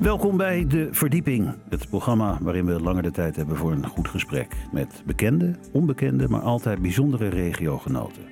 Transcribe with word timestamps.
Welkom 0.00 0.36
bij 0.36 0.66
De 0.66 0.88
Verdieping, 0.90 1.54
het 1.68 1.88
programma 1.88 2.38
waarin 2.40 2.66
we 2.66 2.80
langer 2.80 3.02
de 3.02 3.10
tijd 3.10 3.36
hebben 3.36 3.56
voor 3.56 3.72
een 3.72 3.86
goed 3.86 4.08
gesprek 4.08 4.56
met 4.72 5.02
bekende, 5.06 5.54
onbekende, 5.72 6.28
maar 6.28 6.40
altijd 6.40 6.82
bijzondere 6.82 7.28
regiogenoten. 7.28 8.22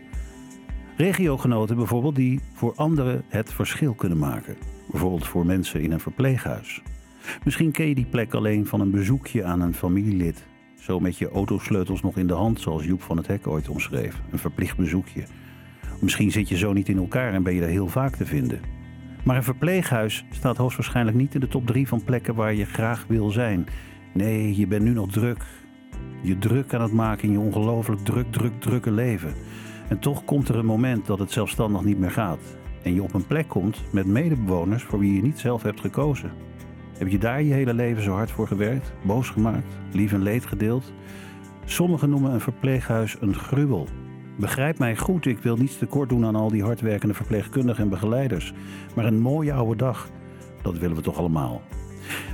Regiogenoten 0.97 1.77
bijvoorbeeld 1.77 2.17
die 2.17 2.41
voor 2.53 2.73
anderen 2.77 3.25
het 3.29 3.53
verschil 3.53 3.95
kunnen 3.95 4.19
maken. 4.19 4.57
Bijvoorbeeld 4.91 5.27
voor 5.27 5.47
mensen 5.47 5.81
in 5.81 5.93
een 5.93 6.01
verpleeghuis. 6.01 6.83
Misschien 7.45 7.73
ken 7.73 7.89
je 7.89 7.95
die 7.95 8.07
plek 8.07 8.35
alleen 8.35 8.67
van 8.67 8.81
een 8.81 8.91
bezoekje 8.91 9.45
aan 9.45 9.61
een 9.61 9.75
familielid. 9.75 10.47
Zo 10.81 11.01
met 11.01 11.19
je 11.19 11.31
autosleutels 11.31 12.03
nog 12.03 12.17
in 12.17 12.27
de 12.27 12.35
hand, 12.35 12.61
zoals 12.61 12.85
Joep 12.85 13.03
van 13.03 13.17
het 13.17 13.27
Hek 13.27 13.47
ooit 13.47 13.69
omschreef. 13.69 14.21
Een 14.31 14.39
verplicht 14.39 14.77
bezoekje. 14.77 15.25
Misschien 16.01 16.31
zit 16.31 16.49
je 16.49 16.57
zo 16.57 16.73
niet 16.73 16.89
in 16.89 16.99
elkaar 16.99 17.33
en 17.33 17.43
ben 17.43 17.55
je 17.55 17.61
daar 17.61 17.69
heel 17.69 17.89
vaak 17.89 18.17
te 18.17 18.27
vinden. 18.27 18.61
Maar 19.25 19.37
een 19.37 19.43
verpleeghuis 19.43 20.25
staat 20.31 20.57
hoogstwaarschijnlijk 20.57 21.17
niet 21.17 21.35
in 21.35 21.41
de 21.41 21.49
top 21.49 21.67
3 21.67 21.89
van 21.89 22.05
plekken 22.05 22.35
waar 22.35 22.55
je 22.55 22.65
graag 22.65 23.05
wil 23.09 23.31
zijn. 23.31 23.67
Nee, 24.13 24.57
je 24.57 24.67
bent 24.67 24.83
nu 24.83 24.93
nog 24.93 25.11
druk. 25.11 25.45
Je 26.23 26.39
druk 26.39 26.75
aan 26.75 26.83
het 26.83 26.93
maken 26.93 27.25
in 27.25 27.33
je 27.33 27.39
ongelooflijk 27.39 28.05
druk, 28.05 28.33
druk, 28.33 28.61
drukke 28.61 28.91
leven. 28.91 29.35
En 29.89 29.99
toch 29.99 30.25
komt 30.25 30.49
er 30.49 30.57
een 30.57 30.67
moment 30.67 31.07
dat 31.07 31.19
het 31.19 31.31
zelfstandig 31.31 31.83
niet 31.83 31.99
meer 31.99 32.11
gaat. 32.11 32.57
En 32.83 32.95
je 32.95 33.03
op 33.03 33.15
een 33.15 33.27
plek 33.27 33.49
komt 33.49 33.83
met 33.93 34.07
medebewoners 34.07 34.83
voor 34.83 34.99
wie 34.99 35.15
je 35.15 35.23
niet 35.23 35.39
zelf 35.39 35.63
hebt 35.63 35.81
gekozen. 35.81 36.33
Heb 36.99 37.09
je 37.09 37.19
daar 37.19 37.43
je 37.43 37.53
hele 37.53 37.75
leven 37.75 38.03
zo 38.03 38.13
hard 38.13 38.31
voor 38.31 38.47
gewerkt, 38.47 38.93
boos 39.03 39.29
gemaakt, 39.29 39.79
lief 39.93 40.13
en 40.13 40.23
leed 40.23 40.47
gedeeld? 40.47 40.93
Sommigen 41.65 42.11
noemen 42.11 42.33
een 42.33 42.41
verpleeghuis 42.41 43.17
een 43.21 43.35
gruwel. 43.35 43.89
Begrijp 44.37 44.79
mij 44.79 44.97
goed, 44.97 45.27
ik 45.27 45.39
wil 45.39 45.57
niets 45.57 45.79
tekort 45.79 46.09
doen 46.09 46.25
aan 46.25 46.37
al 46.37 46.49
die 46.49 46.63
hardwerkende 46.63 47.15
verpleegkundigen 47.15 47.83
en 47.83 47.91
begeleiders. 47.91 48.53
Maar 48.95 49.05
een 49.05 49.21
mooie 49.21 49.53
oude 49.53 49.77
dag, 49.77 50.09
dat 50.63 50.79
willen 50.79 50.97
we 50.97 51.03
toch 51.03 51.19
allemaal. 51.19 51.63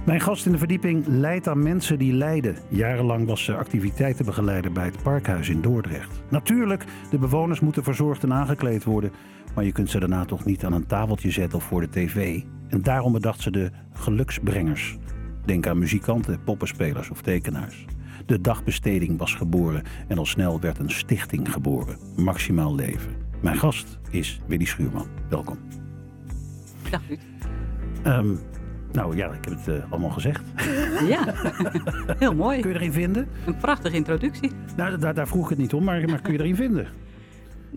Mijn 0.04 0.20
gast 0.20 0.46
in 0.46 0.52
de 0.52 0.58
verdieping 0.58 1.06
leidt 1.06 1.48
aan 1.48 1.62
mensen 1.62 1.98
die 1.98 2.12
lijden. 2.12 2.56
Jarenlang 2.68 3.26
was 3.26 3.44
ze 3.44 3.56
activiteitenbegeleider 3.56 4.72
bij 4.72 4.84
het 4.84 5.02
Parkhuis 5.02 5.48
in 5.48 5.60
Dordrecht. 5.60 6.22
Natuurlijk, 6.28 6.84
de 7.10 7.18
bewoners 7.18 7.60
moeten 7.60 7.84
verzorgd 7.84 8.22
en 8.22 8.32
aangekleed 8.32 8.84
worden. 8.84 9.12
Maar 9.54 9.64
je 9.64 9.72
kunt 9.72 9.90
ze 9.90 9.98
daarna 9.98 10.24
toch 10.24 10.44
niet 10.44 10.64
aan 10.64 10.72
een 10.72 10.86
tafeltje 10.86 11.30
zetten 11.30 11.58
of 11.58 11.64
voor 11.64 11.80
de 11.80 11.88
tv. 11.88 12.42
En 12.68 12.82
daarom 12.82 13.12
bedacht 13.12 13.40
ze 13.40 13.50
de 13.50 13.70
geluksbrengers. 13.92 14.98
Denk 15.44 15.66
aan 15.66 15.78
muzikanten, 15.78 16.42
poppenspelers 16.44 17.10
of 17.10 17.22
tekenaars. 17.22 17.86
De 18.26 18.40
dagbesteding 18.40 19.18
was 19.18 19.34
geboren 19.34 19.82
en 20.08 20.18
al 20.18 20.26
snel 20.26 20.60
werd 20.60 20.78
een 20.78 20.90
stichting 20.90 21.52
geboren. 21.52 21.96
Maximaal 22.16 22.74
leven. 22.74 23.14
Mijn 23.40 23.56
gast 23.56 23.98
is 24.10 24.40
Willy 24.46 24.64
Schuurman. 24.64 25.06
Welkom. 25.28 25.58
Dag 26.90 27.02
Ruud. 27.08 27.20
Um, 28.06 28.40
nou 28.92 29.16
ja, 29.16 29.26
ik 29.26 29.44
heb 29.44 29.54
het 29.54 29.68
uh, 29.68 29.92
allemaal 29.92 30.10
gezegd. 30.10 30.42
Ja, 31.08 31.24
heel 32.18 32.34
mooi. 32.34 32.60
Kun 32.60 32.70
je 32.70 32.76
erin 32.76 32.92
vinden? 32.92 33.28
Een 33.46 33.56
prachtige 33.56 33.96
introductie. 33.96 34.50
Nou, 34.76 34.98
daar, 34.98 35.14
daar 35.14 35.28
vroeg 35.28 35.44
ik 35.44 35.50
het 35.50 35.58
niet 35.58 35.74
om, 35.74 35.84
maar, 35.84 36.08
maar 36.08 36.20
kun 36.20 36.32
je 36.32 36.38
erin 36.38 36.56
vinden? 36.56 36.88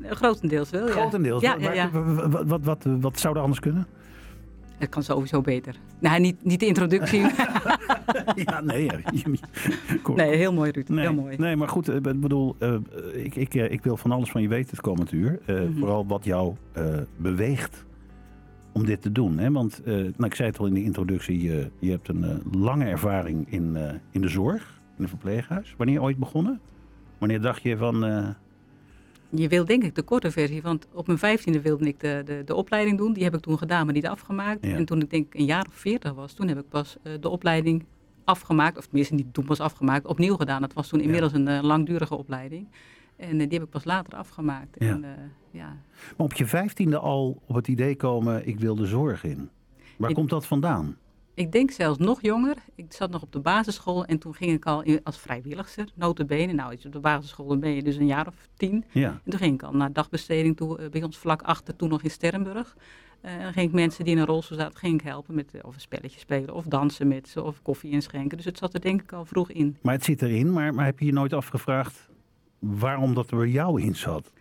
Grotendeels 0.03 0.69
wel, 0.69 0.87
ja. 0.87 0.91
Grotendeels? 0.91 1.41
Ja, 1.41 1.55
ja, 1.59 1.73
ja. 1.73 1.89
Wat, 1.91 2.63
wat, 2.63 2.85
wat, 2.99 3.19
zou 3.19 3.35
er 3.35 3.41
anders 3.41 3.59
kunnen? 3.59 3.87
Het 4.77 4.89
kan 4.89 5.03
sowieso 5.03 5.41
beter. 5.41 5.75
Nee, 5.99 6.19
niet, 6.19 6.45
niet 6.45 6.59
de 6.59 6.65
introductie. 6.65 7.21
ja, 8.45 8.61
nee. 8.61 8.89
nee, 10.15 10.35
heel 10.35 10.53
mooi, 10.53 10.71
Ruud. 10.71 10.87
Nee, 10.87 11.05
heel 11.05 11.13
mooi. 11.13 11.37
Nee, 11.37 11.55
maar 11.55 11.67
goed, 11.67 11.89
ik 11.89 12.19
bedoel, 12.19 12.55
uh, 12.59 12.75
ik, 13.13 13.35
ik, 13.35 13.53
uh, 13.53 13.71
ik 13.71 13.83
wil 13.83 13.97
van 13.97 14.11
alles 14.11 14.31
van 14.31 14.41
je 14.41 14.47
weten 14.47 14.69
het 14.69 14.81
komend 14.81 15.11
uur. 15.11 15.39
Uh, 15.45 15.59
mm 15.59 15.65
-hmm. 15.65 15.77
Vooral 15.77 16.07
wat 16.07 16.25
jou 16.25 16.55
beweegt 17.17 17.85
om 18.71 18.85
dit 18.85 19.01
te 19.01 19.11
doen. 19.11 19.37
Hè? 19.37 19.51
Want, 19.51 19.81
nou, 19.85 20.25
ik 20.25 20.35
zei 20.35 20.49
het 20.49 20.59
al 20.59 20.65
in 20.65 20.73
de 20.73 20.83
introductie, 20.83 21.41
je 21.79 21.91
hebt 21.91 22.07
een 22.07 22.41
lange 22.51 22.85
ervaring 22.85 23.51
in, 23.51 23.77
in 24.11 24.21
de 24.21 24.27
zorg, 24.27 24.81
in 24.97 25.03
een 25.03 25.09
verpleeghuis. 25.09 25.73
Wanneer 25.77 26.01
ooit 26.01 26.17
begonnen? 26.17 26.59
Wanneer 27.17 27.41
dacht 27.41 27.61
je 27.61 27.77
van, 27.77 28.03
je 29.35 29.47
wil 29.47 29.65
denk 29.65 29.83
ik 29.83 29.95
de 29.95 30.01
korte 30.01 30.31
versie, 30.31 30.61
want 30.61 30.87
op 30.93 31.07
mijn 31.07 31.19
vijftiende 31.19 31.61
wilde 31.61 31.87
ik 31.87 31.99
de, 31.99 32.21
de, 32.25 32.41
de 32.45 32.55
opleiding 32.55 32.97
doen. 32.97 33.13
Die 33.13 33.23
heb 33.23 33.35
ik 33.35 33.41
toen 33.41 33.57
gedaan, 33.57 33.85
maar 33.85 33.93
niet 33.93 34.07
afgemaakt. 34.07 34.65
Ja. 34.65 34.75
En 34.75 34.85
toen 34.85 35.01
ik 35.01 35.09
denk 35.09 35.33
een 35.33 35.45
jaar 35.45 35.65
of 35.69 35.75
veertig 35.75 36.13
was, 36.13 36.33
toen 36.33 36.47
heb 36.47 36.59
ik 36.59 36.69
pas 36.69 36.97
uh, 37.03 37.13
de 37.19 37.29
opleiding 37.29 37.85
afgemaakt. 38.23 38.77
Of 38.77 38.85
tenminste 38.85 39.13
niet 39.13 39.33
toen 39.33 39.45
pas 39.45 39.59
afgemaakt, 39.59 40.05
opnieuw 40.05 40.35
gedaan. 40.35 40.61
Dat 40.61 40.73
was 40.73 40.87
toen 40.87 41.01
inmiddels 41.01 41.31
ja. 41.31 41.37
een 41.37 41.47
uh, 41.47 41.61
langdurige 41.61 42.17
opleiding. 42.17 42.67
En 43.15 43.33
uh, 43.33 43.39
die 43.39 43.57
heb 43.57 43.63
ik 43.63 43.69
pas 43.69 43.85
later 43.85 44.17
afgemaakt. 44.17 44.75
Ja. 44.79 44.87
En, 44.87 45.05
ja. 45.51 45.77
Maar 46.17 46.25
op 46.25 46.33
je 46.33 46.45
vijftiende 46.45 46.97
al 46.97 47.41
op 47.45 47.55
het 47.55 47.67
idee 47.67 47.95
komen, 47.95 48.47
ik 48.47 48.59
wil 48.59 48.75
de 48.75 48.85
zorg 48.85 49.23
in. 49.23 49.49
Waar 49.97 50.13
komt 50.13 50.29
dat 50.29 50.45
vandaan? 50.45 50.97
Ik 51.35 51.51
denk 51.51 51.71
zelfs 51.71 51.97
nog 51.99 52.21
jonger. 52.21 52.55
Ik 52.75 52.93
zat 52.93 53.11
nog 53.11 53.21
op 53.21 53.31
de 53.31 53.39
basisschool 53.39 54.05
en 54.05 54.17
toen 54.17 54.35
ging 54.35 54.51
ik 54.51 54.65
al 54.65 54.81
in, 54.81 54.99
als 55.03 55.17
vrijwilligster, 55.17 55.89
notabene. 55.95 56.53
Nou, 56.53 56.77
op 56.85 56.91
de 56.91 56.99
basisschool 56.99 57.47
dan 57.47 57.59
ben 57.59 57.69
je 57.69 57.83
dus 57.83 57.95
een 57.95 58.05
jaar 58.05 58.27
of 58.27 58.47
tien. 58.57 58.85
Ja. 58.91 59.09
En 59.09 59.31
toen 59.31 59.39
ging 59.39 59.53
ik 59.53 59.63
al 59.63 59.73
naar 59.73 59.93
dagbesteding 59.93 60.57
toe, 60.57 60.79
uh, 60.79 60.89
bij 60.89 61.03
ons 61.03 61.17
vlak 61.17 61.41
achter, 61.41 61.75
toen 61.75 61.89
nog 61.89 62.01
in 62.03 62.11
Sterrenburg. 62.11 62.75
Uh, 63.25 63.41
dan 63.41 63.53
ging 63.53 63.67
ik 63.67 63.73
mensen 63.73 64.03
die 64.03 64.13
in 64.13 64.19
een 64.19 64.25
rolstoel 64.25 64.57
zaten, 64.57 64.77
ging 64.77 64.99
ik 64.99 65.05
helpen 65.05 65.35
met 65.35 65.53
of 65.61 65.73
een 65.73 65.81
spelletje 65.81 66.19
spelen, 66.19 66.53
of 66.53 66.65
dansen 66.65 67.07
met 67.07 67.27
ze, 67.27 67.43
of 67.43 67.61
koffie 67.61 67.91
inschenken. 67.91 68.37
Dus 68.37 68.45
het 68.45 68.57
zat 68.57 68.73
er 68.73 68.81
denk 68.81 69.01
ik 69.01 69.13
al 69.13 69.25
vroeg 69.25 69.51
in. 69.51 69.77
Maar 69.81 69.93
het 69.93 70.03
zit 70.03 70.21
erin, 70.21 70.53
maar, 70.53 70.73
maar 70.73 70.85
heb 70.85 70.99
je 70.99 71.05
je 71.05 71.13
nooit 71.13 71.33
afgevraagd 71.33 72.09
waarom 72.59 73.13
dat 73.13 73.31
er 73.31 73.37
bij 73.37 73.47
jou 73.47 73.81
in 73.81 73.95
zat? 73.95 74.31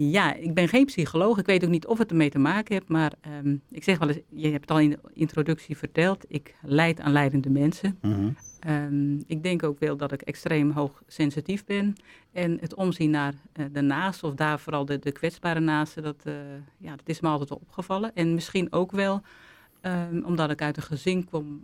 Ja, 0.00 0.34
ik 0.34 0.54
ben 0.54 0.68
geen 0.68 0.84
psycholoog. 0.84 1.38
Ik 1.38 1.46
weet 1.46 1.64
ook 1.64 1.70
niet 1.70 1.86
of 1.86 1.98
het 1.98 2.10
ermee 2.10 2.30
te 2.30 2.38
maken 2.38 2.74
heeft. 2.74 2.88
Maar 2.88 3.12
um, 3.44 3.62
ik 3.70 3.84
zeg 3.84 3.98
wel 3.98 4.08
eens, 4.08 4.18
je 4.28 4.48
hebt 4.48 4.60
het 4.60 4.70
al 4.70 4.80
in 4.80 4.90
de 4.90 4.98
introductie 5.12 5.76
verteld. 5.76 6.24
Ik 6.28 6.54
leid 6.62 7.00
aan 7.00 7.12
leidende 7.12 7.50
mensen. 7.50 7.98
Mm 8.02 8.12
-hmm. 8.12 8.36
um, 8.72 9.24
ik 9.26 9.42
denk 9.42 9.62
ook 9.62 9.78
wel 9.78 9.96
dat 9.96 10.12
ik 10.12 10.22
extreem 10.22 10.70
hoog 10.70 11.02
sensitief 11.06 11.64
ben. 11.64 11.94
En 12.32 12.58
het 12.60 12.74
omzien 12.74 13.10
naar 13.10 13.34
uh, 13.56 13.66
de 13.72 13.80
naast, 13.80 14.22
of 14.22 14.34
daar 14.34 14.60
vooral 14.60 14.84
de, 14.84 14.98
de 14.98 15.12
kwetsbare 15.12 15.60
naasten, 15.60 16.02
dat, 16.02 16.22
uh, 16.24 16.34
ja, 16.76 16.90
dat 16.90 17.08
is 17.08 17.20
me 17.20 17.28
altijd 17.28 17.50
opgevallen. 17.50 18.10
En 18.14 18.34
misschien 18.34 18.72
ook 18.72 18.90
wel 18.90 19.22
um, 19.82 20.24
omdat 20.24 20.50
ik 20.50 20.62
uit 20.62 20.76
een 20.76 20.82
gezin 20.82 21.28
kom. 21.30 21.60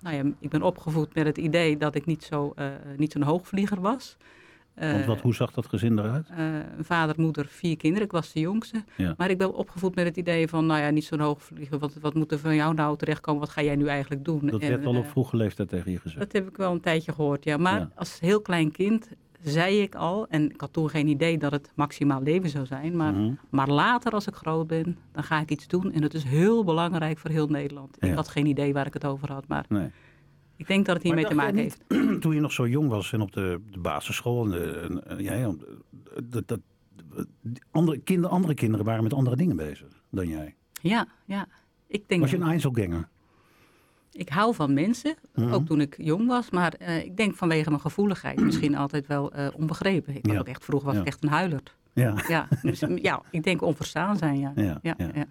nou 0.00 0.16
ja, 0.16 0.32
ik 0.38 0.50
ben 0.50 0.62
opgevoed 0.62 1.14
met 1.14 1.26
het 1.26 1.38
idee 1.38 1.76
dat 1.76 1.94
ik 1.94 2.06
niet 2.06 2.24
zo'n 2.24 2.52
uh, 2.58 2.66
niet 2.96 3.12
zo'n 3.12 3.22
hoogvlieger 3.22 3.80
was. 3.80 4.16
Want 4.80 5.04
wat, 5.04 5.20
hoe 5.20 5.34
zag 5.34 5.50
dat 5.52 5.66
gezin 5.66 5.98
eruit? 5.98 6.28
Uh, 6.30 6.36
vader, 6.80 7.14
moeder, 7.18 7.46
vier 7.46 7.76
kinderen. 7.76 8.04
Ik 8.06 8.12
was 8.12 8.32
de 8.32 8.40
jongste. 8.40 8.84
Ja. 8.96 9.14
Maar 9.16 9.30
ik 9.30 9.38
ben 9.38 9.54
opgevoed 9.54 9.94
met 9.94 10.04
het 10.04 10.16
idee 10.16 10.48
van, 10.48 10.66
nou 10.66 10.80
ja, 10.80 10.90
niet 10.90 11.04
zo'n 11.04 11.20
hoog 11.20 11.42
vliegen. 11.42 11.78
Wat, 11.78 11.94
wat 12.00 12.14
moet 12.14 12.32
er 12.32 12.38
van 12.38 12.54
jou 12.54 12.74
nou 12.74 12.96
terechtkomen? 12.96 13.40
Wat 13.40 13.50
ga 13.50 13.62
jij 13.62 13.76
nu 13.76 13.86
eigenlijk 13.86 14.24
doen? 14.24 14.46
Dat 14.46 14.60
en, 14.60 14.68
werd 14.68 14.86
al 14.86 14.96
op 14.96 15.04
uh, 15.04 15.10
vroege 15.10 15.36
leeftijd 15.36 15.68
tegen 15.68 15.92
je 15.92 15.98
gezegd. 15.98 16.20
Dat 16.20 16.32
heb 16.32 16.48
ik 16.48 16.56
wel 16.56 16.72
een 16.72 16.80
tijdje 16.80 17.12
gehoord, 17.12 17.44
ja. 17.44 17.56
Maar 17.56 17.78
Ja. 17.78 17.90
als 17.94 18.20
heel 18.20 18.40
klein 18.40 18.70
kind 18.72 19.08
zei 19.42 19.80
ik 19.80 19.94
al, 19.94 20.26
en 20.28 20.50
ik 20.50 20.60
had 20.60 20.72
toen 20.72 20.88
geen 20.90 21.06
idee 21.06 21.38
dat 21.38 21.52
het 21.52 21.72
maximaal 21.74 22.22
leven 22.22 22.48
zou 22.50 22.66
zijn. 22.66 22.96
Maar, 22.96 23.12
Mhm. 23.12 23.32
maar 23.50 23.68
later, 23.68 24.12
als 24.12 24.26
ik 24.26 24.34
groot 24.34 24.66
ben, 24.66 24.96
dan 25.12 25.22
ga 25.22 25.40
ik 25.40 25.50
iets 25.50 25.66
doen. 25.66 25.92
En 25.92 26.00
dat 26.00 26.14
is 26.14 26.22
heel 26.24 26.64
belangrijk 26.64 27.18
voor 27.18 27.30
heel 27.30 27.46
Nederland. 27.46 27.96
Ja. 28.00 28.08
Ik 28.08 28.14
had 28.14 28.28
geen 28.28 28.46
idee 28.46 28.72
waar 28.72 28.86
ik 28.86 28.92
het 28.94 29.04
over 29.04 29.32
had, 29.32 29.48
maar 29.48 29.64
Nee. 29.68 29.90
Ik 30.58 30.66
denk 30.66 30.86
dat 30.86 30.94
het 30.94 31.04
hiermee 31.04 31.26
te 31.26 31.34
maken 31.34 31.54
jij 31.54 31.62
heeft. 31.62 31.82
Toen 32.22 32.34
je 32.34 32.40
nog 32.40 32.52
zo 32.52 32.66
jong 32.68 32.88
was 32.88 33.12
en 33.12 33.20
op 33.20 33.32
de, 33.32 33.60
de 33.70 33.78
basisschool. 33.78 34.44
En 34.44 34.50
de, 34.50 34.70
en, 34.70 35.06
en- 35.06 35.22
ja, 35.22 35.32
ja, 35.34 35.52
dat, 36.24 36.48
dat, 36.48 36.60
die 37.42 37.62
andere, 37.70 37.98
kinder, 37.98 38.30
andere 38.30 38.54
kinderen 38.54 38.84
waren 38.86 39.02
met 39.02 39.12
andere 39.14 39.36
dingen 39.36 39.56
bezig 39.56 40.02
dan 40.10 40.28
jij. 40.28 40.54
Ja, 40.82 41.06
ja. 41.24 41.46
Ik 41.86 42.08
denk 42.08 42.20
Was 42.20 42.30
je 42.30 42.36
een 42.36 42.42
Einzelganger? 42.42 43.08
Ik 44.12 44.28
hou 44.28 44.54
van 44.54 44.74
mensen, 44.74 45.14
Mhm. 45.34 45.52
ook 45.52 45.66
toen 45.66 45.80
ik 45.80 45.94
jong 45.98 46.26
was, 46.26 46.50
maar 46.50 46.72
eh, 46.72 47.04
ik 47.04 47.16
denk 47.16 47.34
vanwege 47.36 47.68
mijn 47.68 47.80
gevoeligheid 47.80 48.40
misschien 48.44 48.76
altijd 48.76 49.06
wel 49.06 49.32
eh, 49.32 49.46
onbegrepen. 49.56 50.16
Ik 50.16 50.24
was 50.26 50.34
Ja. 50.34 50.40
ook 50.40 50.48
echt, 50.48 50.64
vroeger 50.64 50.86
was 50.86 50.94
Ja. 50.96 51.00
ik 51.02 51.06
echt 51.06 51.22
een 51.22 51.28
huilert. 51.28 51.76
Ja. 51.92 52.14
Ja, 52.28 52.48
dus, 52.62 52.82
ja, 53.08 53.22
ik 53.30 53.42
denk 53.42 53.62
onverstaan 53.62 54.16
zijn, 54.16 54.38
ja. 54.38 54.52
Ja, 54.56 54.78
ja, 54.82 54.96
ja. 55.14 55.26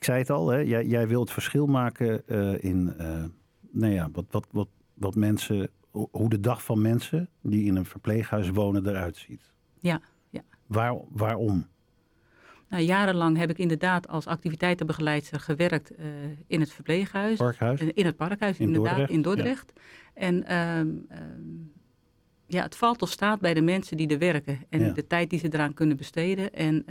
Ik 0.00 0.06
zei 0.06 0.18
het 0.18 0.30
al, 0.30 0.48
hè, 0.48 0.58
jij, 0.58 0.86
jij 0.86 1.08
wil 1.08 1.20
het 1.20 1.30
verschil 1.30 1.66
maken 1.66 2.26
eh, 2.28 2.64
in 2.64 2.94
eh, 2.98 3.24
nou 3.70 3.92
ja, 3.92 4.08
wat, 4.12 4.24
wat, 4.30 4.46
wat, 4.50 4.68
wat 4.94 5.14
mensen, 5.14 5.68
ho- 5.90 6.08
hoe 6.10 6.28
de 6.30 6.40
dag 6.40 6.64
van 6.64 6.80
mensen 6.82 7.28
die 7.42 7.64
in 7.64 7.76
een 7.76 7.84
verpleeghuis 7.84 8.48
wonen 8.50 8.86
eruit 8.88 9.16
ziet. 9.16 9.52
Ja, 9.78 10.00
ja. 10.30 10.40
Waar, 10.66 10.96
waarom? 11.10 11.66
Nou, 12.68 12.82
jarenlang 12.82 13.36
heb 13.36 13.50
ik 13.50 13.58
inderdaad 13.58 14.08
als 14.08 14.26
activiteitenbegeleidster 14.26 15.40
gewerkt 15.40 15.94
eh, 15.94 16.06
in 16.46 16.60
het 16.60 16.72
verpleeghuis. 16.72 17.36
Parkhuis? 17.38 17.80
In 17.80 18.06
het 18.06 18.16
parkhuis, 18.16 18.58
In 18.58 18.66
inderdaad, 18.66 18.88
Dordrecht, 18.96 19.12
in 19.12 19.22
Dordrecht. 19.22 19.72
En 20.14 20.44
ehm, 20.46 20.88
ehm, 21.08 21.20
ja, 22.46 22.62
het 22.62 22.76
valt 22.76 23.02
of 23.02 23.10
staat 23.10 23.40
bij 23.40 23.54
de 23.54 23.62
mensen 23.62 23.96
die 23.96 24.08
er 24.08 24.18
werken 24.18 24.58
en 24.68 24.80
Ja. 24.80 24.92
de 24.92 25.06
tijd 25.06 25.30
die 25.30 25.38
ze 25.38 25.46
eraan 25.54 25.74
kunnen 25.74 25.96
besteden. 25.96 26.52
En 26.52 26.84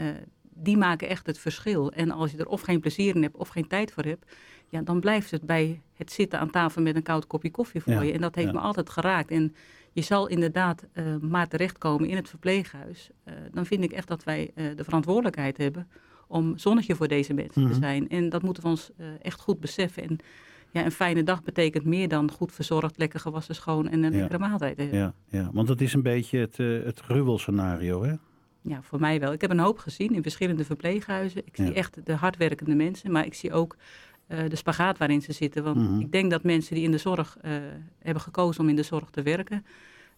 die 0.62 0.76
maken 0.76 1.08
echt 1.08 1.26
het 1.26 1.38
verschil. 1.38 1.92
En 1.92 2.10
als 2.10 2.30
je 2.30 2.36
er 2.38 2.46
of 2.48 2.60
geen 2.60 2.80
plezier 2.80 3.14
in 3.16 3.22
hebt 3.22 3.36
of 3.36 3.48
geen 3.48 3.66
tijd 3.66 3.92
voor 3.92 4.02
hebt, 4.04 4.32
ja, 4.68 4.82
dan 4.82 5.00
blijft 5.00 5.30
het 5.30 5.42
bij 5.42 5.80
het 5.94 6.12
zitten 6.12 6.38
aan 6.38 6.50
tafel 6.50 6.82
met 6.82 6.96
een 6.96 7.02
koud 7.02 7.26
kopje 7.26 7.50
koffie 7.50 7.80
voor 7.82 7.92
Ja, 7.92 8.00
je. 8.02 8.12
En 8.12 8.20
dat 8.20 8.34
heeft 8.34 8.46
ja. 8.46 8.52
me 8.52 8.58
altijd 8.60 8.90
geraakt. 8.90 9.30
En 9.30 9.54
je 9.92 10.02
zal 10.02 10.26
inderdaad 10.28 10.86
eh, 10.92 11.04
maar 11.20 11.48
terechtkomen 11.48 12.08
in 12.08 12.16
het 12.16 12.28
verpleeghuis. 12.28 13.10
Eh, 13.24 13.34
dan 13.52 13.66
vind 13.66 13.84
ik 13.84 13.92
echt 13.92 14.08
dat 14.08 14.24
wij 14.24 14.50
eh, 14.54 14.64
de 14.76 14.84
verantwoordelijkheid 14.84 15.56
hebben 15.56 15.88
om 16.28 16.58
zonnetje 16.58 16.94
voor 16.94 17.08
deze 17.08 17.34
mensen 17.34 17.62
Mhm. 17.62 17.70
te 17.72 17.78
zijn. 17.78 18.08
En 18.08 18.28
dat 18.28 18.42
moeten 18.42 18.62
we 18.62 18.68
ons 18.68 18.90
echt 19.22 19.40
goed 19.40 19.60
beseffen. 19.60 20.02
En 20.02 20.18
ja, 20.72 20.84
een 20.84 20.90
fijne 20.92 21.22
dag 21.22 21.42
betekent 21.42 21.84
meer 21.84 22.08
dan 22.08 22.30
goed 22.30 22.52
verzorgd, 22.52 22.98
lekker 22.98 23.20
gewassen, 23.20 23.54
schoon 23.54 23.88
en 23.88 24.02
een 24.02 24.12
Ja. 24.12 24.18
lekkere 24.18 24.38
maaltijd. 24.38 24.78
Eh, 24.78 24.92
Ja, 24.92 25.14
ja, 25.28 25.50
want 25.52 25.68
dat 25.68 25.80
is 25.80 25.92
een 25.92 26.02
beetje 26.02 26.38
het, 26.38 26.56
het 26.84 27.00
gruwelscenario, 27.00 28.02
hè? 28.02 28.14
Ja, 28.62 28.82
voor 28.82 29.00
mij 29.00 29.20
wel. 29.20 29.32
Ik 29.32 29.40
heb 29.40 29.50
een 29.50 29.58
hoop 29.58 29.78
gezien 29.78 30.14
in 30.14 30.22
verschillende 30.22 30.64
verpleeghuizen. 30.64 31.42
Ik 31.46 31.56
zie 31.56 31.72
echt 31.74 32.06
de 32.06 32.12
hardwerkende 32.14 32.74
mensen, 32.74 33.10
maar 33.12 33.26
ik 33.26 33.34
zie 33.34 33.52
ook 33.52 33.76
eh, 34.26 34.38
de 34.48 34.56
spagaat 34.56 34.98
waarin 34.98 35.22
ze 35.22 35.32
zitten. 35.32 35.62
Want 35.64 35.76
Mhm. 35.76 36.00
ik 36.00 36.12
denk 36.12 36.30
dat 36.30 36.42
mensen 36.42 36.74
die 36.74 36.84
in 36.84 36.90
de 36.90 36.98
zorg 36.98 37.36
eh, 37.40 37.52
hebben 37.98 38.22
gekozen 38.22 38.62
om 38.62 38.68
in 38.68 38.76
de 38.76 38.82
zorg 38.82 39.10
te 39.10 39.22
werken, 39.22 39.64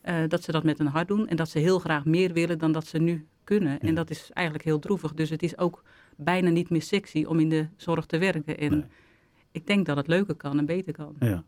eh, 0.00 0.16
dat 0.28 0.42
ze 0.42 0.52
dat 0.52 0.64
met 0.64 0.78
hun 0.78 0.86
hart 0.86 1.08
doen 1.08 1.28
en 1.28 1.36
dat 1.36 1.48
ze 1.48 1.58
heel 1.58 1.78
graag 1.78 2.04
meer 2.04 2.32
willen 2.32 2.58
dan 2.58 2.72
dat 2.72 2.86
ze 2.86 2.98
nu 2.98 3.26
kunnen. 3.44 3.72
Ja. 3.72 3.78
En 3.78 3.94
dat 3.94 4.10
is 4.10 4.30
eigenlijk 4.32 4.66
heel 4.66 4.78
droevig. 4.78 5.12
Dus 5.14 5.30
het 5.30 5.42
is 5.42 5.58
ook 5.58 5.82
bijna 6.16 6.50
niet 6.50 6.70
meer 6.70 6.82
sexy 6.82 7.24
om 7.24 7.40
in 7.40 7.48
de 7.48 7.66
zorg 7.76 8.06
te 8.06 8.18
werken. 8.18 8.58
En 8.58 8.70
Nee. 8.70 8.84
ik 9.50 9.66
denk 9.66 9.86
dat 9.86 9.96
het 9.96 10.06
leuker 10.06 10.34
kan 10.34 10.58
en 10.58 10.66
beter 10.66 10.92
kan. 10.92 11.14
Ja. 11.18 11.44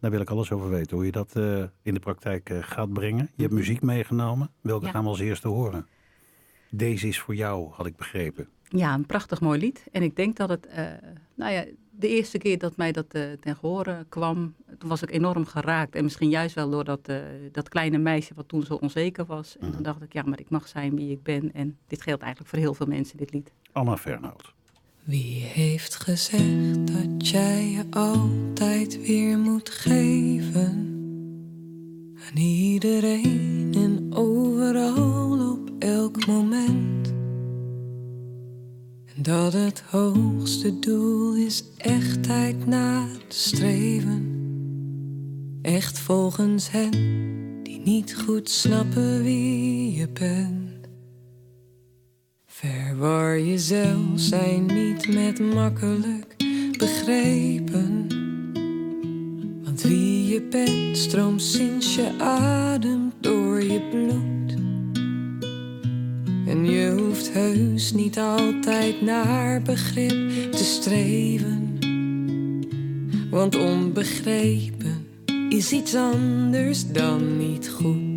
Daar 0.00 0.10
wil 0.10 0.20
ik 0.20 0.30
alles 0.30 0.52
over 0.52 0.70
weten, 0.70 0.96
hoe 0.96 1.06
je 1.06 1.12
dat 1.12 1.36
eh, 1.36 1.62
in 1.82 1.94
de 1.94 2.00
praktijk 2.00 2.50
eh, 2.50 2.58
gaat 2.62 2.92
brengen. 2.92 3.30
Je 3.34 3.42
hebt 3.42 3.54
muziek 3.54 3.82
meegenomen. 3.82 4.50
Welke 4.60 4.84
Ja. 4.84 4.90
gaan 4.90 5.02
we 5.02 5.08
als 5.08 5.20
eerste 5.20 5.48
horen? 5.48 5.86
Deze 6.70 7.08
is 7.08 7.20
voor 7.20 7.34
jou, 7.34 7.70
had 7.72 7.86
ik 7.86 7.96
begrepen. 7.96 8.48
Ja, 8.68 8.94
een 8.94 9.06
prachtig 9.06 9.40
mooi 9.40 9.58
lied. 9.60 9.84
En 9.92 10.02
ik 10.02 10.16
denk 10.16 10.36
dat 10.36 10.48
het, 10.48 10.66
eh, 10.66 10.84
nou 11.34 11.52
ja, 11.52 11.64
de 11.90 12.08
eerste 12.08 12.38
keer 12.38 12.58
dat 12.58 12.76
mij 12.76 12.92
dat 12.92 13.10
ten 13.10 13.56
gehore 13.56 14.06
kwam, 14.08 14.54
toen 14.78 14.88
was 14.88 15.02
ik 15.02 15.10
enorm 15.10 15.44
geraakt. 15.46 15.94
En 15.94 16.02
misschien 16.04 16.28
juist 16.30 16.54
wel 16.54 16.70
door 16.70 16.84
dat, 16.84 17.10
dat 17.52 17.68
kleine 17.68 17.98
meisje 17.98 18.34
wat 18.34 18.48
toen 18.48 18.62
zo 18.62 18.74
onzeker 18.74 19.24
was. 19.26 19.56
En 19.58 19.66
Mhm. 19.66 19.74
toen 19.74 19.82
dacht 19.82 20.02
ik, 20.02 20.12
ja, 20.12 20.22
maar 20.22 20.40
ik 20.40 20.50
mag 20.50 20.68
zijn 20.68 20.96
wie 20.96 21.10
ik 21.10 21.22
ben. 21.22 21.52
En 21.52 21.78
dit 21.86 22.02
geldt 22.02 22.22
eigenlijk 22.22 22.50
voor 22.50 22.62
heel 22.62 22.74
veel 22.74 22.86
mensen, 22.86 23.16
dit 23.16 23.32
lied. 23.32 23.52
Anna 23.72 23.96
Fernhout. 23.96 24.54
Wie 25.04 25.42
heeft 25.42 25.94
gezegd 25.94 26.86
dat 26.86 27.28
jij 27.28 27.70
je 27.70 27.84
altijd 27.90 29.06
weer 29.06 29.38
moet 29.38 29.70
geven? 29.70 30.88
Aan 32.28 32.36
iedereen 32.36 33.72
en 33.74 34.14
overal 34.14 35.50
op 35.52 35.70
elk 35.78 36.26
moment. 36.26 37.08
En 39.14 39.22
dat 39.22 39.52
het 39.52 39.82
hoogste 39.86 40.78
doel 40.78 41.34
is 41.34 41.64
echtheid 41.76 42.66
na 42.66 43.06
te 43.28 43.38
streven. 43.38 44.38
Echt 45.62 45.98
volgens 45.98 46.70
hen 46.70 46.90
die 47.62 47.80
niet 47.84 48.16
goed 48.16 48.50
snappen 48.50 49.22
wie 49.22 49.94
je 49.94 50.08
bent. 50.08 50.79
Verwar 52.60 53.40
jezelf, 53.40 54.06
zijn 54.14 54.66
niet 54.66 55.14
met 55.14 55.54
makkelijk 55.54 56.36
begrepen. 56.78 58.06
Want 59.64 59.82
wie 59.82 60.32
je 60.32 60.42
bent 60.42 60.96
stroomt 60.96 61.42
sinds 61.42 61.94
je 61.94 62.18
ademt 62.18 63.14
door 63.20 63.62
je 63.62 63.80
bloed. 63.90 64.58
En 66.46 66.64
je 66.70 66.94
hoeft 66.98 67.32
heus 67.32 67.92
niet 67.92 68.18
altijd 68.18 69.02
naar 69.02 69.62
begrip 69.62 70.52
te 70.52 70.64
streven. 70.64 71.78
Want 73.30 73.56
onbegrepen 73.56 75.06
is 75.48 75.72
iets 75.72 75.94
anders 75.94 76.86
dan 76.86 77.36
niet 77.38 77.68
goed. 77.68 78.09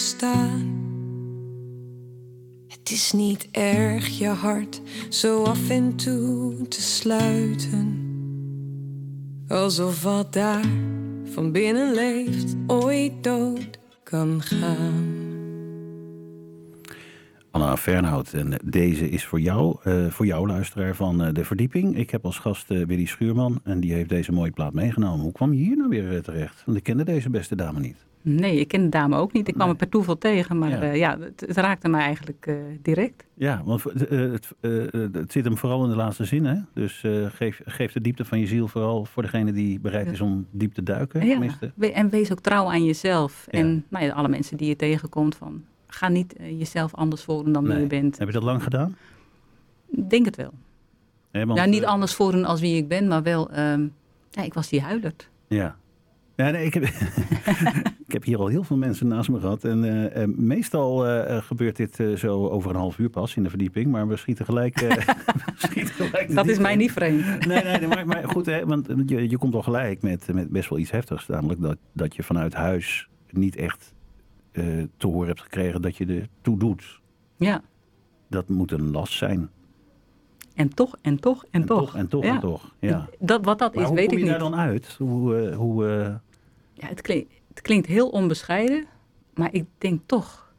Bestaan. 0.00 0.78
Het 2.68 2.90
is 2.90 3.12
niet 3.12 3.48
erg 3.50 4.18
je 4.18 4.28
hart 4.28 4.80
zo 5.08 5.42
af 5.42 5.70
en 5.70 5.96
toe 5.96 6.68
te 6.68 6.82
sluiten. 6.82 8.08
Alsof 9.48 10.02
wat 10.02 10.32
daar 10.32 10.68
van 11.24 11.52
binnen 11.52 11.94
leeft 11.94 12.56
ooit 12.66 13.24
dood 13.24 13.78
kan 14.02 14.42
gaan. 14.42 15.19
Anna 17.50 17.76
Fernhout, 17.76 18.32
en 18.32 18.52
deze 18.64 19.08
is 19.08 19.24
voor 19.24 19.40
jou, 19.40 19.76
eh, 19.82 20.06
voor 20.06 20.26
jou 20.26 20.46
luisteraar 20.46 20.94
van 20.94 21.22
eh, 21.24 21.32
De 21.34 21.44
Verdieping. 21.44 21.96
Ik 21.96 22.10
heb 22.10 22.24
als 22.24 22.38
gast 22.38 22.70
eh, 22.70 22.84
Willy 22.86 23.04
Schuurman 23.06 23.60
en 23.64 23.80
die 23.80 23.92
heeft 23.92 24.08
deze 24.08 24.32
mooie 24.32 24.50
plaat 24.50 24.72
meegenomen. 24.72 25.20
Hoe 25.20 25.32
kwam 25.32 25.52
je 25.52 25.58
hier 25.60 25.76
nou 25.76 25.88
weer 25.88 26.22
terecht? 26.22 26.62
Want 26.66 26.76
ik 26.78 26.82
kende 26.82 27.04
deze 27.04 27.30
beste 27.30 27.56
dame 27.56 27.80
niet. 27.80 28.06
Nee, 28.22 28.60
ik 28.60 28.68
ken 28.68 28.82
de 28.82 28.88
dame 28.88 29.16
ook 29.16 29.32
niet. 29.32 29.48
Ik 29.48 29.54
kwam 29.54 29.66
Nee. 29.66 29.74
er 29.76 29.80
per 29.82 29.88
toeval 29.90 30.18
tegen, 30.18 30.58
maar 30.58 30.70
Ja. 30.70 30.92
ja, 30.92 31.18
het, 31.18 31.40
het 31.46 31.56
raakte 31.56 31.88
mij 31.88 32.00
eigenlijk 32.00 32.50
direct. 32.82 33.24
Ja, 33.34 33.62
want 33.64 33.82
het, 33.82 34.52
het 35.12 35.32
zit 35.32 35.44
hem 35.44 35.56
vooral 35.58 35.84
in 35.84 35.90
de 35.90 35.96
laatste 35.96 36.24
zin. 36.24 36.44
Hè? 36.44 36.56
Dus 36.74 37.04
geef, 37.28 37.60
geef 37.64 37.92
de 37.92 38.00
diepte 38.00 38.24
van 38.24 38.38
je 38.40 38.46
ziel 38.46 38.68
vooral 38.68 39.04
voor 39.04 39.22
degene 39.22 39.52
die 39.52 39.80
bereid 39.80 40.12
is 40.12 40.20
om 40.20 40.46
diep 40.50 40.74
te 40.74 40.82
duiken. 40.82 41.26
Ja, 41.26 41.40
en 41.92 42.10
wees 42.10 42.32
ook 42.32 42.40
trouw 42.40 42.70
aan 42.70 42.84
jezelf. 42.84 43.46
Ja. 43.50 43.58
En 43.58 43.84
nou 43.88 44.04
ja, 44.04 44.12
alle 44.12 44.28
mensen 44.28 44.56
die 44.56 44.68
je 44.68 44.76
tegenkomt, 44.76 45.34
van, 45.36 45.62
ga 45.90 46.08
niet 46.08 46.36
eh, 46.36 46.58
jezelf 46.58 46.94
anders 46.94 47.22
voordoen 47.22 47.52
dan 47.52 47.62
wie 47.62 47.72
Nee. 47.72 47.82
je 47.82 47.86
bent. 47.88 48.18
Heb 48.18 48.26
je 48.26 48.34
dat 48.34 48.42
lang 48.42 48.62
gedaan? 48.62 48.96
Ik 49.90 50.10
Denk 50.10 50.24
het 50.24 50.36
wel. 50.36 50.52
Hè, 51.30 51.46
want, 51.46 51.58
nou, 51.58 51.70
niet 51.70 51.82
eh, 51.82 51.88
anders 51.88 52.14
voordoen 52.14 52.44
als 52.44 52.60
wie 52.60 52.76
ik 52.76 52.88
ben, 52.88 53.08
maar 53.08 53.22
wel, 53.22 53.50
ehm, 53.50 53.86
ja, 54.30 54.42
ik 54.42 54.54
was 54.54 54.68
die 54.68 54.80
huilert. 54.80 55.28
Ja. 55.48 55.76
Ja, 56.40 56.50
nee, 56.50 56.64
ik, 56.64 56.74
heb, 56.74 56.84
ik 58.06 58.12
heb 58.12 58.24
hier 58.24 58.38
al 58.38 58.46
heel 58.46 58.64
veel 58.64 58.76
mensen 58.76 59.06
naast 59.06 59.28
me 59.28 59.40
gehad. 59.40 59.64
En 59.64 59.84
eh, 59.84 60.22
eh, 60.22 60.28
meestal 60.28 61.06
eh, 61.06 61.42
gebeurt 61.42 61.76
dit 61.76 61.98
zo 62.16 62.48
over 62.48 62.70
een 62.70 62.76
half 62.76 62.98
uur 62.98 63.08
pas 63.08 63.36
in 63.36 63.42
de 63.42 63.48
verdieping. 63.48 63.86
Maar 63.86 64.08
we 64.08 64.16
schieten 64.16 64.44
gelijk. 64.44 64.78
we 64.80 65.02
schieten 65.56 65.94
gelijk 65.94 66.34
Dat 66.34 66.48
is 66.48 66.58
mij 66.58 66.76
niet 66.76 66.92
vreemd. 66.92 67.46
Nee, 67.46 67.62
nee, 67.62 67.78
nee, 67.78 67.88
maar, 67.88 68.06
maar 68.06 68.28
goed, 68.28 68.46
hè, 68.46 68.66
want 68.66 68.86
je, 69.06 69.28
je 69.30 69.38
komt 69.38 69.54
al 69.54 69.62
gelijk 69.62 70.02
met, 70.02 70.32
met 70.32 70.50
best 70.50 70.68
wel 70.68 70.78
iets 70.78 70.90
heftigs. 70.90 71.26
Namelijk 71.26 71.60
dat, 71.60 71.76
dat 71.92 72.16
je 72.16 72.22
vanuit 72.22 72.54
huis 72.54 73.08
niet 73.30 73.56
echt 73.56 73.94
eh, 74.60 74.84
te 74.96 75.06
horen 75.06 75.28
hebt 75.28 75.40
gekregen 75.40 75.82
dat 75.82 75.96
je 75.96 76.06
er 76.06 76.28
toe 76.40 76.58
doet. 76.58 77.00
Ja, 77.36 77.62
Dat 78.28 78.48
moet 78.48 78.72
een 78.72 78.90
last 78.90 79.12
zijn. 79.12 79.50
en 80.54 80.74
toch, 80.74 80.96
en 81.02 81.20
toch, 81.20 81.44
en, 81.50 81.64
toch. 81.64 81.96
En 81.96 82.08
toch, 82.08 82.24
ja. 82.24 82.34
en 82.34 82.40
toch. 82.40 82.74
Ja. 82.78 83.08
Dat, 83.18 83.44
wat 83.44 83.58
dat 83.58 83.74
Maar 83.74 83.82
is, 83.82 83.88
hoe 83.88 83.96
weet 83.98 84.08
kom 84.08 84.16
ik 84.18 84.24
je 84.24 84.30
niet. 84.30 84.40
daar 84.40 84.50
dan 84.50 84.58
uit? 84.60 84.94
Hoe, 84.98 85.36
eh, 85.36 85.56
hoe, 85.56 85.86
eh, 85.88 86.14
Ja, 86.74 86.86
het, 86.88 87.00
klinkt, 87.00 87.32
het 87.48 87.60
klinkt 87.60 87.86
heel 87.86 88.08
onbescheiden, 88.08 88.86
maar 89.34 89.52
ik 89.52 89.64
denk 89.78 90.00
toch 90.06 90.52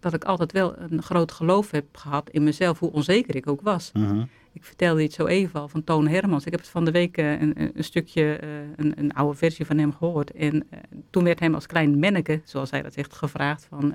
dat 0.00 0.14
ik 0.14 0.24
altijd 0.24 0.52
wel 0.52 0.78
een 0.78 1.02
groot 1.02 1.32
geloof 1.32 1.70
heb 1.70 1.96
gehad 1.96 2.30
in 2.30 2.42
mezelf, 2.44 2.78
hoe 2.78 2.92
onzeker 2.92 3.36
ik 3.36 3.46
ook 3.48 3.60
was. 3.60 3.90
mhm. 3.92 4.24
Ik 4.54 4.64
vertelde 4.64 5.02
iets 5.02 5.14
zo 5.16 5.26
even 5.26 5.60
al 5.60 5.68
van 5.68 5.84
Toon 5.84 6.08
Hermans. 6.08 6.44
Ik 6.44 6.50
heb 6.52 6.60
het 6.60 6.68
van 6.70 6.84
de 6.84 6.90
week 6.90 7.16
eh, 7.16 7.40
een, 7.40 7.60
een- 7.76 7.84
stukje, 7.84 8.36
eh, 8.36 8.48
een, 8.76 8.92
een 8.98 9.12
oude 9.14 9.36
versie 9.38 9.66
van 9.66 9.78
hem 9.78 9.92
gehoord. 9.92 10.30
En 10.30 10.64
eh, 10.70 10.78
toen 11.10 11.24
werd 11.24 11.40
hem 11.40 11.54
als 11.54 11.66
klein 11.66 11.98
manneke, 11.98 12.40
zoals 12.44 12.70
hij 12.70 12.82
dat 12.82 12.92
zegt, 12.92 13.14
gevraagd 13.14 13.66
van... 13.68 13.94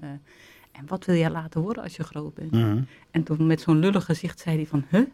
en 0.72 0.86
wat 0.88 1.06
wil 1.06 1.16
jij 1.16 1.30
laten 1.30 1.62
worden 1.62 1.84
als 1.84 1.96
je 1.96 2.04
groot 2.04 2.34
bent? 2.34 2.52
Mhm. 2.52 2.82
En 3.12 3.24
toen 3.24 3.46
met 3.48 3.62
zo'n 3.62 3.80
lullig 3.80 4.06
gezicht 4.06 4.40
zei 4.40 4.56
hij 4.56 4.66
van... 4.66 4.86
Huh? 4.90 5.06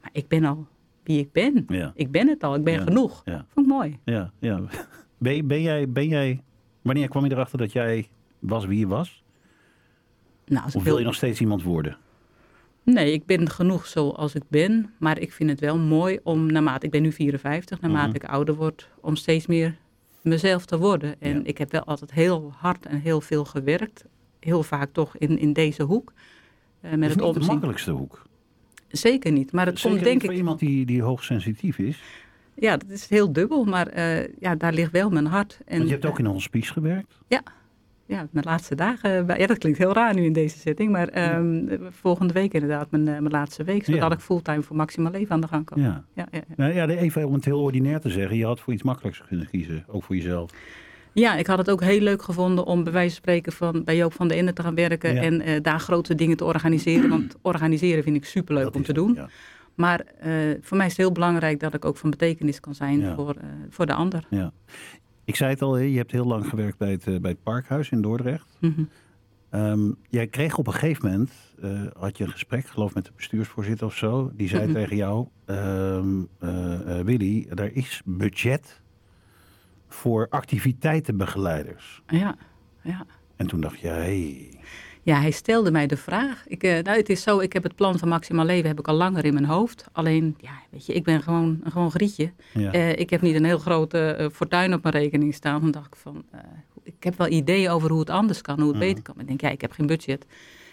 Maar 0.00 0.10
ik 0.12 0.28
ben 0.28 0.44
al 0.44 0.66
wie 1.02 1.18
ik 1.18 1.32
ben. 1.32 1.64
Ja. 1.68 1.92
Ik 1.94 2.10
ben 2.10 2.28
het 2.28 2.42
al, 2.42 2.54
ik 2.54 2.64
ben 2.64 2.74
Ja, 2.74 2.82
genoeg. 2.82 3.22
ja. 3.24 3.46
Vond 3.48 3.66
ik 3.66 3.72
mooi. 3.72 3.98
Ja, 4.04 4.32
ja. 4.38 4.60
Ben, 5.18 5.46
ben, 5.46 5.62
jij, 5.62 5.88
ben 5.90 6.08
jij, 6.08 6.42
wanneer 6.82 7.08
kwam 7.08 7.24
je 7.24 7.32
erachter 7.32 7.58
dat 7.58 7.72
jij 7.72 8.08
was 8.38 8.64
wie 8.66 8.78
je 8.78 8.86
was? 8.86 9.22
Nou, 10.46 10.66
Of 10.74 10.82
wil 10.82 10.98
je 10.98 11.04
nog 11.04 11.14
steeds 11.14 11.40
iemand 11.40 11.62
worden? 11.62 11.96
Nee, 12.84 13.12
ik 13.12 13.26
ben 13.26 13.50
genoeg 13.50 13.86
zoals 13.86 14.34
ik 14.34 14.42
ben. 14.48 14.92
Maar 14.98 15.18
ik 15.20 15.32
vind 15.32 15.50
het 15.50 15.60
wel 15.60 15.78
mooi 15.78 16.18
om, 16.22 16.46
naarmate 16.52 16.84
ik 16.86 16.92
ben 16.92 17.02
nu 17.02 17.12
54, 17.12 17.80
naarmate 17.80 18.06
Mhm. 18.06 18.16
ik 18.16 18.24
ouder 18.24 18.54
word, 18.54 18.88
om 19.00 19.16
steeds 19.16 19.46
meer 19.46 19.76
mezelf 20.22 20.64
te 20.66 20.78
worden. 20.78 21.14
En 21.20 21.34
Ja. 21.36 21.40
ik 21.44 21.58
heb 21.58 21.70
wel 21.72 21.84
altijd 21.84 22.12
heel 22.12 22.52
hard 22.56 22.86
en 22.86 23.00
heel 23.00 23.20
veel 23.20 23.44
gewerkt. 23.44 24.04
Heel 24.40 24.62
vaak 24.62 24.88
toch 24.92 25.16
in, 25.16 25.38
in 25.38 25.52
deze 25.52 25.82
hoek. 25.82 26.12
Eh, 26.80 26.90
met 26.92 27.10
het 27.14 27.20
niet 27.20 27.34
de 27.34 27.40
makkelijkste 27.40 27.90
hoek. 27.90 28.22
Zeker 28.88 29.32
niet. 29.32 29.52
Maar 29.52 29.66
het 29.66 29.78
Zeker 29.78 29.90
komt 29.90 30.04
denk 30.04 30.14
niet 30.16 30.24
voor 30.24 30.32
ik. 30.32 30.38
iemand 30.38 30.58
die, 30.58 30.86
die 30.86 31.02
hoogsensitief 31.02 31.78
is. 31.78 32.02
Ja, 32.54 32.76
dat 32.76 32.90
is 32.90 33.08
heel 33.08 33.32
dubbel. 33.32 33.64
Maar 33.64 33.86
eh, 33.86 34.28
ja, 34.40 34.54
daar 34.54 34.72
ligt 34.72 34.90
wel 34.92 35.10
mijn 35.10 35.26
hart. 35.26 35.58
En, 35.64 35.76
Want 35.76 35.88
je 35.88 35.94
hebt 35.94 36.06
ook 36.06 36.18
in 36.18 36.24
een 36.24 36.30
hospice 36.32 36.72
gewerkt. 36.72 37.18
ja, 37.28 37.42
mijn 38.30 38.44
laatste 38.44 38.74
dagen. 38.74 39.26
bij- 39.26 39.38
Ja, 39.38 39.46
dat 39.46 39.58
klinkt 39.58 39.78
heel 39.78 39.92
raar 39.92 40.14
nu 40.14 40.24
in 40.24 40.32
deze 40.32 40.58
setting. 40.58 40.90
Maar 40.92 41.08
ehm, 41.08 41.76
volgende 41.90 42.32
week 42.32 42.52
inderdaad, 42.52 42.90
mijn, 42.90 43.08
eh, 43.08 43.12
mijn 43.18 43.30
laatste 43.32 43.64
week. 43.64 43.84
Zodat 43.84 44.00
Ja. 44.00 44.10
ik 44.16 44.20
fulltime 44.20 44.62
voor 44.62 44.76
Maximaal 44.76 45.12
Leven 45.12 45.30
aan 45.34 45.40
de 45.40 45.46
gang 45.48 45.64
kan. 45.64 45.82
Ja. 45.82 46.04
Ja, 46.14 46.26
ja, 46.30 46.38
ja. 46.48 46.54
Nou 46.56 46.72
ja, 46.74 46.86
even 46.88 47.26
om 47.26 47.34
het 47.34 47.44
heel 47.44 47.60
ordinair 47.60 48.00
te 48.00 48.10
zeggen. 48.10 48.36
Je 48.36 48.44
had 48.44 48.60
voor 48.60 48.72
iets 48.72 48.82
makkelijks 48.82 49.22
kunnen 49.28 49.48
kiezen. 49.50 49.84
Ook 49.86 50.02
voor 50.04 50.16
jezelf. 50.16 50.50
Ja, 51.12 51.36
ik 51.36 51.46
had 51.46 51.58
het 51.58 51.70
ook 51.70 51.80
heel 51.82 52.00
leuk 52.00 52.22
gevonden 52.22 52.64
om 52.64 52.84
bij 52.84 52.92
wijze 52.92 53.08
van 53.14 53.22
spreken 53.22 53.52
van, 53.52 53.84
bij 53.84 53.96
Joop 53.96 54.12
van 54.12 54.28
der 54.28 54.36
Ende 54.38 54.52
te 54.52 54.62
gaan 54.62 54.74
werken 54.74 55.16
en 55.16 55.40
eh, 55.40 55.62
daar 55.62 55.80
grote 55.80 56.14
dingen 56.14 56.36
te 56.36 56.44
organiseren. 56.44 57.08
Want 57.10 57.36
organiseren 57.42 58.02
vind 58.02 58.16
ik 58.16 58.24
superleuk 58.24 58.64
Dat 58.64 58.74
om 58.76 58.82
te 58.82 58.86
het, 58.86 58.96
doen. 59.00 59.18
Maar 59.74 60.00
eh, 60.20 60.32
voor 60.60 60.76
mij 60.76 60.86
is 60.86 60.92
het 60.92 61.00
heel 61.00 61.12
belangrijk 61.12 61.60
dat 61.60 61.74
ik 61.74 61.84
ook 61.84 61.96
van 61.96 62.10
betekenis 62.10 62.60
kan 62.60 62.74
zijn 62.74 63.00
Ja. 63.00 63.14
voor, 63.14 63.34
eh, 63.34 63.46
voor 63.68 63.86
de 63.86 63.94
ander. 63.94 64.24
Ja. 64.30 64.52
Ik 65.24 65.36
zei 65.36 65.50
het 65.50 65.62
al, 65.62 65.78
je 65.78 65.96
hebt 65.96 66.10
heel 66.12 66.24
lang 66.26 66.48
gewerkt 66.48 66.78
bij 66.78 66.90
het, 66.90 67.06
eh, 67.06 67.20
bij 67.20 67.30
het 67.30 67.42
Parkhuis 67.42 67.90
in 67.90 68.02
Dordrecht. 68.02 68.56
Mhm. 68.60 68.84
Ehm, 69.50 69.90
jij 70.08 70.26
kreeg 70.26 70.58
op 70.58 70.66
een 70.66 70.72
gegeven 70.72 71.10
moment, 71.10 71.32
eh, 71.62 71.82
had 71.98 72.18
je 72.18 72.24
een 72.24 72.30
gesprek, 72.30 72.66
geloof 72.66 72.94
met 72.94 73.04
de 73.04 73.12
bestuursvoorzitter 73.16 73.86
of 73.86 73.96
zo. 73.96 74.30
Die 74.34 74.48
zei 74.48 74.64
Mhm. 74.64 74.72
tegen 74.74 74.96
jou, 74.96 75.28
ehm, 75.44 76.22
eh, 76.38 77.00
Willy, 77.00 77.46
er 77.54 77.76
is 77.76 78.02
budget 78.04 78.82
voor 79.88 80.26
activiteitenbegeleiders. 80.30 82.02
Ja, 82.06 82.36
ja. 82.82 83.06
En 83.36 83.46
toen 83.46 83.60
dacht 83.60 83.80
je, 83.80 83.88
hey, 83.88 84.50
ja, 85.04 85.20
hij 85.20 85.30
stelde 85.30 85.70
mij 85.70 85.86
de 85.86 85.96
vraag. 85.96 86.44
Ik, 86.46 86.62
eh, 86.62 86.82
nou, 86.82 86.96
het 86.98 87.08
is 87.08 87.22
zo, 87.22 87.38
ik 87.38 87.52
heb 87.52 87.62
het 87.62 87.74
plan 87.74 87.98
van 87.98 88.08
Maximaal 88.08 88.44
Leven 88.44 88.68
heb 88.68 88.78
ik 88.78 88.88
al 88.88 88.94
langer 88.94 89.24
in 89.24 89.32
mijn 89.34 89.44
hoofd. 89.44 89.84
Alleen, 89.92 90.36
ja, 90.40 90.52
weet 90.70 90.86
je, 90.86 90.92
ik 90.94 91.04
ben 91.04 91.22
gewoon, 91.22 91.60
gewoon 91.68 91.90
grietje. 91.90 92.32
ja. 92.52 92.72
Eh, 92.72 92.90
ik 92.98 93.10
heb 93.10 93.20
niet 93.20 93.34
een 93.34 93.44
heel 93.44 93.58
grote 93.58 93.98
eh, 94.10 94.28
fortuin 94.30 94.74
op 94.74 94.82
mijn 94.82 94.94
rekening 94.94 95.34
staan. 95.34 95.60
Dan 95.60 95.70
dacht 95.70 95.86
ik 95.86 95.96
van, 95.96 96.24
ik 96.82 97.04
heb 97.04 97.16
wel 97.18 97.28
ideeën 97.28 97.70
over 97.70 97.90
hoe 97.90 98.00
het 98.00 98.10
anders 98.10 98.40
kan, 98.40 98.58
hoe 98.60 98.68
het 98.68 98.76
Mhm. 98.76 98.86
beter 98.86 99.02
kan. 99.02 99.14
Maar 99.14 99.22
ik 99.24 99.28
denk, 99.28 99.40
ja, 99.40 99.50
ik 99.50 99.60
heb 99.60 99.72
geen 99.72 99.86
budget. 99.86 100.26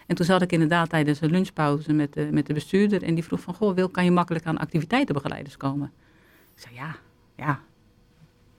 En 0.08 0.16
toen 0.16 0.26
zat 0.26 0.42
ik 0.42 0.52
inderdaad 0.52 0.90
tijdens 0.90 1.22
een 1.22 1.32
lunchpauze 1.32 1.94
met 1.94 2.14
de, 2.14 2.28
met 2.32 2.46
de 2.46 2.54
bestuurder. 2.54 3.04
En 3.04 3.16
die 3.16 3.24
vroeg 3.24 3.40
van, 3.40 3.54
goh, 3.54 3.76
Wil, 3.76 3.90
kan 3.90 4.04
je 4.04 4.12
makkelijk 4.12 4.46
aan 4.46 4.58
activiteitenbegeleiders 4.58 5.58
komen? 5.58 5.92
Ik 6.56 6.62
zei, 6.62 6.76
ja, 6.76 6.96
ja, 7.38 7.60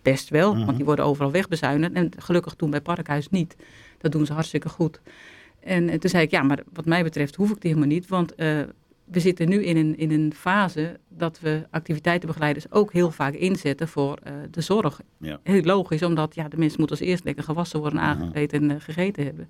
best 0.02 0.28
wel. 0.28 0.54
Mhm. 0.54 0.64
Want 0.64 0.76
die 0.76 0.86
worden 0.86 1.04
overal 1.04 1.30
wegbezuinigd. 1.30 1.92
En 1.92 2.10
gelukkig 2.18 2.54
toen 2.54 2.70
bij 2.70 2.80
Parkhuis 2.80 3.28
niet. 3.28 3.56
Dat 3.98 4.12
doen 4.12 4.26
ze 4.26 4.32
hartstikke 4.32 4.68
goed. 4.68 5.00
En, 5.64 5.88
eh, 5.88 5.98
toen 5.98 6.10
zei 6.10 6.24
ik, 6.24 6.30
ja, 6.30 6.42
maar 6.42 6.62
wat 6.72 6.84
mij 6.84 7.02
betreft 7.02 7.34
hoef 7.34 7.50
ik 7.50 7.60
die 7.60 7.70
helemaal 7.70 7.92
niet. 7.94 8.08
Want 8.08 8.34
eh, 8.34 8.60
we 9.04 9.20
zitten 9.20 9.48
nu 9.48 9.64
in 9.64 9.76
een, 9.76 9.96
in 9.98 10.10
een 10.10 10.32
fase 10.36 10.98
dat 11.08 11.40
we 11.40 11.66
activiteitenbegeleiders 11.70 12.70
ook 12.70 12.92
heel 12.92 13.10
vaak 13.10 13.34
inzetten 13.34 13.88
voor 13.88 14.18
eh, 14.22 14.32
de 14.50 14.60
zorg. 14.60 15.00
Ja. 15.18 15.40
Heel 15.42 15.62
logisch, 15.62 16.02
omdat 16.02 16.34
ja, 16.34 16.48
de 16.48 16.56
mensen 16.56 16.78
moeten 16.80 16.98
als 16.98 17.06
eerst 17.08 17.24
lekker 17.24 17.44
gewassen 17.44 17.80
worden, 17.80 18.00
aangekleed 18.00 18.52
en 18.52 18.80
gegeten 18.80 19.24
hebben. 19.24 19.48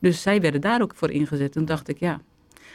Dus 0.00 0.22
zij 0.22 0.40
werden 0.40 0.60
daar 0.60 0.82
ook 0.82 0.94
voor 0.94 1.10
ingezet. 1.10 1.52
Toen 1.52 1.64
dacht 1.64 1.88
ik, 1.88 1.98
ja, 1.98 2.20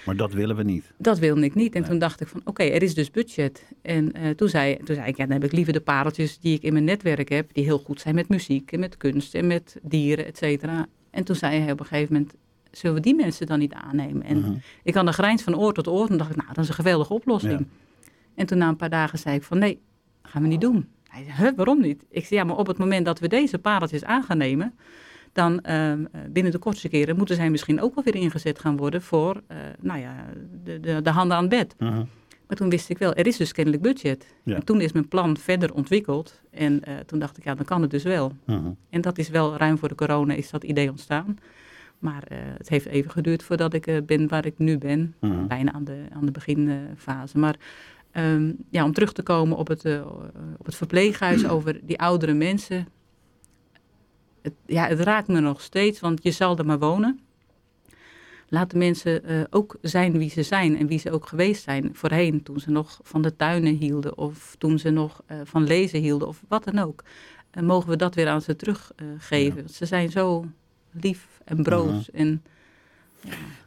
Maar 0.05 0.15
dat 0.15 0.33
willen 0.33 0.55
we 0.55 0.63
niet. 0.63 0.91
dat 0.97 1.19
wilde 1.19 1.41
ik 1.41 1.55
niet. 1.55 1.73
En 1.75 1.81
Nee. 1.81 1.89
toen 1.89 1.99
dacht 1.99 2.21
ik 2.21 2.27
van, 2.27 2.41
oké, 2.43 2.63
er 2.63 2.83
is 2.83 2.93
dus 2.93 3.11
budget. 3.11 3.63
En 3.81 4.11
toen, 4.35 4.49
zei, 4.49 4.77
toen 4.83 4.95
zei 4.95 5.07
ik, 5.07 5.17
ja, 5.17 5.23
dan 5.25 5.33
heb 5.33 5.43
ik 5.43 5.51
liever 5.51 5.73
de 5.73 5.81
pareltjes 5.81 6.39
die 6.39 6.55
ik 6.55 6.61
in 6.63 6.73
mijn 6.73 6.85
netwerk 6.85 7.29
heb, 7.29 7.53
die 7.53 7.63
heel 7.63 7.79
goed 7.79 8.01
zijn 8.01 8.15
met 8.15 8.29
muziek 8.29 8.71
en 8.71 8.79
met 8.79 8.97
kunst 8.97 9.35
en 9.35 9.47
met 9.47 9.77
dieren, 9.83 10.25
et 10.25 10.37
cetera. 10.37 10.87
En 11.11 11.23
toen 11.23 11.35
zei 11.35 11.59
hij 11.59 11.71
op 11.71 11.79
een 11.79 11.85
gegeven 11.85 12.13
moment, 12.13 12.33
zullen 12.71 12.95
we 12.95 13.01
die 13.01 13.15
mensen 13.15 13.47
dan 13.47 13.59
niet 13.59 13.73
aannemen? 13.73 14.23
En 14.23 14.39
Mhm. 14.39 14.53
ik 14.83 14.93
had 14.95 15.07
een 15.07 15.13
grijns 15.13 15.41
van 15.43 15.57
oor 15.57 15.73
tot 15.73 15.87
oor. 15.87 16.09
En 16.09 16.17
dacht 16.17 16.29
ik, 16.29 16.35
nou, 16.35 16.47
dat 16.53 16.63
is 16.63 16.69
een 16.69 16.75
geweldige 16.75 17.13
oplossing. 17.13 17.59
Ja. 17.59 17.65
En 18.35 18.45
toen 18.45 18.57
na 18.57 18.67
een 18.67 18.75
paar 18.75 18.89
dagen 18.89 19.19
zei 19.19 19.35
ik 19.35 19.43
van, 19.43 19.57
nee, 19.57 19.79
gaan 20.21 20.41
we 20.41 20.47
niet 20.47 20.61
doen. 20.61 20.87
Hij 21.09 21.23
zei, 21.23 21.35
huh, 21.37 21.55
waarom 21.55 21.81
niet? 21.81 22.05
Ik 22.09 22.25
zei, 22.25 22.39
ja, 22.39 22.45
maar 22.45 22.57
op 22.57 22.67
het 22.67 22.77
moment 22.77 23.05
dat 23.05 23.19
we 23.19 23.27
deze 23.27 23.59
pareltjes 23.59 24.03
aan 24.03 24.23
gaan 24.23 24.37
nemen... 24.37 24.73
dan 25.33 25.61
ehm, 25.61 26.05
eh, 26.11 26.21
binnen 26.29 26.51
de 26.51 26.57
kortste 26.57 26.89
keren 26.89 27.17
moeten 27.17 27.35
zij 27.35 27.49
misschien 27.49 27.81
ook 27.81 27.95
wel 27.95 28.03
weer 28.03 28.15
ingezet 28.15 28.59
gaan 28.59 28.77
worden... 28.77 29.01
voor, 29.01 29.41
eh, 29.47 29.57
nou 29.79 29.99
ja, 29.99 30.25
de, 30.63 30.79
de, 30.79 31.01
de 31.01 31.09
handen 31.09 31.37
aan 31.37 31.43
het 31.43 31.51
bed. 31.51 31.75
Mhm. 31.79 32.03
Maar 32.47 32.57
toen 32.57 32.69
wist 32.69 32.89
ik 32.89 32.97
wel, 32.97 33.13
er 33.13 33.27
is 33.27 33.37
dus 33.37 33.51
kennelijk 33.51 33.83
budget. 33.83 34.25
Ja. 34.43 34.55
En 34.55 34.63
toen 34.65 34.81
is 34.81 34.91
mijn 34.91 35.07
plan 35.07 35.37
verder 35.37 35.73
ontwikkeld. 35.73 36.41
En 36.51 36.83
eh, 36.83 36.97
toen 37.05 37.19
dacht 37.19 37.37
ik, 37.37 37.43
ja, 37.43 37.55
dan 37.55 37.65
kan 37.65 37.81
het 37.81 37.91
dus 37.91 38.03
wel. 38.03 38.31
Mhm. 38.45 38.69
En 38.89 39.01
dat 39.01 39.17
is 39.17 39.29
wel 39.29 39.57
ruim 39.57 39.77
voor 39.77 39.87
de 39.87 39.95
corona 39.95 40.33
is 40.33 40.49
dat 40.49 40.63
idee 40.63 40.89
ontstaan. 40.89 41.37
Maar 41.99 42.23
eh, 42.23 42.37
het 42.57 42.69
heeft 42.69 42.85
even 42.85 43.11
geduurd 43.11 43.43
voordat 43.43 43.73
ik 43.73 43.87
eh, 43.87 43.97
ben 44.05 44.27
waar 44.27 44.45
ik 44.45 44.57
nu 44.57 44.77
ben. 44.77 45.15
Mhm. 45.19 45.47
Bijna 45.47 45.71
aan 45.71 45.83
de, 45.83 46.05
aan 46.13 46.25
de 46.25 46.31
beginfase. 46.31 47.37
Maar 47.37 47.55
ehm, 48.11 48.51
ja, 48.69 48.83
om 48.83 48.93
terug 48.93 49.13
te 49.13 49.23
komen 49.23 49.57
op 49.57 49.67
het, 49.67 49.85
eh, 49.85 50.05
op 50.57 50.65
het 50.65 50.75
verpleeghuis 50.75 51.47
over 51.47 51.79
die 51.83 51.99
oudere 51.99 52.33
mensen. 52.33 52.87
Het, 54.41 54.53
ja, 54.65 54.87
het 54.87 54.99
raakt 54.99 55.27
me 55.27 55.39
nog 55.39 55.61
steeds, 55.61 55.99
want 55.99 56.23
je 56.23 56.31
zal 56.31 56.57
er 56.57 56.65
maar 56.65 56.79
wonen. 56.79 57.19
Laat 58.51 58.71
de 58.71 58.77
mensen 58.77 59.47
ook 59.49 59.77
zijn 59.81 60.17
wie 60.17 60.29
ze 60.29 60.43
zijn 60.43 60.77
en 60.77 60.87
wie 60.87 60.99
ze 60.99 61.11
ook 61.11 61.27
geweest 61.27 61.63
zijn 61.63 61.89
voorheen. 61.93 62.43
Toen 62.43 62.59
ze 62.59 62.71
nog 62.71 62.99
van 63.03 63.21
de 63.21 63.35
tuinen 63.35 63.75
hielden 63.75 64.17
of 64.17 64.55
toen 64.57 64.79
ze 64.79 64.89
nog 64.89 65.23
van 65.43 65.63
lezen 65.63 65.99
hielden 65.99 66.27
of 66.27 66.43
wat 66.47 66.63
dan 66.63 66.79
ook. 66.79 67.03
En 67.51 67.65
mogen 67.65 67.89
we 67.89 67.95
dat 67.95 68.15
weer 68.15 68.27
aan 68.27 68.41
ze 68.41 68.55
teruggeven. 68.55 69.61
Ja. 69.61 69.67
Ze 69.67 69.85
zijn 69.85 70.09
zo 70.09 70.45
lief 70.91 71.38
en 71.49 71.63
broos. 71.63 72.11
En 72.11 72.43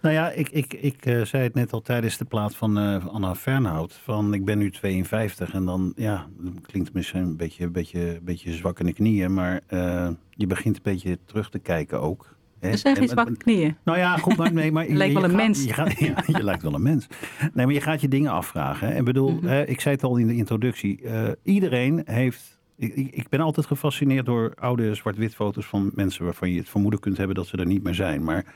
Nou 0.01 0.15
ja, 0.15 0.31
ik, 0.31 0.49
ik, 0.49 0.75
ik 0.75 1.07
uh, 1.07 1.25
zei 1.25 1.43
het 1.43 1.55
net 1.55 1.73
al 1.73 1.81
tijdens 1.81 2.17
de 2.17 2.25
plaat 2.25 2.57
van 2.57 2.79
uh, 2.79 3.07
Anna 3.07 3.35
Fernhout. 3.35 4.01
Van 4.03 4.35
ik 4.35 4.45
ben 4.45 4.59
nu 4.59 4.71
52 4.71 5.55
en 5.55 5.65
dan, 5.65 5.93
ja, 5.97 6.27
klinkt 6.63 6.93
misschien 6.93 7.23
een 7.23 7.37
beetje, 7.37 7.69
beetje, 7.69 8.21
beetje 8.23 8.53
zwak 8.53 8.81
in 8.81 8.87
de 8.87 8.93
knieën. 8.93 9.35
Maar 9.35 9.61
uh, 9.71 10.09
je 10.31 10.47
begint 10.47 10.77
een 10.77 10.83
beetje 10.83 11.19
terug 11.25 11.51
te 11.51 11.59
kijken 11.59 12.01
ook. 12.01 12.37
Hè? 12.59 12.77
zijn 12.77 12.97
geen 12.97 13.09
zwakke 13.09 13.37
knieën. 13.37 13.77
Nou 13.85 13.99
ja, 13.99 14.17
goed, 14.17 14.37
maar 14.37 14.53
nee, 14.53 14.73
maar 14.73 14.89
je 14.91 14.95
lijkt 14.95 15.15
wel 15.15 15.25
een 15.25 15.31
gaat, 15.31 15.39
mens. 15.39 15.65
Je, 15.65 15.73
gaat, 15.73 15.99
ja, 15.99 16.25
je 16.27 16.45
lijkt 16.45 16.63
wel 16.63 16.75
een 16.75 16.83
mens. 16.83 17.07
Nee, 17.53 17.67
maar 17.67 17.75
je 17.75 17.81
gaat 17.81 18.01
je 18.01 18.09
dingen 18.09 18.33
afvragen. 18.33 18.89
Hè? 18.89 18.95
En 18.95 19.05
bedoel, 19.05 19.41
hè, 19.43 19.67
ik 19.67 19.81
zei 19.81 19.95
het 19.95 20.05
al 20.05 20.17
in 20.17 20.27
de 20.27 20.35
introductie. 20.35 21.03
iedereen 21.43 22.03
heeft 22.05 22.61
ik, 22.77 22.95
ik, 22.95 23.29
ben 23.29 23.41
altijd 23.41 23.67
gefascineerd 23.67 24.27
door 24.27 24.53
oude 24.55 24.95
zwart-wit 24.95 25.35
foto's 25.35 25.67
van 25.67 25.91
mensen 25.95 26.25
waarvan 26.25 26.51
je 26.51 26.59
het 26.59 26.69
vermoeden 26.69 27.01
kunt 27.01 27.17
hebben 27.17 27.37
dat 27.37 27.47
ze 27.47 27.57
er 27.57 27.67
niet 27.67 27.83
meer 27.83 27.95
zijn. 27.95 28.25
Maar 28.25 28.55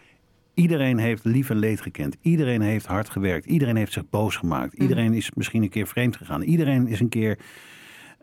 iedereen 0.54 0.98
heeft 0.98 1.24
lief 1.24 1.50
en 1.50 1.58
leed 1.58 1.80
gekend. 1.80 2.16
Iedereen 2.20 2.60
heeft 2.60 2.86
hard 2.86 3.10
gewerkt. 3.10 3.46
Iedereen 3.46 3.76
heeft 3.76 3.92
zich 3.92 4.08
boos 4.10 4.36
gemaakt. 4.36 4.72
Mhm. 4.72 4.82
Iedereen 4.82 5.12
is 5.12 5.30
misschien 5.34 5.62
een 5.62 5.68
keer 5.68 5.86
vreemd 5.86 6.16
gegaan. 6.16 6.42
Iedereen 6.42 6.86
is 6.86 7.00
een 7.00 7.08
keer. 7.08 7.38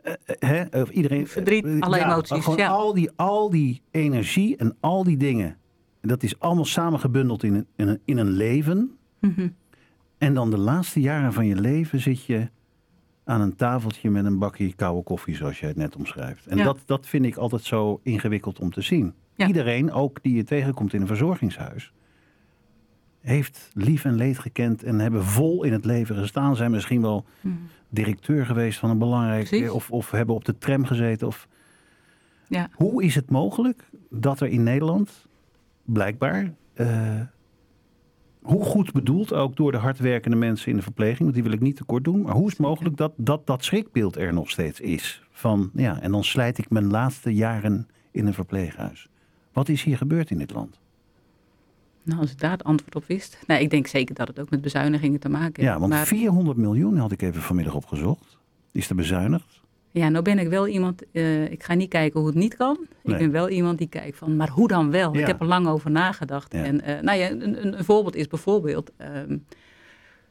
Uh, 0.05 0.13
hè, 0.25 0.81
of 0.81 0.89
iedereen, 0.89 1.27
Verdriet, 1.27 1.65
uh, 1.65 1.79
alle 1.81 1.97
ja, 1.97 2.11
emoties. 2.11 2.55
Ja. 2.55 2.67
al, 2.67 2.93
die, 2.93 3.09
al 3.15 3.49
die 3.49 3.81
energie 3.91 4.57
en 4.57 4.75
al 4.79 5.03
die 5.03 5.17
dingen. 5.17 5.57
Dat 6.01 6.23
is 6.23 6.39
allemaal 6.39 6.65
samengebundeld 6.65 7.43
in 7.43 7.53
een, 7.53 7.67
in 7.75 7.87
een, 7.87 7.99
in 8.05 8.17
een 8.17 8.31
leven. 8.31 8.97
Mm 9.19 9.33
-hmm. 9.35 9.55
En 10.17 10.33
dan 10.33 10.49
de 10.49 10.57
laatste 10.57 11.01
jaren 11.01 11.33
van 11.33 11.45
je 11.45 11.55
leven 11.55 11.99
zit 11.99 12.25
je 12.25 12.49
aan 13.25 13.41
een 13.41 13.55
tafeltje 13.55 14.09
met 14.09 14.25
een 14.25 14.37
bakje 14.39 14.73
koude 14.73 15.03
koffie, 15.03 15.35
zoals 15.35 15.59
jij 15.59 15.69
het 15.69 15.77
net 15.77 15.95
omschrijft. 15.95 16.47
En 16.47 16.57
Ja. 16.57 16.63
dat, 16.63 16.79
dat 16.85 17.07
vind 17.07 17.25
ik 17.25 17.35
altijd 17.35 17.63
zo 17.63 17.99
ingewikkeld 18.03 18.59
om 18.59 18.71
te 18.71 18.81
zien. 18.81 19.13
Ja. 19.35 19.47
Iedereen, 19.47 19.91
ook 19.91 20.19
die 20.23 20.35
je 20.35 20.43
tegenkomt 20.43 20.93
in 20.93 21.01
een 21.01 21.07
verzorgingshuis, 21.07 21.93
heeft 23.21 23.69
lief 23.73 24.05
en 24.05 24.15
leed 24.15 24.39
gekend 24.39 24.83
en 24.83 24.99
hebben 24.99 25.23
vol 25.23 25.63
in 25.63 25.71
het 25.73 25.85
leven 25.85 26.15
gestaan. 26.15 26.55
Zijn 26.55 26.71
misschien 26.71 27.01
wel 27.01 27.25
Mhm. 27.41 27.55
directeur 27.89 28.45
geweest 28.45 28.79
van 28.79 28.89
een 28.89 28.97
belangrijk... 28.97 29.47
Precies. 29.47 29.69
Of, 29.69 29.91
of 29.91 30.11
hebben 30.11 30.35
op 30.35 30.45
de 30.45 30.57
tram 30.57 30.85
gezeten. 30.85 31.27
Of... 31.27 31.47
Ja. 32.47 32.69
Hoe 32.73 33.03
is 33.03 33.15
het 33.15 33.29
mogelijk 33.29 33.89
dat 34.09 34.39
er 34.39 34.47
in 34.47 34.63
Nederland, 34.63 35.27
blijkbaar... 35.83 36.53
eh, 36.73 37.19
hoe 38.43 38.63
goed 38.63 38.91
bedoeld, 38.91 39.33
ook 39.33 39.55
door 39.55 39.71
de 39.71 39.77
hardwerkende 39.77 40.37
mensen 40.37 40.71
in 40.71 40.77
de 40.77 40.83
verpleging, 40.83 41.19
want 41.19 41.33
die 41.33 41.43
wil 41.43 41.51
ik 41.51 41.59
niet 41.59 41.75
tekort 41.75 42.03
doen. 42.03 42.21
Maar 42.21 42.33
hoe 42.33 42.45
is 42.45 42.51
het 42.51 42.59
mogelijk 42.59 42.97
dat 42.97 43.13
dat, 43.17 43.47
dat 43.47 43.63
schrikbeeld 43.63 44.17
er 44.17 44.33
nog 44.33 44.49
steeds 44.49 44.79
is? 44.79 45.23
Van 45.31 45.71
ja, 45.73 46.01
en 46.01 46.11
dan 46.11 46.23
slijt 46.23 46.57
ik 46.57 46.69
mijn 46.69 46.87
laatste 46.87 47.33
jaren 47.33 47.87
in 48.11 48.27
een 48.27 48.33
verpleeghuis. 48.33 49.09
Wat 49.53 49.69
is 49.69 49.83
hier 49.83 49.97
gebeurd 49.97 50.29
in 50.29 50.37
dit 50.37 50.53
land? 50.53 50.79
Nou, 52.03 52.19
als 52.19 52.31
ik 52.31 52.39
daar 52.39 52.51
het 52.51 52.63
antwoord 52.63 52.95
op 52.95 53.05
wist. 53.05 53.39
Nou, 53.47 53.61
ik 53.61 53.69
denk 53.69 53.87
zeker 53.87 54.15
dat 54.15 54.27
het 54.27 54.39
ook 54.39 54.49
met 54.49 54.61
bezuinigingen 54.61 55.19
te 55.19 55.29
maken 55.29 55.61
heeft. 55.61 55.73
Ja, 55.73 55.79
want 55.79 55.91
maar, 55.91 56.05
400 56.05 56.57
miljoen 56.57 56.97
had 56.97 57.11
ik 57.11 57.21
even 57.21 57.41
vanmiddag 57.41 57.75
opgezocht. 57.75 58.37
Is 58.71 58.89
er 58.89 58.95
bezuinigd? 58.95 59.62
Ja, 59.93 60.09
nou 60.09 60.23
ben 60.23 60.39
ik 60.39 60.47
wel 60.47 60.67
iemand, 60.67 61.03
eh, 61.11 61.51
ik 61.51 61.63
ga 61.63 61.73
niet 61.73 61.89
kijken 61.89 62.19
hoe 62.19 62.29
het 62.29 62.37
niet 62.37 62.55
kan. 62.55 62.77
Nee. 63.03 63.15
Ik 63.15 63.21
ben 63.21 63.31
wel 63.31 63.49
iemand 63.49 63.77
die 63.77 63.87
kijkt 63.87 64.17
van, 64.17 64.35
maar 64.35 64.49
hoe 64.49 64.67
dan 64.67 64.91
wel? 64.91 65.13
Ja. 65.13 65.19
Ik 65.19 65.27
heb 65.27 65.39
er 65.41 65.45
lang 65.47 65.67
over 65.67 65.91
nagedacht. 65.91 66.53
Ja. 66.53 66.63
En 66.63 66.81
eh, 66.81 67.01
nou 67.01 67.17
ja, 67.19 67.29
een, 67.31 67.77
een, 67.77 67.83
voorbeeld 67.83 68.15
is 68.15 68.27
bijvoorbeeld, 68.27 68.91
ehm, 68.97 69.37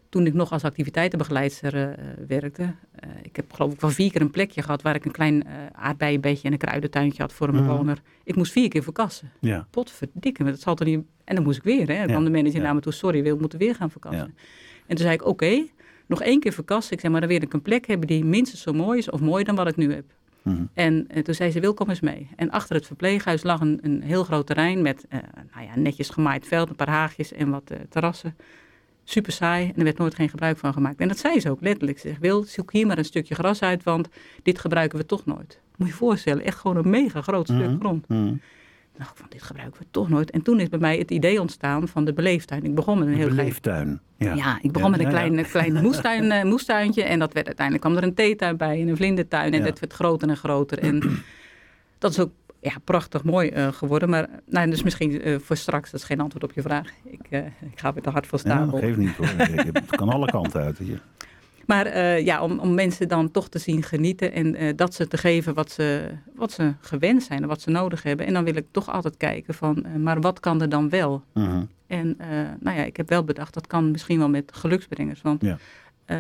toen 0.09 0.27
ik 0.27 0.35
nog 0.35 0.53
als 0.53 0.65
activiteitenbegeleidster 0.65 1.75
eh, 1.77 2.05
werkte. 2.29 2.75
ik 3.23 3.37
heb 3.37 3.53
geloof 3.53 3.73
ik 3.73 3.81
wel 3.81 3.91
vier 3.91 4.11
keer 4.11 4.21
een 4.21 4.31
plekje 4.31 4.63
gehad 4.63 4.83
waar 4.83 4.95
ik 4.95 5.05
een 5.05 5.13
klein 5.13 5.45
aardbeienbedje 5.73 6.47
en 6.47 6.53
een 6.53 6.59
kruidentuintje 6.59 7.23
had 7.23 7.33
voor 7.33 7.49
een 7.49 7.55
Mhm. 7.55 7.67
bewoner. 7.67 8.03
Ik 8.25 8.37
moest 8.37 8.53
vier 8.53 8.69
keer 8.69 8.83
verkassen. 8.83 9.33
Ja. 9.41 9.67
Dat 9.71 10.61
zal 10.61 10.75
toch 10.75 10.87
niet... 10.87 11.01
En 11.25 11.35
dan 11.35 11.45
moest 11.45 11.57
ik 11.59 11.65
weer, 11.65 11.89
hè. 11.89 11.97
Dan 11.97 12.07
kwam 12.07 12.25
de 12.25 12.31
manager 12.31 12.61
naar 12.61 12.75
me 12.75 12.81
toe, 12.81 12.93
sorry, 12.93 13.23
we 13.23 13.37
moeten 13.41 13.59
weer 13.59 13.75
gaan 13.75 13.91
verkassen. 13.91 14.35
En 14.87 14.97
toen 14.97 15.05
zei 15.05 15.15
ik, 15.15 15.27
oké, 15.27 15.65
nog 16.13 16.23
één 16.23 16.41
keer 16.41 16.53
verkassen. 16.53 16.93
Ik 16.93 17.01
zei, 17.01 17.13
maar 17.13 17.21
dan 17.21 17.31
wil 17.31 17.43
ik 17.43 17.53
een 17.53 17.63
plek 17.63 17.87
hebben 17.87 18.07
die 18.07 18.25
minstens 18.25 18.63
zo 18.63 18.73
mooi 18.73 18.99
is 18.99 19.11
of 19.11 19.21
mooier 19.21 19.45
dan 19.45 19.55
wat 19.55 19.69
ik 19.69 19.77
nu 19.77 19.93
heb. 19.93 20.05
Mhm. 20.43 20.65
En 20.75 21.09
eh, 21.09 21.23
toen 21.23 21.35
zei 21.35 21.51
ze, 21.51 21.61
wil 21.61 21.75
kom 21.75 21.89
eens 21.89 22.01
mee. 22.01 22.29
En 22.37 22.51
achter 22.51 22.77
het 22.77 22.87
verpleeghuis 22.87 23.43
lag 23.43 23.61
een, 23.61 23.79
een 23.83 24.03
heel 24.03 24.25
groot 24.25 24.47
terrein 24.47 24.83
met 24.83 25.07
eh, 25.09 25.19
nou 25.55 25.67
ja, 25.67 25.79
netjes 25.79 26.09
gemaaid 26.09 26.47
veld, 26.47 26.69
een 26.69 26.77
paar 26.77 26.89
haagjes 26.89 27.33
en 27.33 27.51
wat 27.51 27.71
eh, 27.71 27.79
terrassen. 27.89 28.37
Super 29.05 29.33
saai 29.33 29.67
en 29.69 29.77
er 29.77 29.85
werd 29.85 29.99
nooit 29.99 30.15
geen 30.15 30.29
gebruik 30.29 30.59
van 30.59 30.73
gemaakt. 30.73 31.01
En 31.01 31.09
dat 31.09 31.19
zei 31.19 31.41
ze 31.41 31.51
ook 31.51 31.61
letterlijk. 31.61 31.99
Ze 31.99 32.09
zegt, 32.09 32.21
wil, 32.21 32.43
zoek 32.43 32.73
hier 32.73 32.87
maar 32.87 32.99
een 32.99 33.05
stukje 33.05 33.35
gras 33.35 33.63
uit, 33.63 33.83
want 33.83 34.09
dit 34.43 34.59
gebruiken 34.59 34.99
we 34.99 35.07
toch 35.07 35.25
nooit. 35.25 35.61
Moet 35.77 35.87
je 35.89 35.93
je 35.93 35.99
voorstellen, 35.99 36.45
echt 36.45 36.59
gewoon 36.59 36.77
een 36.77 36.91
mega 36.91 37.21
groot 37.23 37.49
stuk 37.49 37.69
Mhm. 37.69 37.79
grond. 37.79 38.09
Mhm. 38.09 38.35
Nou, 38.99 39.11
van 39.15 39.27
dit 39.29 39.43
gebruiken 39.43 39.81
we 39.81 39.87
toch 39.91 40.09
nooit. 40.09 40.31
En 40.31 40.43
toen 40.43 40.61
is 40.61 40.69
bij 40.69 40.79
mij 40.79 40.99
het 40.99 41.11
idee 41.11 41.41
ontstaan 41.41 41.89
van 41.89 42.05
de 42.05 42.13
beleeftuin. 42.13 42.65
Ik 42.65 42.75
begon 42.75 42.99
met 42.99 43.09
een 43.09 43.15
heel 43.15 43.25
klein 43.25 43.37
Beleeftuin. 43.39 44.01
Ja. 44.17 44.35
ja, 44.35 44.59
ik 44.63 44.73
begon 44.73 44.91
Ja, 44.91 44.97
met 44.97 45.07
een 45.07 45.13
ja, 45.13 45.21
ja. 45.23 45.29
klein, 45.29 45.47
klein 45.47 45.83
moestuin, 45.85 46.31
eh, 46.31 46.45
moestuintje. 46.45 47.03
En 47.03 47.19
dat 47.19 47.33
werd 47.33 47.47
uiteindelijk 47.47 47.87
kwam 47.87 47.97
er 47.99 48.09
een 48.09 48.15
theetuin 48.15 48.57
bij 48.57 48.81
en 48.81 48.89
een 48.89 48.97
vlindertuin. 48.97 49.53
En 49.53 49.59
Ja. 49.59 49.65
dat 49.65 49.79
werd 49.79 49.93
groter 49.93 50.29
en 50.29 50.37
groter. 50.37 50.79
En 50.79 51.03
dat 51.99 52.11
is 52.11 52.19
ook 52.21 52.31
ja, 52.61 52.73
prachtig 52.85 53.25
mooi 53.25 53.49
eh, 53.49 53.69
geworden. 53.73 54.09
Maar 54.09 54.29
nou, 54.47 54.71
dus 54.71 54.83
misschien 54.83 55.23
eh, 55.23 55.39
voor 55.39 55.57
straks, 55.57 55.91
dat 55.91 56.01
is 56.01 56.07
geen 56.07 56.21
antwoord 56.21 56.45
op 56.45 56.53
je 56.53 56.63
vraag. 56.63 56.89
Ik, 57.05 57.29
ik 57.61 57.79
ga 57.81 57.93
weer 57.93 58.03
te 58.03 58.11
hard 58.11 58.27
voor 58.27 58.39
Ja, 58.45 58.51
staan. 58.51 58.71
dat 58.71 58.81
geeft 58.81 58.97
niet 58.99 59.17
hoor. 59.17 59.27
Het 59.73 59.97
kan 59.97 60.09
alle 60.09 60.27
kanten 60.27 60.61
uit 60.63 60.79
hier. 60.79 61.03
Maar 61.67 61.87
eh, 61.87 62.25
ja, 62.25 62.43
om, 62.43 62.59
om 62.59 62.75
mensen 62.75 63.09
dan 63.09 63.31
toch 63.31 63.49
te 63.49 63.59
zien 63.59 63.83
genieten 63.83 64.33
en 64.33 64.55
eh, 64.55 64.73
dat 64.77 64.95
ze 64.95 65.09
te 65.09 65.17
geven 65.17 65.55
wat 65.55 65.71
ze, 65.71 66.11
wat 66.35 66.53
ze 66.53 66.75
gewend 66.81 67.23
zijn 67.23 67.43
en 67.43 67.49
wat 67.49 67.61
ze 67.61 67.71
nodig 67.71 68.03
hebben. 68.03 68.27
En 68.27 68.33
dan 68.33 68.45
wil 68.45 68.57
ik 68.57 68.67
toch 68.71 68.91
altijd 68.91 69.17
kijken 69.17 69.55
van, 69.55 69.85
eh, 69.85 69.95
maar 69.95 70.21
wat 70.21 70.41
kan 70.41 70.61
er 70.63 70.69
dan 70.69 70.89
wel? 70.89 71.23
Mhm. 71.35 71.63
En 71.87 72.17
nou 72.61 72.77
ja, 72.77 72.85
ik 72.85 72.97
heb 72.97 73.09
wel 73.09 73.25
bedacht, 73.25 73.55
dat 73.55 73.67
kan 73.67 73.91
misschien 73.91 74.19
wel 74.19 74.29
met 74.29 74.51
geluksbrengers. 74.55 75.23
Want 75.23 75.43
Ja. 75.43 75.59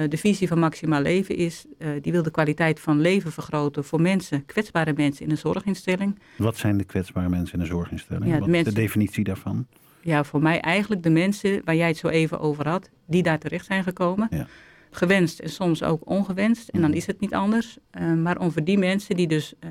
de 0.09 0.16
visie 0.16 0.48
van 0.48 0.59
Maximaal 0.59 1.00
Leven 1.02 1.37
is, 1.37 1.64
die 2.00 2.12
wil 2.12 2.22
de 2.22 2.31
kwaliteit 2.31 2.81
van 2.81 3.00
leven 3.00 3.33
vergroten 3.33 3.85
voor 3.85 4.00
mensen, 4.00 4.46
kwetsbare 4.46 4.92
mensen 4.96 5.24
in 5.24 5.31
een 5.31 5.37
zorginstelling. 5.38 6.18
Wat 6.37 6.57
zijn 6.57 6.76
de 6.78 6.85
kwetsbare 6.85 7.28
mensen 7.28 7.55
in 7.55 7.61
een 7.61 7.66
zorginstelling? 7.66 8.24
Ja, 8.26 8.33
de 8.33 8.38
Wat 8.38 8.48
is 8.48 8.55
mensen- 8.55 8.74
de 8.74 8.81
definitie 8.81 9.24
daarvan? 9.24 9.66
Ja, 10.00 10.24
voor 10.24 10.42
mij 10.42 10.61
eigenlijk 10.61 11.02
de 11.02 11.11
mensen 11.11 11.61
waar 11.64 11.76
jij 11.76 11.88
het 11.88 11.96
zo 11.96 12.09
even 12.09 12.40
over 12.40 12.68
had, 12.68 12.88
die 13.07 13.22
daar 13.22 13.38
terecht 13.38 13.66
zijn 13.66 13.83
gekomen. 13.83 14.26
Ja. 14.31 14.46
Gewenst 14.94 15.38
en 15.38 15.48
soms 15.50 15.83
ook 15.83 16.11
ongewenst. 16.11 16.68
En 16.68 16.81
dan 16.81 16.88
Mhm. 16.90 16.98
is 16.98 17.07
het 17.07 17.20
niet 17.20 17.35
anders. 17.35 17.76
Eh, 17.90 18.12
maar 18.12 18.38
om 18.38 18.52
voor 18.52 18.64
die 18.64 18.78
mensen 18.78 19.16
die 19.16 19.26
dus, 19.26 19.55
eh, 19.61 19.70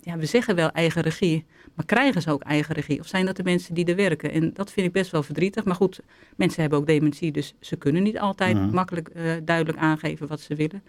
ja, 0.00 0.16
we 0.16 0.26
zeggen 0.26 0.54
wel 0.54 0.70
eigen 0.70 1.02
regie, 1.02 1.44
maar 1.74 1.84
krijgen 1.86 2.22
ze 2.22 2.30
ook 2.30 2.42
eigen 2.42 2.74
regie? 2.74 3.00
Of 3.00 3.06
zijn 3.06 3.26
dat 3.26 3.36
de 3.36 3.42
mensen 3.42 3.74
die 3.74 3.84
er 3.84 3.96
werken? 3.96 4.30
En 4.32 4.52
dat 4.54 4.72
vind 4.72 4.86
ik 4.86 4.92
best 4.92 5.10
wel 5.10 5.22
verdrietig. 5.22 5.64
Maar 5.64 5.74
goed, 5.74 6.00
mensen 6.36 6.60
hebben 6.60 6.78
ook 6.78 6.86
dementie, 6.86 7.32
dus 7.32 7.54
ze 7.60 7.76
kunnen 7.76 8.02
niet 8.02 8.18
altijd 8.18 8.56
Mhm. 8.56 8.74
makkelijk 8.74 9.08
eh, 9.08 9.32
duidelijk 9.44 9.78
aangeven 9.78 10.26
wat 10.26 10.40
ze 10.40 10.54
willen. 10.54 10.82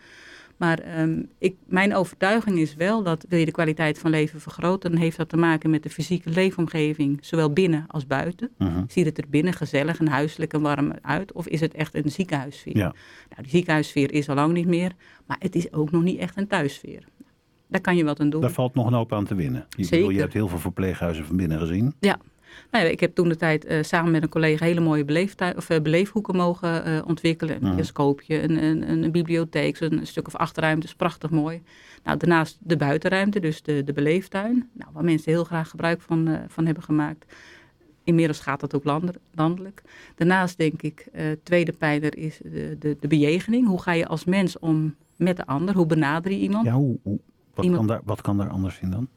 Maar 0.62 0.80
ehm, 0.80 1.24
ik, 1.38 1.56
mijn 1.66 1.96
overtuiging 1.96 2.58
is 2.58 2.76
wel 2.76 3.04
dat 3.04 3.26
wil 3.30 3.40
je 3.40 3.46
de 3.46 3.52
kwaliteit 3.52 4.00
van 4.00 4.12
leven 4.12 4.42
vergroten, 4.42 4.92
dan 4.92 5.00
heeft 5.00 5.18
dat 5.18 5.30
te 5.30 5.38
maken 5.38 5.70
met 5.70 5.84
de 5.84 5.90
fysieke 5.90 6.30
leefomgeving, 6.30 7.20
zowel 7.22 7.54
binnen 7.54 7.86
als 7.88 8.08
buiten. 8.08 8.52
Mhm. 8.58 8.84
Ziet 8.88 9.06
het 9.06 9.18
er 9.18 9.30
binnen 9.30 9.54
gezellig 9.54 10.00
en 10.00 10.08
huiselijk 10.08 10.54
en 10.54 10.62
warm 10.62 10.94
uit? 11.02 11.32
Of 11.32 11.48
is 11.48 11.60
het 11.60 11.74
echt 11.74 11.96
een 11.96 12.12
ziekenhuissfeer? 12.12 12.78
Ja. 12.78 12.94
Nou, 13.30 13.42
die 13.42 13.50
ziekenhuissfeer 13.50 14.12
is 14.12 14.30
al 14.30 14.36
lang 14.36 14.54
niet 14.54 14.68
meer, 14.68 14.92
maar 15.26 15.38
het 15.40 15.56
is 15.56 15.74
ook 15.74 15.92
nog 15.92 16.04
niet 16.04 16.20
echt 16.20 16.38
een 16.38 16.48
thuissfeer. 16.48 17.04
Daar 17.68 17.82
kan 17.82 17.96
je 17.96 18.04
wat 18.04 18.20
aan 18.20 18.30
doen. 18.30 18.42
Daar 18.42 18.52
valt 18.52 18.76
nog 18.76 18.88
een 18.88 18.94
hoop 18.94 19.14
aan 19.14 19.26
te 19.26 19.36
winnen. 19.36 19.66
Je, 19.70 19.84
Zeker. 19.84 19.98
bedoel, 19.98 20.14
je 20.14 20.20
hebt 20.22 20.34
heel 20.34 20.48
veel 20.48 20.60
verpleeghuizen 20.60 21.26
van 21.26 21.36
binnen 21.36 21.60
gezien. 21.60 21.96
Nou 22.72 22.86
ja, 22.86 22.92
ik 22.92 23.00
heb 23.00 23.16
toen 23.16 23.30
de 23.30 23.36
tijd 23.36 23.66
eh, 23.66 23.84
samen 23.84 24.12
met 24.12 24.24
een 24.24 24.30
collega 24.30 24.66
hele 24.66 24.80
mooie 24.80 25.06
beleeftuin, 25.06 25.58
of, 25.58 25.70
eh, 25.70 25.82
beleefhoeken 25.82 26.36
mogen 26.36 26.86
eh, 26.86 27.00
ontwikkelen. 27.06 27.64
Een 27.64 27.76
bioscoopje, 27.76 28.42
een, 28.44 28.64
een, 28.64 29.04
een 29.04 29.12
bibliotheek, 29.12 29.80
een 29.80 30.08
stuk 30.08 30.28
of 30.28 30.36
acht 30.36 30.58
ruimtes, 30.58 30.96
prachtig 30.96 31.30
mooi. 31.30 31.62
Nou, 32.04 32.18
daarnaast 32.18 32.58
de 32.60 32.78
buitenruimte, 32.78 33.40
dus 33.40 33.62
de, 33.62 33.84
de 33.84 33.94
beleeftuin, 33.94 34.70
nou, 34.74 34.90
waar 34.94 35.04
mensen 35.04 35.32
heel 35.32 35.44
graag 35.44 35.70
gebruik 35.70 36.02
van, 36.02 36.40
van 36.48 36.66
hebben 36.66 36.84
gemaakt. 36.84 37.26
Inmiddels 38.04 38.40
gaat 38.40 38.60
dat 38.60 38.76
ook 38.76 38.84
landelijk. 39.34 39.82
Daarnaast 40.16 40.58
denk 40.58 40.82
ik, 40.82 41.08
tweede 41.44 41.72
pijler 41.72 42.18
is 42.18 42.40
de, 42.44 42.76
de, 42.80 42.98
de 43.00 43.08
bejegening. 43.08 43.68
Hoe 43.68 43.82
ga 43.82 43.92
je 43.92 44.08
als 44.08 44.26
mens 44.26 44.60
om 44.60 44.96
met 45.16 45.38
de 45.38 45.46
ander? 45.46 45.76
Hoe 45.76 45.86
benader 45.86 46.32
je 46.32 46.38
iemand? 46.38 46.66
Ja, 46.66 46.74
hoe, 46.74 46.98
hoe, 47.04 47.20
wat, 47.54 47.66
Iemand- 47.66 47.86
kan 47.86 47.96
daar, 47.96 48.02
wat 48.06 48.22
kan 48.22 48.38
daar 48.38 48.50
anders 48.50 48.80
in 48.80 48.90
dan? 48.90 49.08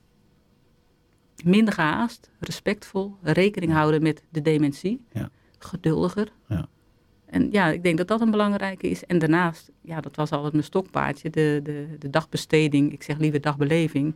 Minder 1.45 1.75
gehaast, 1.75 2.31
respectvol, 2.39 3.17
rekening 3.23 3.73
houden 3.73 4.03
met 4.03 4.23
de 4.31 4.43
dementie. 4.43 5.01
Ja. 5.13 5.31
Geduldiger. 5.59 6.33
Ja. 6.49 6.69
En 7.27 7.51
ja, 7.51 7.69
ik 7.69 7.83
denk 7.83 7.99
dat 7.99 8.09
dat 8.09 8.21
een 8.21 8.31
belangrijke 8.31 8.89
is. 8.89 9.05
En 9.05 9.19
daarnaast, 9.19 9.71
ja, 9.81 10.01
dat 10.01 10.17
was 10.17 10.31
altijd 10.31 10.53
mijn 10.53 10.65
stokpaardje, 10.65 11.31
de, 11.31 11.61
de, 11.63 11.97
de 11.99 12.11
dagbesteding. 12.11 12.93
Ik 12.93 13.03
zeg 13.03 13.19
liever 13.19 13.41
dagbeleving. 13.41 14.15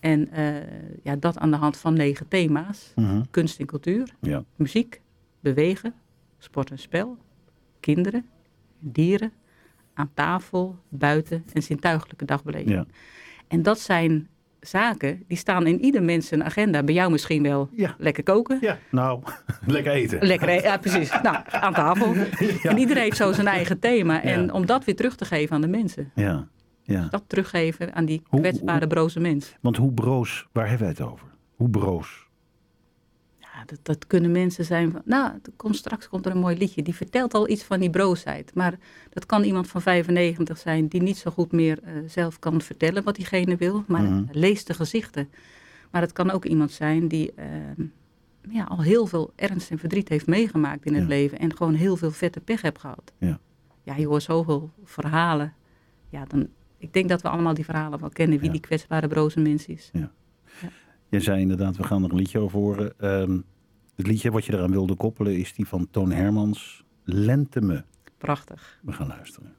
En 0.00 0.30
eh, 0.30 0.54
ja, 1.02 1.16
dat 1.16 1.38
aan 1.38 1.50
de 1.50 1.56
hand 1.56 1.76
van 1.76 1.94
negen 1.94 2.28
thema's. 2.28 2.92
Mhm. 2.94 3.22
Kunst 3.30 3.58
en 3.58 3.66
cultuur, 3.66 4.14
Ja. 4.20 4.44
muziek, 4.56 5.00
bewegen, 5.40 5.94
sport 6.38 6.70
en 6.70 6.78
spel, 6.78 7.16
kinderen, 7.80 8.26
dieren, 8.78 9.32
aan 9.94 10.10
tafel, 10.14 10.78
buiten 10.88 11.44
en 11.52 11.62
zintuigelijke 11.62 12.24
dagbeleving. 12.24 12.70
Ja. 12.70 12.86
En 13.48 13.62
dat 13.62 13.80
zijn 13.80 14.28
zaken, 14.68 15.22
die 15.28 15.36
staan 15.36 15.66
in 15.66 15.80
ieder 15.84 16.02
mens 16.02 16.26
zijn 16.26 16.44
agenda. 16.44 16.82
Bij 16.82 16.94
jou 16.94 17.10
misschien 17.10 17.42
wel 17.42 17.68
Ja. 17.72 17.94
lekker 17.98 18.22
koken. 18.22 18.58
Ja, 18.60 18.78
nou, 18.90 19.22
lekker 19.66 19.92
eten. 19.92 20.26
Lekker, 20.26 20.48
e- 20.48 20.60
ja 20.62 20.76
precies. 20.76 21.10
Nou, 21.22 21.36
aan 21.50 21.74
tafel. 21.74 22.14
En 22.62 22.78
iedereen 22.78 23.02
heeft 23.02 23.16
zo 23.16 23.32
zijn 23.32 23.46
eigen 23.46 23.78
thema. 23.78 24.22
En 24.22 24.46
Ja. 24.46 24.52
om 24.52 24.66
dat 24.66 24.84
weer 24.84 24.96
terug 24.96 25.16
te 25.16 25.24
geven 25.24 25.54
aan 25.54 25.60
de 25.60 25.68
mensen. 25.68 26.10
Ja, 26.14 26.46
ja. 26.82 27.06
Dat 27.10 27.22
teruggeven 27.26 27.94
aan 27.94 28.04
die 28.04 28.22
Hoe- 28.28 28.40
kwetsbare, 28.40 28.78
hoe- 28.78 28.86
broze 28.88 29.20
mens. 29.20 29.56
Want 29.60 29.76
hoe 29.76 29.92
broos, 29.92 30.46
waar 30.52 30.68
hebben 30.68 30.86
wij 30.86 30.94
het 30.98 31.12
over? 31.12 31.26
Hoe 31.56 31.68
broos? 31.70 32.25
Ja, 33.66 33.74
dat, 33.76 33.78
dat 33.98 34.06
kunnen 34.06 34.30
mensen 34.32 34.64
zijn 34.64 34.90
van... 34.90 35.02
Nou, 35.04 35.32
komt, 35.56 35.76
straks 35.76 36.08
komt 36.08 36.26
er 36.26 36.32
een 36.32 36.38
mooi 36.38 36.56
liedje. 36.58 36.82
Die 36.82 36.94
vertelt 36.94 37.34
al 37.34 37.48
iets 37.48 37.62
van 37.64 37.80
die 37.80 37.90
broosheid. 37.90 38.54
Maar 38.54 38.78
dat 39.10 39.26
kan 39.26 39.42
iemand 39.44 39.68
van 39.68 39.82
95 39.82 40.58
zijn... 40.58 40.88
die 40.88 41.02
niet 41.02 41.16
zo 41.16 41.30
goed 41.30 41.52
meer 41.52 41.78
eh, 41.82 41.92
zelf 42.06 42.38
kan 42.38 42.60
vertellen 42.60 43.02
wat 43.04 43.14
diegene 43.16 43.56
wil. 43.56 43.84
Maar 43.86 44.02
Mhm. 44.02 44.24
leest 44.30 44.66
de 44.66 44.74
gezichten. 44.74 45.28
Maar 45.90 46.02
het 46.02 46.12
kan 46.12 46.30
ook 46.30 46.44
iemand 46.44 46.70
zijn 46.72 47.08
die... 47.08 47.32
eh, 47.34 47.46
ja, 48.50 48.64
al 48.64 48.82
heel 48.82 49.06
veel 49.06 49.32
ernst 49.36 49.70
en 49.70 49.78
verdriet 49.78 50.08
heeft 50.08 50.26
meegemaakt 50.26 50.84
in 50.86 50.92
het 50.94 51.02
Ja. 51.02 51.08
leven. 51.08 51.38
En 51.38 51.56
gewoon 51.56 51.74
heel 51.74 51.96
veel 51.96 52.10
vette 52.10 52.40
pech 52.40 52.62
heeft 52.62 52.78
gehad. 52.78 53.12
Ja. 53.18 53.38
Ja, 53.82 53.96
je 53.96 54.06
hoort 54.06 54.22
zoveel 54.22 54.70
verhalen. 54.84 55.54
Ja, 56.08 56.24
dan... 56.24 56.48
Ik 56.78 56.92
denk 56.92 57.08
dat 57.08 57.22
we 57.22 57.28
allemaal 57.28 57.54
die 57.54 57.64
verhalen 57.64 58.00
wel 58.00 58.08
kennen. 58.08 58.36
Wie 58.38 58.46
Ja. 58.46 58.52
die 58.52 58.60
kwetsbare, 58.60 59.08
broze 59.08 59.40
mens 59.40 59.66
is. 59.66 59.90
Jij 61.08 61.20
zei 61.20 61.40
inderdaad, 61.40 61.76
we 61.76 61.82
gaan 61.84 62.04
er 62.04 62.10
een 62.10 62.16
liedje 62.16 62.38
over 62.38 62.58
horen. 62.58 62.98
Ehm, 63.00 63.38
het 63.96 64.06
liedje 64.06 64.30
wat 64.30 64.44
je 64.44 64.52
eraan 64.52 64.70
wilde 64.70 64.94
koppelen 64.94 65.36
is 65.38 65.54
die 65.54 65.66
van 65.66 65.88
Toon 65.90 66.10
Hermans, 66.10 66.84
Lente 67.04 67.60
me. 67.60 67.82
Prachtig. 68.18 68.78
We 68.82 68.92
gaan 68.92 69.06
luisteren. 69.06 69.54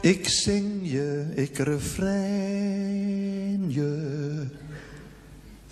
Ik 0.00 0.28
zing 0.28 0.90
je, 0.90 1.32
ik 1.34 1.58
refrein 1.58 2.84
je. 3.72 4.62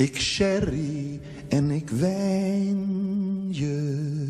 Ik 0.03 0.21
sherry 0.21 1.21
en 1.49 1.71
ik 1.71 1.91
wijn 1.91 3.55
je. 3.55 4.29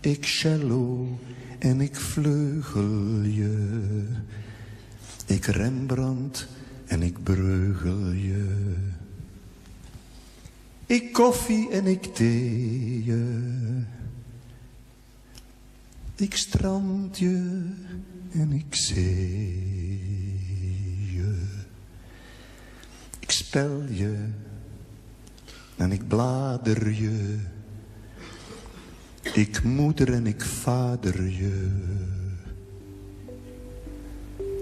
Ik 0.00 0.24
cello 0.24 1.18
en 1.58 1.80
ik 1.80 1.96
vleugel 1.96 3.20
je. 3.22 3.82
Ik 5.26 5.44
Rembrandt 5.44 6.48
en 6.86 7.02
ik 7.02 7.22
breugel 7.22 8.10
je. 8.10 8.74
Ik 10.86 11.12
koffie 11.12 11.70
en 11.70 11.86
ik 11.86 12.02
thee 12.02 13.04
je. 13.04 13.52
Ik 16.16 16.36
strand 16.36 17.18
je 17.18 17.66
en 18.32 18.52
ik 18.52 18.74
zee 18.74 19.60
je. 21.12 21.46
Ik 23.20 23.30
spel 23.30 23.82
je 23.90 24.28
en 25.80 25.92
ik 25.92 26.08
blader 26.08 26.92
je. 26.92 27.36
Ik 29.32 29.62
moeder 29.62 30.12
en 30.12 30.26
ik 30.26 30.42
vader 30.42 31.28
je. 31.28 31.70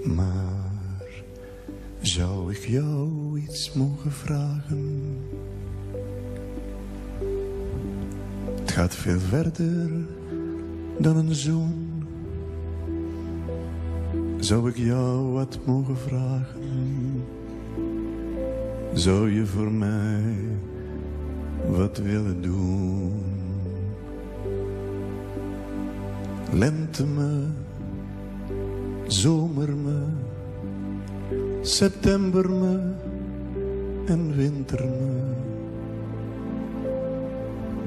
Maar 0.05 0.73
zou 2.01 2.53
ik 2.53 2.67
jou 2.67 3.39
iets 3.39 3.73
mogen 3.73 4.13
vragen? 4.13 5.19
Het 8.61 8.71
gaat 8.71 8.95
veel 8.95 9.21
verder 9.21 9.91
dan 10.99 11.17
een 11.17 11.35
zoen. 11.35 12.05
Zou 14.39 14.69
ik 14.69 14.77
jou 14.77 15.33
wat 15.33 15.59
mogen 15.65 15.99
vragen? 15.99 17.25
Zou 18.93 19.31
je 19.31 19.47
voor 19.47 19.73
mij 19.73 20.48
wat 21.71 21.99
willen 21.99 22.43
doen? 22.43 23.23
Lente 26.53 27.07
me, 27.07 27.47
zomer 29.07 29.77
me, 29.77 30.03
september 31.63 32.51
me 32.51 32.93
en 34.07 34.37
winter 34.37 34.85
me. 34.85 35.37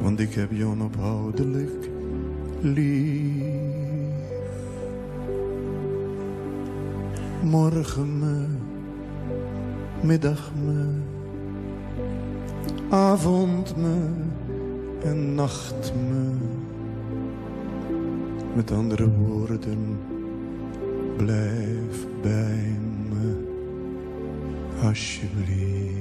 Want 0.01 0.19
ik 0.19 0.33
heb 0.33 0.51
jou 0.51 0.71
onophoudelijk 0.71 1.89
lief. 2.61 3.43
Morgen 7.43 8.19
me, 8.19 8.45
middag 10.01 10.51
me, 10.65 10.85
avond 12.91 13.75
me 13.77 14.09
en 15.03 15.35
nacht 15.35 15.93
me. 16.09 16.31
Met 18.53 18.71
andere 18.71 19.09
woorden, 19.11 19.99
blijf 21.17 22.05
bij 22.21 22.77
me, 23.09 23.35
alsjeblieft. 24.83 25.99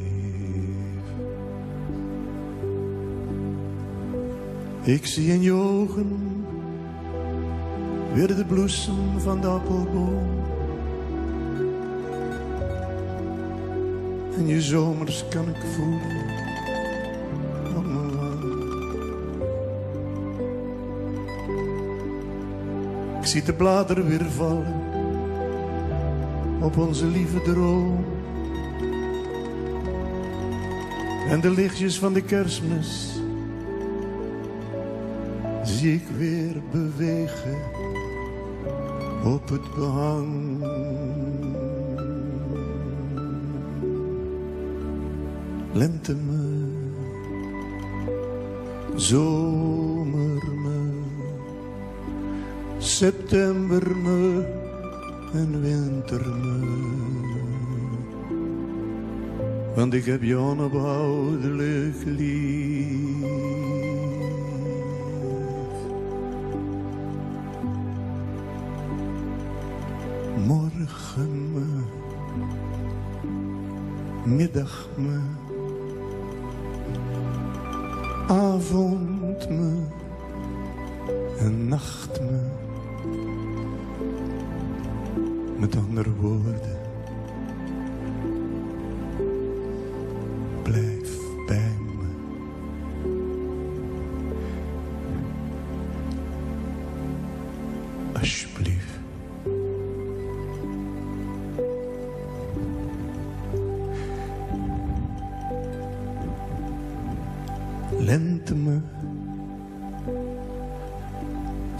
Ik 4.82 5.06
zie 5.06 5.32
in 5.32 5.42
je 5.42 5.52
ogen 5.52 6.44
weer 8.14 8.36
de 8.36 8.44
bloesem 8.44 9.18
van 9.18 9.40
de 9.40 9.46
appelboom. 9.46 10.28
En 14.36 14.46
je 14.46 14.62
zomers 14.62 15.24
kan 15.28 15.48
ik 15.48 15.62
voelen 15.74 16.49
zie 23.30 23.42
de 23.42 23.52
bladeren 23.52 24.06
weer 24.06 24.30
vallen 24.30 24.74
op 26.60 26.76
onze 26.76 27.06
lieve 27.06 27.42
droom. 27.42 28.04
En 31.28 31.40
de 31.40 31.50
lichtjes 31.50 31.98
van 31.98 32.12
de 32.12 32.22
kerstmis 32.22 33.20
zie 35.62 35.94
ik 35.94 36.06
weer 36.16 36.62
bewegen 36.70 37.58
op 39.24 39.48
het 39.48 39.74
behang. 39.74 40.64
Lente 45.72 46.14
me, 46.14 46.68
zomer 48.96 49.79
september 53.00 53.96
me 53.96 54.44
en 55.32 55.60
winter 55.60 56.20
me. 56.28 56.58
Want 59.74 59.94
ik 59.94 60.04
heb 60.04 60.22
je 60.22 60.36
onophoudelijk 60.36 61.96
lief. 62.04 62.99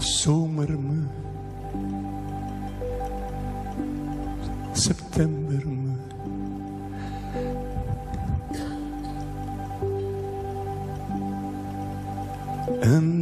Zomer 0.01 0.77
me, 0.79 1.07
september 4.73 5.67
me. 5.67 5.95
En 12.81 13.20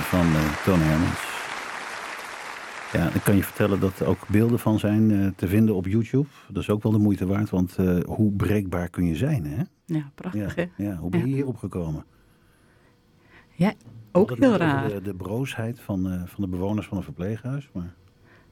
van 0.00 0.26
uh, 0.26 0.62
Toon 0.64 0.78
Hermans. 0.80 1.34
Ja, 2.92 3.14
ik 3.14 3.22
kan 3.22 3.36
je 3.36 3.42
vertellen 3.42 3.80
dat 3.80 3.98
er 4.00 4.06
ook 4.06 4.28
beelden 4.28 4.58
van 4.58 4.78
zijn 4.78 5.10
uh, 5.10 5.28
te 5.36 5.48
vinden 5.48 5.74
op 5.74 5.86
YouTube. 5.86 6.26
Dat 6.48 6.62
is 6.62 6.70
ook 6.70 6.82
wel 6.82 6.92
de 6.92 6.98
moeite 6.98 7.26
waard, 7.26 7.50
want 7.50 7.76
hoe 8.06 8.32
breekbaar 8.32 8.88
kun 8.88 9.06
je 9.06 9.16
zijn, 9.16 9.44
hè? 9.46 9.62
Ja, 9.84 10.10
prachtig, 10.14 10.54
ja, 10.76 10.96
hoe 10.96 11.10
ben 11.10 11.20
je 11.20 11.26
Ja. 11.28 11.34
hierop 11.34 11.56
gekomen? 11.56 12.04
Ja, 13.52 13.72
ook 14.12 14.36
heel 14.38 14.56
raar. 14.56 14.88
De, 14.88 15.02
de 15.02 15.14
broosheid 15.14 15.80
van, 15.80 16.10
eh, 16.10 16.20
van 16.24 16.44
de 16.44 16.48
bewoners 16.48 16.86
van 16.86 16.96
een 16.96 17.02
verpleeghuis. 17.02 17.68
Maar 17.72 17.94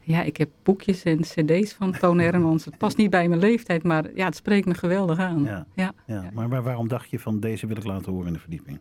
Ja, 0.00 0.22
ik 0.22 0.36
heb 0.36 0.50
boekjes 0.62 1.02
en 1.02 1.20
cd's 1.20 1.72
van 1.74 1.92
Toon 1.92 2.18
Hermans. 2.18 2.64
Het 2.64 2.78
past 2.78 2.96
niet 2.96 3.10
bij 3.10 3.28
mijn 3.28 3.40
leeftijd, 3.40 3.82
maar 3.82 4.04
ja, 4.14 4.24
het 4.24 4.36
spreekt 4.36 4.66
me 4.66 4.74
geweldig 4.74 5.18
aan. 5.18 5.42
Ja. 5.44 5.66
ja. 5.74 5.92
Ja, 6.06 6.30
maar 6.34 6.48
waar- 6.48 6.62
waarom 6.62 6.88
dacht 6.88 7.10
je 7.10 7.18
van 7.18 7.40
deze 7.40 7.66
wil 7.66 7.76
ik 7.76 7.84
laten 7.84 8.12
horen 8.12 8.26
in 8.26 8.32
de 8.32 8.38
verdieping? 8.38 8.78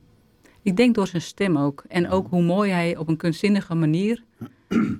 Ik 0.63 0.75
denk 0.75 0.95
door 0.95 1.07
zijn 1.07 1.21
stem 1.21 1.57
ook. 1.57 1.83
En 1.87 2.09
ook 2.09 2.27
hoe 2.29 2.43
mooi 2.43 2.71
hij 2.71 2.97
op 2.97 3.07
een 3.07 3.17
kunstzinnige 3.17 3.75
manier 3.75 4.23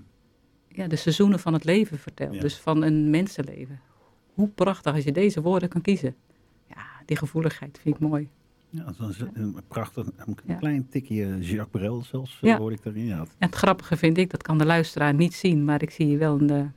ja, 0.68 0.88
de 0.88 0.96
seizoenen 0.96 1.40
van 1.40 1.54
het 1.54 1.64
leven 1.64 1.98
vertelt. 2.00 2.34
Ja. 2.34 2.40
Dus 2.42 2.58
van 2.58 2.82
een 2.84 3.10
mensenleven. 3.10 3.80
Hoe 4.34 4.48
prachtig 4.48 4.94
als 4.96 5.04
je 5.04 5.12
deze 5.12 5.42
woorden 5.42 5.70
kan 5.70 5.82
kiezen. 5.82 6.16
Ja, 6.68 6.86
die 7.06 7.18
gevoeligheid 7.18 7.80
vind 7.82 7.96
ik 7.96 8.02
mooi. 8.02 8.30
Ja, 8.70 8.84
dat 8.84 8.98
was 8.98 9.20
een 9.34 9.56
prachtig, 9.68 10.08
een 10.18 10.38
Ja. 10.46 10.56
klein 10.56 10.88
tikje 10.90 11.26
Jacques 11.40 11.68
Brel 11.72 12.04
zelfs, 12.04 12.40
hoorde 12.42 12.76
ik 12.76 12.84
daarin. 12.84 13.06
Ja, 13.06 13.20
het- 13.20 13.36
En 13.38 13.48
het 13.48 13.56
grappige 13.56 13.98
vind 13.98 14.18
ik, 14.18 14.30
dat 14.30 14.42
kan 14.44 14.58
de 14.58 14.66
luisteraar 14.66 15.14
niet 15.14 15.34
zien, 15.34 15.66
maar 15.66 15.82
ik 15.82 15.90
zie 15.90 16.08
je 16.08 16.18
wel 16.18 16.42
een, 16.42 16.74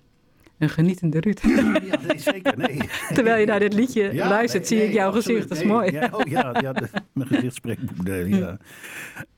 een 0.58 0.68
genietende 0.68 1.20
Ruud. 1.20 1.40
ja, 1.42 1.98
nee, 2.06 2.18
zeker, 2.18 2.58
nee. 2.58 2.78
Terwijl 3.14 3.40
je 3.40 3.46
naar 3.46 3.58
dit 3.60 3.74
liedje 3.74 4.12
Ja, 4.12 4.28
luistert, 4.28 4.70
nee, 4.70 4.78
zie 4.80 4.88
ik 4.88 4.94
jouw 4.94 5.06
absoluut, 5.06 5.24
gezicht. 5.26 5.48
Dat 5.48 5.58
is 5.58 5.64
mooi. 5.64 5.90
Ja, 5.90 6.08
oh 6.12 6.26
ja, 6.28 6.54
ja 6.60 6.72
de- 6.72 6.88
mijn 7.12 7.28
gezicht 7.28 7.54
spreekt 7.54 7.84
boekdelen, 7.86 8.38
ja. 8.38 8.58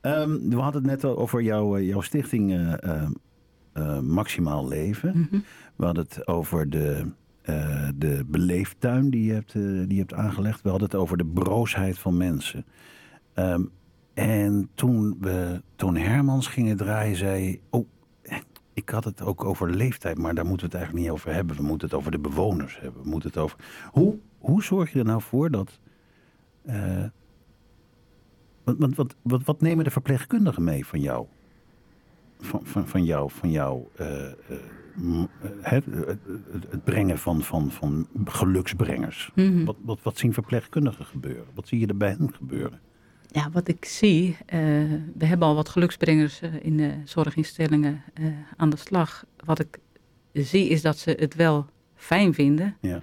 Ehm, 0.01 0.49
we 0.49 0.55
hadden 0.55 0.81
het 0.81 0.91
net 0.91 1.05
over 1.05 1.41
jouw, 1.41 1.77
eh, 1.77 1.87
jouw 1.87 2.01
stichting 2.01 2.51
eh, 2.53 2.73
eh, 3.73 3.99
Maximaal 3.99 4.67
Leven. 4.67 5.09
Mhm. 5.29 5.39
We 5.75 5.85
hadden 5.85 6.03
het 6.03 6.27
over 6.27 6.69
de, 6.69 7.05
eh, 7.41 7.87
de 7.95 8.23
beleeftuin 8.27 9.09
die 9.09 9.23
je, 9.25 9.33
hebt, 9.33 9.53
die 9.53 9.93
je 9.93 9.99
hebt 9.99 10.13
aangelegd. 10.13 10.61
We 10.61 10.69
hadden 10.69 10.87
het 10.89 10.97
over 10.99 11.17
de 11.17 11.25
broosheid 11.25 11.99
van 11.99 12.17
mensen. 12.17 12.65
Ehm, 13.33 13.63
en 14.13 14.69
toen 14.75 15.17
we 15.19 15.61
Toon 15.75 15.95
Hermans 15.95 16.47
gingen 16.47 16.77
draaien, 16.77 17.15
zei. 17.15 17.61
Oh, 17.69 17.87
ik 18.79 18.89
had 18.89 19.03
het 19.03 19.21
ook 19.21 19.43
over 19.43 19.69
leeftijd, 19.69 20.17
maar 20.17 20.35
daar 20.35 20.45
moeten 20.45 20.69
we 20.69 20.71
het 20.71 20.81
eigenlijk 20.81 21.05
niet 21.05 21.13
over 21.13 21.33
hebben. 21.33 21.55
We 21.55 21.63
moeten 21.63 21.87
het 21.87 21.97
over 21.97 22.11
de 22.11 22.19
bewoners 22.19 22.79
hebben. 22.79 23.03
We 23.03 23.09
moeten 23.09 23.29
het 23.29 23.37
over... 23.37 23.57
Hoe, 23.91 24.17
hoe 24.37 24.63
zorg 24.63 24.93
je 24.93 24.99
er 24.99 25.05
nou 25.05 25.21
voor 25.21 25.51
dat... 25.51 25.79
eh, 26.65 27.03
wat, 28.63 28.75
wat, 28.77 28.95
wat, 28.95 29.15
wat, 29.21 29.43
wat 29.43 29.61
nemen 29.61 29.83
de 29.83 29.91
verpleegkundigen 29.91 30.63
mee 30.63 30.85
van 30.85 30.99
jou? 30.99 31.25
Van, 32.39 32.61
van, 32.63 32.87
van 32.87 33.03
jou, 33.03 33.31
van 33.31 33.51
jou 33.51 33.83
eh, 33.95 34.25
eh, 34.25 34.33
het, 35.61 35.85
het 36.69 36.83
brengen 36.83 37.17
van, 37.17 37.41
van, 37.41 37.71
van 37.71 38.07
geluksbrengers. 38.25 39.31
Mhm. 39.35 39.65
Wat, 39.65 39.75
wat, 39.81 39.99
wat 40.03 40.17
zien 40.17 40.33
verpleegkundigen 40.33 41.05
gebeuren? 41.05 41.45
Wat 41.53 41.67
zie 41.67 41.79
je 41.79 41.87
er 41.87 41.97
bij 41.97 42.09
hen 42.09 42.33
gebeuren? 42.33 42.79
Ja, 43.31 43.49
wat 43.51 43.67
ik 43.67 43.85
zie, 43.85 44.37
eh, 44.45 44.59
we 45.17 45.25
hebben 45.25 45.47
al 45.47 45.55
wat 45.55 45.69
geluksbrengers 45.69 46.41
eh, 46.41 46.49
in 46.61 46.77
de 46.77 46.91
zorginstellingen 47.03 48.03
eh, 48.13 48.25
aan 48.57 48.69
de 48.69 48.77
slag. 48.77 49.25
Wat 49.45 49.59
ik 49.59 49.77
zie 50.33 50.69
is 50.69 50.81
dat 50.81 50.97
ze 50.97 51.15
het 51.19 51.35
wel 51.35 51.65
fijn 51.95 52.33
vinden, 52.33 52.75
Ja. 52.81 53.01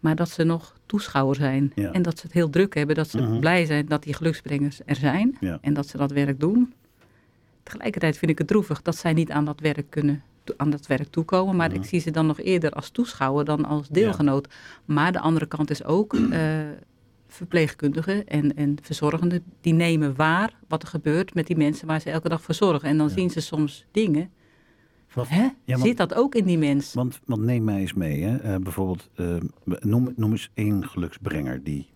maar 0.00 0.16
dat 0.16 0.28
ze 0.28 0.42
nog 0.44 0.74
toeschouwer 0.86 1.36
zijn. 1.36 1.72
Ja. 1.74 1.92
En 1.92 2.02
dat 2.02 2.18
ze 2.18 2.24
het 2.26 2.34
heel 2.34 2.50
druk 2.50 2.74
hebben, 2.74 2.94
dat 2.96 3.08
ze 3.08 3.20
Mhm. 3.20 3.38
blij 3.38 3.64
zijn 3.64 3.86
dat 3.86 4.02
die 4.02 4.14
geluksbrengers 4.14 4.80
er 4.84 4.96
zijn 4.96 5.36
Ja. 5.40 5.58
en 5.60 5.74
dat 5.74 5.88
ze 5.88 5.96
dat 5.96 6.10
werk 6.10 6.40
doen. 6.40 6.72
Tegelijkertijd 7.62 8.18
vind 8.18 8.30
ik 8.30 8.38
het 8.38 8.46
droevig 8.46 8.82
dat 8.82 8.96
zij 8.96 9.12
niet 9.12 9.30
aan 9.30 9.44
dat 9.44 9.60
werk 9.60 9.90
kunnen 9.90 10.22
aan 10.56 10.70
dat 10.70 10.86
werk 10.86 11.08
toekomen. 11.10 11.56
Maar 11.56 11.68
Mhm. 11.70 11.78
ik 11.78 11.84
zie 11.84 12.00
ze 12.00 12.10
dan 12.10 12.26
nog 12.26 12.40
eerder 12.40 12.70
als 12.70 12.90
toeschouwer 12.90 13.44
dan 13.44 13.64
als 13.64 13.88
deelgenoot. 13.88 14.48
Maar 14.84 15.12
de 15.12 15.20
andere 15.20 15.46
kant 15.46 15.70
is 15.70 15.84
ook 15.84 16.16
verpleegkundigen 17.28 18.26
en, 18.26 18.56
en 18.56 18.76
verzorgenden... 18.82 19.42
die 19.60 19.72
nemen 19.72 20.16
waar 20.16 20.54
wat 20.68 20.82
er 20.82 20.88
gebeurt 20.88 21.34
met 21.34 21.46
die 21.46 21.56
mensen 21.56 21.86
waar 21.86 22.00
ze 22.00 22.10
elke 22.10 22.28
dag 22.28 22.42
voor 22.42 22.54
zorgen. 22.54 22.88
En 22.88 22.96
dan 22.98 23.08
Ja. 23.08 23.12
zien 23.14 23.30
ze 23.30 23.40
soms 23.40 23.84
dingen 23.90 24.30
van, 25.08 25.24
hè, 25.28 25.48
Ja, 25.64 25.76
zit 25.76 25.96
dat 25.96 26.14
ook 26.14 26.34
in 26.34 26.44
die 26.44 26.58
mens? 26.58 26.94
Want, 26.94 27.20
want 27.24 27.42
neem 27.42 27.64
mij 27.64 27.80
eens 27.80 27.94
mee. 27.94 28.22
Hè? 28.22 28.36
Eh, 28.36 28.56
bijvoorbeeld, 28.60 29.10
eh, 29.14 29.36
noem, 29.80 30.12
noem 30.16 30.30
eens 30.30 30.50
één 30.54 30.86
geluksbrenger 30.88 31.62
die, 31.62 31.86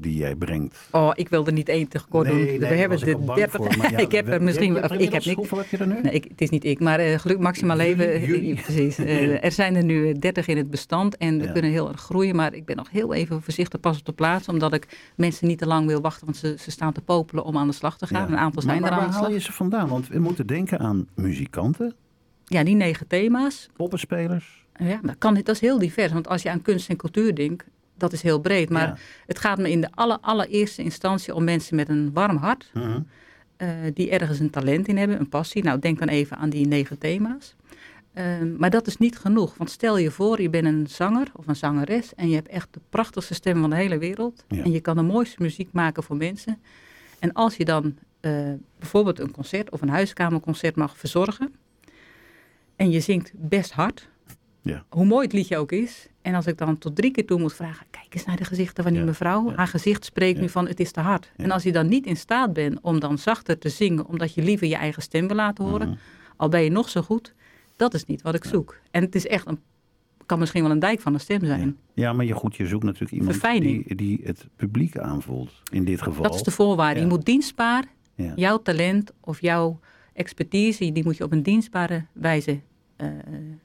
die 0.00 0.16
jij 0.16 0.34
brengt. 0.34 0.76
Oh, 0.90 1.10
ik 1.14 1.28
wilde 1.28 1.52
niet 1.52 1.68
één 1.68 1.88
tekort 1.88 2.28
doen. 2.28 2.44
we 2.58 2.66
hebben 2.66 2.98
de 3.00 3.14
al 3.14 3.20
bang 3.24 3.38
30. 3.38 3.56
voor, 3.56 3.76
maar 3.76 3.90
ja, 3.92 3.98
ik 3.98 4.12
heb 4.12 4.28
er 4.28 4.42
misschien... 4.42 4.76
ik 4.76 5.12
heb 5.12 5.24
niks. 5.24 5.34
Hoeveel 5.34 5.58
heb 5.58 5.66
je 5.66 5.76
er 5.76 5.86
nu? 5.86 6.00
Nee, 6.02 6.12
ik, 6.12 6.24
het 6.24 6.40
is 6.40 6.50
niet 6.50 6.64
ik, 6.64 6.80
maar 6.80 6.98
eh, 6.98 7.18
geluk 7.18 7.38
maximaal 7.38 7.76
leven. 7.76 8.12
Eh, 8.12 8.50
eh, 8.50 8.62
precies. 8.62 8.98
Eh, 8.98 9.44
er 9.44 9.52
zijn 9.52 9.76
er 9.76 9.84
nu 9.84 10.08
eh, 10.08 10.14
30 10.18 10.46
in 10.46 10.56
het 10.56 10.70
bestand 10.70 11.16
en 11.16 11.38
we 11.38 11.44
Ja. 11.44 11.52
kunnen 11.52 11.70
heel 11.70 11.88
erg 11.88 12.00
groeien. 12.00 12.36
Maar 12.36 12.54
ik 12.54 12.64
ben 12.64 12.76
nog 12.76 12.90
heel 12.90 13.14
even 13.14 13.42
voorzichtig 13.42 13.80
pas 13.80 13.98
op 13.98 14.04
de 14.04 14.12
plaats, 14.12 14.48
omdat 14.48 14.72
ik 14.74 15.12
mensen 15.16 15.46
niet 15.46 15.58
te 15.58 15.66
lang 15.66 15.86
wil 15.86 16.00
wachten, 16.00 16.24
want 16.24 16.36
ze, 16.36 16.54
ze 16.58 16.70
staan 16.70 16.92
te 16.92 17.00
popelen 17.00 17.44
om 17.44 17.56
aan 17.56 17.66
de 17.66 17.74
slag 17.74 17.98
te 17.98 18.06
gaan. 18.06 18.22
Ja. 18.26 18.28
Een 18.32 18.38
aantal 18.38 18.62
zijn 18.62 18.80
maar 18.80 18.90
er 18.90 18.96
aan 18.96 19.00
waar 19.02 19.08
de 19.08 19.14
haal 19.14 19.24
slag. 19.24 19.36
je 19.36 19.44
ze 19.44 19.52
vandaan? 19.52 19.88
Want 19.88 20.08
we 20.08 20.18
moeten 20.18 20.46
denken 20.46 20.78
aan 20.78 21.06
muzikanten, 21.14 21.94
Ja, 22.44 22.64
die 22.64 22.74
negen 22.74 23.06
thema's. 23.06 23.68
poppenspelers. 23.76 24.58
Ja, 24.82 25.00
dat, 25.02 25.14
kan, 25.18 25.34
dat 25.34 25.48
is 25.48 25.60
heel 25.60 25.78
divers, 25.78 26.12
want 26.12 26.28
als 26.28 26.42
je 26.42 26.50
aan 26.50 26.62
kunst 26.62 26.88
en 26.88 26.96
cultuur 26.96 27.34
denkt, 27.34 27.64
dat 28.00 28.12
is 28.12 28.22
heel 28.22 28.40
breed. 28.40 28.70
Maar 28.70 28.86
Ja. 28.86 28.96
het 29.26 29.38
gaat 29.38 29.58
me 29.58 29.70
in 29.70 29.80
de 29.80 29.88
aller, 29.90 30.18
allereerste 30.20 30.82
instantie 30.82 31.34
om 31.34 31.44
mensen 31.44 31.76
met 31.76 31.88
een 31.88 32.10
warm 32.12 32.36
hart, 32.36 32.70
Mhm. 32.74 33.00
eh, 33.56 33.68
die 33.94 34.10
ergens 34.10 34.38
een 34.38 34.50
talent 34.50 34.88
in 34.88 34.96
hebben, 34.96 35.20
een 35.20 35.28
passie. 35.28 35.62
Nou, 35.64 35.78
denk 35.78 35.98
dan 35.98 36.08
even 36.08 36.36
aan 36.36 36.50
die 36.50 36.66
negen 36.66 36.98
thema's. 36.98 37.54
Ehm, 38.12 38.56
maar 38.56 38.70
dat 38.70 38.86
is 38.86 38.96
niet 38.96 39.18
genoeg. 39.18 39.54
Want 39.56 39.70
stel 39.70 39.98
je 39.98 40.10
voor, 40.10 40.40
je 40.42 40.50
bent 40.50 40.66
een 40.66 40.86
zanger 40.88 41.26
of 41.34 41.46
een 41.46 41.56
zangeres 41.56 42.14
en 42.14 42.28
je 42.28 42.34
hebt 42.34 42.48
echt 42.48 42.68
de 42.70 42.80
prachtigste 42.88 43.34
stem 43.34 43.60
van 43.60 43.70
de 43.70 43.76
hele 43.76 43.98
wereld. 43.98 44.44
Ja. 44.48 44.62
En 44.64 44.70
je 44.70 44.80
kan 44.80 44.96
de 44.96 45.02
mooiste 45.02 45.42
muziek 45.42 45.68
maken 45.72 46.02
voor 46.02 46.16
mensen. 46.16 46.58
En 47.18 47.32
als 47.32 47.56
je 47.56 47.64
dan 47.64 47.94
eh, 48.20 48.32
bijvoorbeeld 48.78 49.18
een 49.18 49.30
concert 49.30 49.70
of 49.70 49.80
een 49.82 49.88
huiskamerconcert 49.88 50.76
mag 50.76 50.96
verzorgen. 50.96 51.54
En 52.76 52.90
je 52.90 53.00
zingt 53.00 53.32
best 53.34 53.72
hard. 53.72 54.08
Ja. 54.62 54.84
Hoe 54.88 55.04
mooi 55.04 55.24
het 55.24 55.32
liedje 55.32 55.56
ook 55.58 55.72
is. 55.72 56.08
En 56.22 56.34
als 56.34 56.46
ik 56.46 56.58
dan 56.58 56.78
tot 56.78 56.96
drie 56.96 57.10
keer 57.10 57.26
toe 57.26 57.38
moet 57.40 57.52
vragen, 57.54 57.86
kijk 57.90 58.06
eens 58.14 58.24
naar 58.24 58.36
de 58.36 58.44
gezichten 58.44 58.82
van 58.82 58.92
die 58.92 59.00
Ja, 59.00 59.06
mevrouw. 59.06 59.50
ja. 59.50 59.56
Haar 59.56 59.66
gezicht 59.66 60.04
spreekt 60.04 60.40
nu 60.40 60.48
van 60.48 60.66
het 60.68 60.80
is 60.80 60.92
te 60.92 61.00
hard. 61.00 61.32
En 61.36 61.50
als 61.50 61.62
je 61.62 61.72
dan 61.72 61.88
niet 61.88 62.06
in 62.06 62.16
staat 62.16 62.52
bent 62.52 62.78
om 62.80 63.00
dan 63.00 63.18
zachter 63.18 63.58
te 63.58 63.68
zingen, 63.68 64.06
omdat 64.06 64.34
je 64.34 64.42
liever 64.42 64.66
je 64.66 64.76
eigen 64.76 65.02
stem 65.02 65.26
wil 65.26 65.36
laten 65.36 65.64
horen, 65.64 65.88
Mhm. 65.88 65.96
al 66.36 66.48
ben 66.48 66.62
je 66.62 66.70
nog 66.70 66.88
zo 66.88 67.02
goed, 67.02 67.34
dat 67.76 67.94
is 67.94 68.04
niet 68.04 68.22
wat 68.22 68.34
ik 68.34 68.44
zoek. 68.44 68.76
En 68.90 69.02
het 69.02 69.14
is 69.14 69.26
echt 69.26 69.46
een, 69.48 69.60
kan 70.26 70.38
misschien 70.38 70.62
wel 70.62 70.70
een 70.70 70.78
dijk 70.78 71.00
van 71.00 71.14
een 71.14 71.20
stem 71.20 71.44
zijn. 71.44 71.76
Ja, 71.94 72.12
maar 72.12 72.24
je, 72.26 72.34
goed, 72.34 72.56
je 72.56 72.66
zoekt 72.66 72.84
natuurlijk 72.84 73.12
iemand 73.12 73.30
Verfijning. 73.32 73.86
die, 73.86 73.96
die 73.96 74.20
het 74.24 74.46
publiek 74.56 74.98
aanvoelt. 74.98 75.50
In 75.70 75.84
dit 75.84 76.02
geval. 76.02 76.22
Dat 76.22 76.34
is 76.34 76.42
de 76.42 76.50
voorwaarde. 76.50 77.00
Ja. 77.00 77.06
Je 77.06 77.10
moet 77.12 77.24
dienstbaar, 77.24 77.84
Ja. 78.14 78.32
jouw 78.36 78.58
talent 78.62 79.12
of 79.20 79.40
jouw 79.40 79.80
expertise, 80.12 80.92
die 80.92 81.04
moet 81.04 81.16
je 81.16 81.24
op 81.24 81.32
een 81.32 81.42
dienstbare 81.42 82.04
wijze 82.12 82.60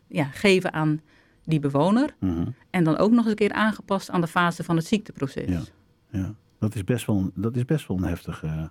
ja, 0.07 0.23
geven 0.23 0.73
aan 0.73 1.01
die 1.43 1.59
bewoner. 1.59 2.15
Mhm. 2.19 2.45
En 2.69 2.83
dan 2.83 2.97
ook 2.97 3.09
nog 3.11 3.19
eens 3.19 3.29
een 3.29 3.35
keer 3.35 3.51
aangepast 3.53 4.09
aan 4.09 4.21
de 4.21 4.27
fase 4.27 4.63
van 4.63 4.75
het 4.75 4.85
ziekteproces. 4.85 5.49
Ja. 5.49 5.61
ja. 6.11 6.33
Dat, 6.59 6.75
is 6.75 6.83
best 6.83 7.05
wel, 7.05 7.17
een- 7.17 7.31
dat 7.35 7.55
is 7.55 7.65
best 7.65 7.87
wel 7.87 7.97
een 7.97 8.03
heftige... 8.03 8.69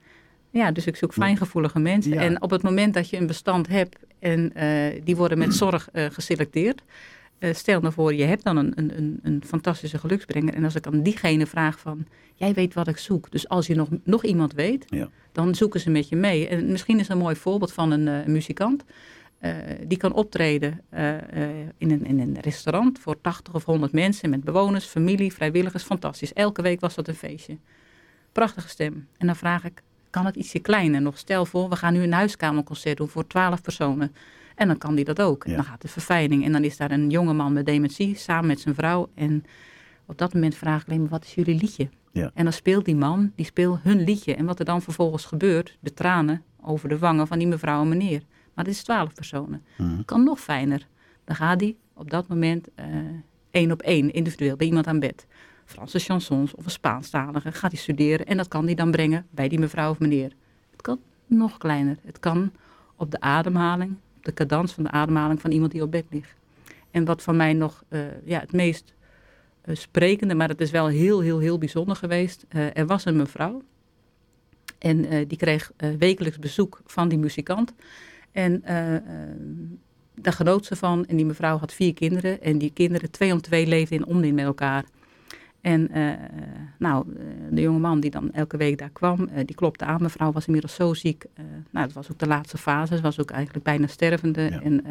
Ja, 0.51 0.71
dus 0.73 0.87
ik 0.87 0.97
zoek 0.97 1.13
fijngevoelige 1.13 1.79
mensen. 1.79 2.13
Ja. 2.13 2.21
En 2.21 2.43
op 2.43 2.51
het 2.51 2.63
moment 2.63 2.95
dat 2.95 3.11
je 3.11 3.17
een 3.17 3.27
bestand 3.27 3.69
hebt 3.69 3.99
en 4.19 4.53
eh, 4.55 5.01
die 5.05 5.17
worden 5.17 5.39
met 5.39 5.55
zorg 5.55 5.89
eh, 5.93 6.07
geselecteerd. 6.11 6.83
eh, 7.39 7.55
stel 7.55 7.81
nou 7.81 7.93
voor, 7.93 8.15
je 8.15 8.25
hebt 8.25 8.45
dan 8.45 8.57
een, 8.57 8.73
een, 8.75 8.97
een, 8.99 9.19
een 9.23 9.43
fantastische 9.47 9.99
geluksbrenger. 9.99 10.55
En 10.55 10.65
als 10.65 10.75
ik 10.75 10.87
aan 10.87 11.03
diegene 11.03 11.47
vraag 11.47 11.79
van, 11.79 12.07
jij 12.35 12.53
weet 12.55 12.75
wat 12.75 12.89
ik 12.89 12.99
zoek. 12.99 13.31
Dus 13.31 13.49
als 13.49 13.67
je 13.67 13.75
nog, 13.75 13.89
nog 14.05 14.25
iemand 14.25 14.53
weet, 14.53 14.85
Ja. 14.89 15.09
dan 15.33 15.55
zoeken 15.55 15.81
ze 15.81 15.91
met 15.91 16.09
je 16.09 16.17
mee. 16.17 16.49
En 16.49 16.67
misschien 16.71 16.99
is 17.01 17.09
een 17.09 17.19
mooi 17.19 17.37
voorbeeld 17.37 17.73
van 17.73 17.91
een 17.91 18.09
eh, 18.09 18.27
muzikant. 18.27 18.85
Eh, 19.45 19.53
die 19.87 19.99
kan 19.99 20.13
optreden 20.13 20.81
eh, 20.89 21.15
eh, 21.17 21.69
in, 21.79 21.91
een, 21.91 22.07
in 22.07 22.21
een 22.21 22.41
restaurant 22.41 22.99
voor 22.99 23.21
80 23.21 23.55
of 23.55 23.65
100 23.65 23.93
mensen. 23.93 24.31
Met 24.31 24.45
bewoners, 24.45 24.85
familie, 24.85 25.33
vrijwilligers. 25.33 25.83
Fantastisch. 25.83 26.33
Elke 26.33 26.63
week 26.63 26.81
was 26.81 26.95
dat 26.95 27.09
een 27.09 27.15
feestje. 27.15 27.59
Prachtige 28.33 28.69
stem. 28.69 29.09
En 29.17 29.27
dan 29.27 29.37
vraag 29.37 29.65
ik, 29.65 29.83
kan 30.11 30.27
het 30.27 30.37
ietsje 30.37 30.59
kleiner 30.59 31.03
nog. 31.03 31.19
Stel 31.19 31.47
voor, 31.47 31.69
we 31.69 31.77
gaan 31.77 31.93
nu 31.93 32.03
een 32.03 32.13
huiskamerconcert 32.13 32.97
doen 32.97 33.09
voor 33.09 33.27
twaalf 33.27 33.63
personen. 33.63 34.15
En 34.55 34.69
dan 34.69 34.79
kan 34.79 34.95
die 34.95 35.05
dat 35.05 35.21
ook. 35.21 35.45
Ja. 35.47 35.55
Dan 35.55 35.65
gaat 35.65 35.83
de 35.83 35.89
verfijning. 35.89 36.45
En 36.45 36.53
dan 36.53 36.65
is 36.65 36.77
daar 36.77 36.91
een 36.91 37.11
jonge 37.11 37.33
man 37.33 37.53
met 37.53 37.67
dementie 37.67 38.17
samen 38.17 38.47
met 38.47 38.61
zijn 38.61 38.75
vrouw. 38.75 39.11
En 39.15 39.45
op 40.07 40.19
dat 40.19 40.35
moment 40.35 40.55
vraag 40.55 40.83
ik 40.83 40.89
alleen 40.89 41.01
maar, 41.01 41.11
wat 41.11 41.25
is 41.25 41.35
jullie 41.35 41.61
liedje? 41.61 41.89
Ja. 42.13 42.31
En 42.35 42.45
dan 42.45 42.53
speelt 42.53 42.85
die 42.85 42.97
man, 42.97 43.33
die 43.37 43.47
speelt 43.47 43.79
hun 43.83 44.05
liedje. 44.05 44.35
En 44.35 44.45
wat 44.47 44.59
er 44.59 44.65
dan 44.65 44.83
vervolgens 44.83 45.25
gebeurt, 45.25 45.77
de 45.81 45.95
tranen 45.95 46.43
over 46.61 46.89
de 46.89 46.99
wangen 46.99 47.27
van 47.27 47.39
die 47.39 47.49
mevrouw 47.49 47.81
en 47.81 47.89
meneer. 47.89 48.23
Maar 48.55 48.65
dit 48.65 48.75
is 48.75 48.83
twaalf 48.83 49.15
personen. 49.15 49.65
Mhm. 49.77 50.05
Kan 50.05 50.25
nog 50.25 50.41
fijner. 50.41 50.87
Dan 51.25 51.37
gaat 51.37 51.61
hij 51.61 51.77
op 51.95 52.11
dat 52.11 52.29
moment 52.29 52.69
eh, 52.75 52.87
één 53.51 53.73
op 53.73 53.83
één, 53.83 54.13
individueel, 54.13 54.57
bij 54.57 54.67
iemand 54.67 54.87
aan 54.87 55.01
bed. 55.01 55.27
Franse 55.65 55.99
chansons 55.99 56.55
of 56.55 56.65
een 56.65 56.71
Spaanstalige 56.71 57.53
gaat 57.53 57.71
hij 57.71 57.81
studeren. 57.81 58.27
En 58.27 58.37
dat 58.37 58.49
kan 58.49 58.65
hij 58.65 58.75
dan 58.75 58.91
brengen 58.91 59.27
bij 59.31 59.49
die 59.49 59.59
mevrouw 59.59 59.91
of 59.91 59.99
meneer. 59.99 60.33
Het 60.71 60.83
kan 60.83 61.01
nog 61.27 61.59
kleiner. 61.59 61.97
Het 62.05 62.21
kan 62.21 62.53
op 62.97 63.11
de 63.11 63.21
ademhaling, 63.21 63.97
op 64.17 64.25
de 64.25 64.35
cadans 64.35 64.73
van 64.73 64.85
de 64.85 64.91
ademhaling 64.91 65.41
van 65.41 65.51
iemand 65.51 65.73
die 65.73 65.83
op 65.83 65.91
bed 65.91 66.05
ligt. 66.11 66.37
En 66.91 67.05
wat 67.05 67.23
van 67.23 67.37
mij 67.37 67.53
nog 67.53 67.85
eh, 67.89 68.01
ja, 68.25 68.41
het 68.41 68.53
meest 68.53 68.95
eh, 69.61 69.75
sprekende, 69.75 70.35
maar 70.35 70.49
het 70.49 70.61
is 70.61 70.71
wel 70.71 70.87
heel, 70.87 71.21
heel, 71.21 71.39
heel 71.39 71.59
bijzonder 71.59 71.97
geweest. 71.97 72.45
Er 72.49 72.87
was 72.87 73.05
een 73.05 73.17
mevrouw 73.17 73.63
en 74.79 75.27
die 75.29 75.39
kreeg 75.39 75.73
wekelijks 75.99 76.39
bezoek 76.39 76.81
van 76.85 77.09
die 77.09 77.19
muzikant. 77.19 77.73
En 78.35 78.63
eh, 78.65 78.95
eh, 78.97 79.03
daar 80.15 80.33
genoot 80.33 80.67
ze 80.67 80.77
van. 80.77 81.07
En 81.07 81.17
die 81.17 81.27
mevrouw 81.27 81.59
had 81.59 81.73
vier 81.73 81.95
kinderen. 81.95 82.43
En 82.43 82.59
die 82.59 82.71
kinderen, 82.71 83.11
twee 83.11 83.33
om 83.33 83.41
twee, 83.41 83.67
leefden 83.67 83.99
in 83.99 84.07
onmin 84.07 84.35
met 84.35 84.45
elkaar. 84.45 84.85
En 85.61 85.91
eh, 85.91 86.11
nou, 86.79 87.07
de 87.51 87.61
jonge 87.61 87.79
man 87.79 88.01
die 88.01 88.11
dan 88.11 88.33
elke 88.33 88.57
week 88.57 88.79
daar 88.79 88.91
kwam, 88.91 89.29
die 89.45 89.55
klopte 89.55 89.85
aan. 89.85 90.03
Mevrouw 90.03 90.33
was 90.33 90.47
inmiddels 90.47 90.75
zo 90.75 90.95
ziek. 90.95 91.25
eh, 91.35 91.45
nou, 91.71 91.85
het 91.87 91.95
was 91.95 92.11
ook 92.13 92.19
de 92.19 92.27
laatste 92.27 92.59
fase. 92.59 92.97
Ze 92.97 93.03
was 93.03 93.21
ook 93.21 93.31
eigenlijk 93.31 93.65
bijna 93.65 93.87
stervende. 93.87 94.41
Ja. 94.43 94.61
En 94.61 94.85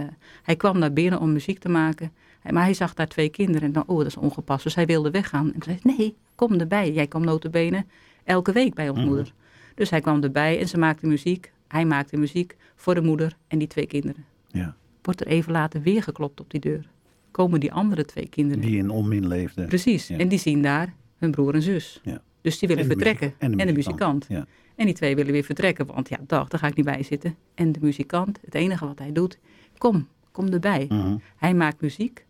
hij 0.43 0.55
kwam 0.55 0.79
naar 0.79 0.93
binnen 0.93 1.19
om 1.19 1.33
muziek 1.33 1.59
te 1.59 1.69
maken. 1.69 2.11
Maar 2.51 2.63
hij 2.63 2.73
zag 2.73 2.93
daar 2.93 3.07
twee 3.07 3.29
kinderen. 3.29 3.61
En 3.61 3.71
dan, 3.73 3.83
oh, 3.87 3.97
dat 3.97 4.07
is 4.07 4.17
ongepast. 4.17 4.63
Dus 4.63 4.75
hij 4.75 4.85
wilde 4.85 5.11
weggaan. 5.11 5.53
En 5.53 5.63
zei, 5.63 5.77
nee, 5.83 6.15
kom 6.35 6.53
erbij. 6.59 6.91
Jij 6.91 7.07
kwam 7.07 7.23
notabene 7.23 7.85
elke 8.23 8.51
week 8.51 8.73
bij 8.73 8.89
ons 8.89 8.99
Mhm. 8.99 9.07
moeder. 9.07 9.33
Dus 9.75 9.89
hij 9.89 10.01
kwam 10.01 10.23
erbij 10.23 10.59
en 10.59 10.67
ze 10.67 10.77
maakte 10.77 11.07
muziek. 11.07 11.51
Hij 11.73 11.85
maakte 11.85 12.17
muziek 12.17 12.55
voor 12.75 12.95
de 12.95 13.01
moeder 13.01 13.37
en 13.47 13.57
die 13.59 13.67
twee 13.67 13.85
kinderen. 13.85 14.25
Ja. 14.47 14.75
Wordt 15.01 15.21
er 15.21 15.27
even 15.27 15.51
later 15.51 15.81
weer 15.81 16.03
geklopt 16.03 16.39
op 16.39 16.49
die 16.49 16.59
deur. 16.59 16.89
Komen 17.31 17.59
die 17.59 17.71
andere 17.71 18.05
twee 18.05 18.27
kinderen. 18.27 18.61
Die 18.61 18.77
in 18.77 18.89
onmin 18.89 19.27
leefde. 19.27 19.65
Precies. 19.65 20.07
Ja. 20.07 20.17
En 20.17 20.27
die 20.27 20.39
zien 20.39 20.61
daar 20.61 20.93
hun 21.17 21.31
broer 21.31 21.53
en 21.53 21.61
zus. 21.61 21.99
Ja. 22.03 22.21
Dus 22.41 22.59
die 22.59 22.67
willen 22.67 22.83
En 22.83 22.89
de 22.89 22.95
vertrekken. 22.95 23.33
muziek- 23.39 23.59
en 23.59 23.67
de 23.67 23.73
muzikant. 23.73 24.25
Ja. 24.29 24.45
En 24.75 24.85
die 24.85 24.95
twee 24.95 25.15
willen 25.15 25.31
weer 25.31 25.43
vertrekken. 25.43 25.85
Want 25.85 26.09
ja, 26.09 26.17
dag, 26.27 26.47
daar 26.47 26.59
ga 26.59 26.67
ik 26.67 26.75
niet 26.75 26.85
bij 26.85 27.03
zitten. 27.03 27.35
En 27.55 27.71
de 27.71 27.79
muzikant, 27.81 28.39
het 28.45 28.55
enige 28.55 28.85
wat 28.85 28.99
hij 28.99 29.11
doet, 29.11 29.37
kom, 29.77 30.07
kom 30.31 30.47
erbij. 30.47 30.85
Mhm. 30.89 31.17
Hij 31.37 31.53
maakt 31.53 31.81
muziek. 31.81 32.25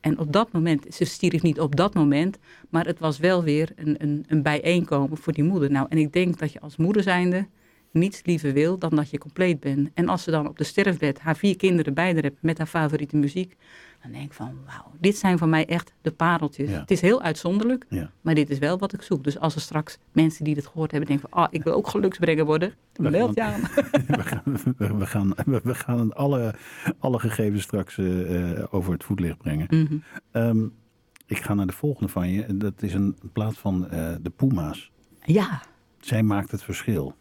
En 0.00 0.18
op 0.18 0.32
dat 0.32 0.52
moment, 0.52 0.86
ze 0.94 1.04
stierf 1.04 1.42
niet 1.42 1.60
op 1.60 1.76
dat 1.76 1.94
moment, 1.94 2.38
maar 2.68 2.86
het 2.86 2.98
was 2.98 3.18
wel 3.18 3.42
weer 3.42 3.72
een, 3.76 4.02
een, 4.02 4.24
een 4.28 4.42
bijeenkomen 4.42 5.16
voor 5.16 5.32
die 5.32 5.44
moeder. 5.44 5.70
Nou, 5.70 5.86
en 5.88 5.98
ik 5.98 6.12
denk 6.12 6.38
dat 6.38 6.52
je 6.52 6.60
als 6.60 6.76
moeder 6.76 7.02
zijnde 7.02 7.46
niets 7.90 8.20
liever 8.24 8.52
wil 8.52 8.78
dan 8.78 8.90
dat 8.90 9.10
je 9.10 9.18
compleet 9.18 9.60
bent. 9.60 9.90
En 9.94 10.08
als 10.08 10.22
ze 10.22 10.30
dan 10.30 10.48
op 10.48 10.58
de 10.58 10.64
sterfbed 10.64 11.18
haar 11.20 11.36
vier 11.36 11.56
kinderen 11.56 11.94
bij 11.94 12.12
haar 12.12 12.22
hebt 12.22 12.42
met 12.42 12.58
haar 12.58 12.66
favoriete 12.66 13.16
muziek, 13.16 13.56
dan 14.02 14.12
denk 14.12 14.24
ik 14.24 14.32
van, 14.32 14.52
wauw, 14.66 14.92
dit 15.00 15.16
zijn 15.16 15.38
voor 15.38 15.48
mij 15.48 15.66
echt 15.66 15.92
de 16.00 16.10
pareltjes. 16.10 16.70
Ja. 16.70 16.80
Het 16.80 16.90
is 16.90 17.00
heel 17.00 17.22
uitzonderlijk, 17.22 17.86
Ja. 17.88 18.10
maar 18.20 18.34
dit 18.34 18.50
is 18.50 18.58
wel 18.58 18.78
wat 18.78 18.92
ik 18.92 19.02
zoek. 19.02 19.24
Dus 19.24 19.38
als 19.38 19.54
er 19.54 19.60
straks 19.60 19.98
mensen 20.12 20.44
die 20.44 20.54
dit 20.54 20.66
gehoord 20.66 20.90
hebben 20.90 21.08
denken 21.08 21.28
van, 21.30 21.42
ah, 21.42 21.48
ik 21.50 21.62
wil 21.64 21.72
ook 21.72 21.88
geluksbrenger 21.88 22.44
worden, 22.44 22.74
meld 22.96 23.34
je 23.34 23.42
aan. 23.42 23.60
we, 24.06 24.22
gaan, 24.22 24.42
we, 24.76 25.06
gaan, 25.06 25.34
we, 25.62 25.74
gaan 25.74 26.12
alle, 26.14 26.54
alle 26.98 27.18
gegevens 27.18 27.62
straks 27.62 27.98
eh, 27.98 28.50
eh, 28.58 28.64
over 28.70 28.92
het 28.92 29.04
voetlicht 29.04 29.38
brengen. 29.38 29.66
Mhm. 29.70 29.96
Ehm, 30.30 30.66
ik 31.26 31.38
ga 31.38 31.54
naar 31.54 31.66
de 31.66 31.72
volgende 31.72 32.12
van 32.12 32.28
je. 32.28 32.56
Dat 32.56 32.82
is 32.82 32.94
een 32.94 33.16
plaat 33.32 33.58
van 33.58 33.88
eh, 33.90 34.14
de 34.22 34.30
Puma's. 34.30 34.90
Ja, 35.24 35.62
Zij 36.00 36.22
maakt 36.22 36.50
het 36.50 36.62
verschil. 36.62 37.14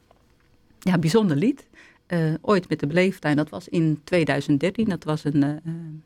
Ja, 0.87 0.97
bijzonder 0.97 1.37
lied. 1.37 1.67
Eh, 2.05 2.33
ooit 2.41 2.69
met 2.69 2.79
de 2.79 2.87
Beleeftuin, 2.87 3.35
dat 3.35 3.49
was 3.49 3.67
in 3.67 4.01
2013. 4.03 4.89
Dat 4.89 5.03
was 5.03 5.23
een, 5.23 5.39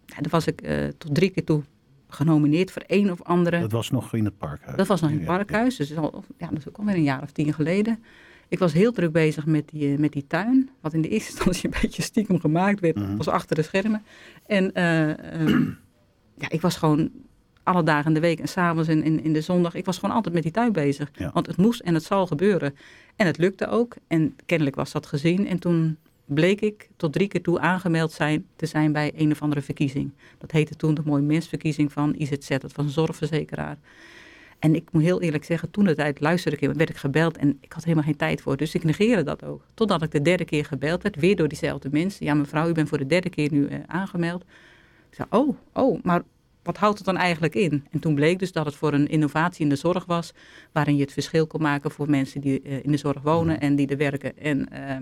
ja, 0.06 0.16
daar 0.22 0.30
was 0.30 0.48
ik 0.48 0.62
tot 0.98 1.16
drie 1.16 1.30
keer 1.30 1.44
toe 1.44 1.64
genomineerd 2.08 2.72
voor 2.72 2.84
een 2.88 3.12
of 3.12 3.22
andere. 3.24 3.60
Dat 3.60 3.72
was 3.72 3.90
nog 3.90 4.14
in 4.14 4.26
het 4.26 4.38
parkhuis. 4.38 4.78
Dat 4.78 4.88
was 4.88 5.02
nog 5.02 5.10
in 5.10 5.16
het 5.18 5.26
Ja, 5.26 5.32
ja. 5.32 5.38
parkhuis, 5.38 5.76
dus 5.76 5.96
al, 5.98 6.24
ja, 6.38 6.48
dat 6.48 6.58
is 6.58 6.68
ook 6.68 6.78
alweer 6.78 6.96
een 6.96 7.04
jaar 7.04 7.22
of 7.22 7.32
tien 7.32 7.54
geleden. 7.54 8.04
Ik 8.48 8.60
was 8.60 8.74
heel 8.74 8.92
druk 8.92 9.12
bezig 9.12 9.46
met 9.46 9.70
die, 9.70 9.98
met 9.98 10.12
die 10.12 10.28
tuin, 10.28 10.70
wat 10.82 10.94
in 10.94 11.02
de 11.02 11.08
eerste 11.10 11.32
instantie 11.36 11.70
een 11.74 11.80
beetje 11.82 12.02
stiekem 12.02 12.40
gemaakt 12.40 12.80
werd, 12.80 12.96
Mhm. 12.96 13.16
was 13.18 13.28
achter 13.28 13.56
de 13.56 13.62
schermen. 13.62 14.04
En 14.46 14.74
eh, 14.74 15.34
ehm, 15.42 15.64
ja, 16.44 16.50
ik 16.50 16.62
was 16.62 16.76
gewoon 16.76 17.10
alle 17.64 17.84
dagen 17.84 18.08
in 18.08 18.14
de 18.14 18.20
week 18.20 18.40
en 18.40 18.48
s'avonds 18.48 18.90
en 18.90 19.04
in, 19.04 19.24
in 19.24 19.34
de 19.34 19.42
zondag, 19.42 19.74
ik 19.74 19.86
was 19.86 19.98
gewoon 19.98 20.16
altijd 20.16 20.34
met 20.34 20.44
die 20.44 20.52
tuin 20.52 20.72
bezig. 20.72 21.12
Ja. 21.14 21.32
Want 21.34 21.48
het 21.48 21.58
moest 21.58 21.80
en 21.80 21.94
het 21.94 22.04
zal 22.04 22.28
gebeuren. 22.28 22.76
En 23.16 23.26
het 23.26 23.38
lukte 23.38 23.68
ook 23.68 23.96
en 24.08 24.36
kennelijk 24.46 24.76
was 24.76 24.92
dat 24.92 25.06
gezien. 25.06 25.48
En 25.48 25.60
toen 25.60 25.98
bleek 26.26 26.62
ik 26.62 26.90
tot 26.96 27.14
drie 27.14 27.28
keer 27.28 27.42
toe 27.42 27.60
aangemeld 27.60 28.12
zijn, 28.12 28.46
te 28.56 28.66
zijn 28.66 28.92
bij 28.92 29.12
een 29.16 29.32
of 29.32 29.42
andere 29.42 29.62
verkiezing. 29.62 30.12
Dat 30.38 30.52
heette 30.52 30.76
toen 30.76 30.94
de 30.94 31.02
Mooie 31.06 31.24
Mensverkiezing 31.24 31.92
van 31.92 32.16
IZZ, 32.18 32.48
dat 32.48 32.74
was 32.74 32.86
een 32.86 32.92
zorgverzekeraar. 32.92 33.78
En 34.60 34.76
ik 34.76 34.92
moet 34.92 35.02
heel 35.02 35.22
eerlijk 35.22 35.44
zeggen, 35.44 35.72
toen 35.72 35.84
de 35.84 35.96
tijd 35.96 36.20
luisterde 36.20 36.58
ik, 36.58 36.74
werd 36.74 36.90
ik 36.90 36.96
gebeld 36.96 37.38
en 37.38 37.58
ik 37.62 37.74
had 37.74 37.84
helemaal 37.84 38.04
geen 38.04 38.16
tijd 38.16 38.42
voor. 38.42 38.58
Dus 38.58 38.76
ik 38.76 38.84
negeerde 38.84 39.24
dat 39.24 39.44
ook. 39.44 39.66
Totdat 39.74 40.02
ik 40.02 40.12
de 40.12 40.22
derde 40.22 40.46
keer 40.46 40.66
gebeld 40.66 41.04
werd, 41.04 41.16
weer 41.16 41.36
door 41.36 41.48
diezelfde 41.48 41.90
mensen. 41.92 42.26
Ja, 42.26 42.34
mevrouw, 42.34 42.70
u 42.70 42.72
bent 42.72 42.90
voor 42.90 42.98
de 42.98 43.06
derde 43.06 43.30
keer 43.30 43.52
nu 43.52 43.68
eh, 43.68 43.80
aangemeld. 43.88 44.42
Ik 45.10 45.16
zei, 45.16 45.28
oh, 45.32 45.58
oh, 45.74 46.04
maar 46.04 46.22
wat 46.64 46.78
houdt 46.78 46.98
het 46.98 47.06
dan 47.06 47.18
eigenlijk 47.18 47.56
in? 47.56 47.86
En 47.92 48.00
toen 48.00 48.16
bleek 48.16 48.40
dus 48.40 48.52
dat 48.52 48.66
het 48.66 48.76
voor 48.76 48.94
een 48.94 49.08
innovatie 49.08 49.64
in 49.64 49.70
de 49.70 49.76
zorg 49.76 50.06
was, 50.06 50.34
waarin 50.72 50.96
je 50.96 51.02
het 51.02 51.14
verschil 51.14 51.48
kon 51.48 51.62
maken 51.62 51.92
voor 51.92 52.10
mensen 52.10 52.42
die 52.42 52.62
eh, 52.62 52.84
in 52.84 52.92
de 52.92 52.98
zorg 52.98 53.22
wonen 53.22 53.60
en 53.60 53.76
die 53.76 53.88
er 53.88 53.98
werken. 53.98 54.38
En 54.38 54.70
eh, 54.70 54.98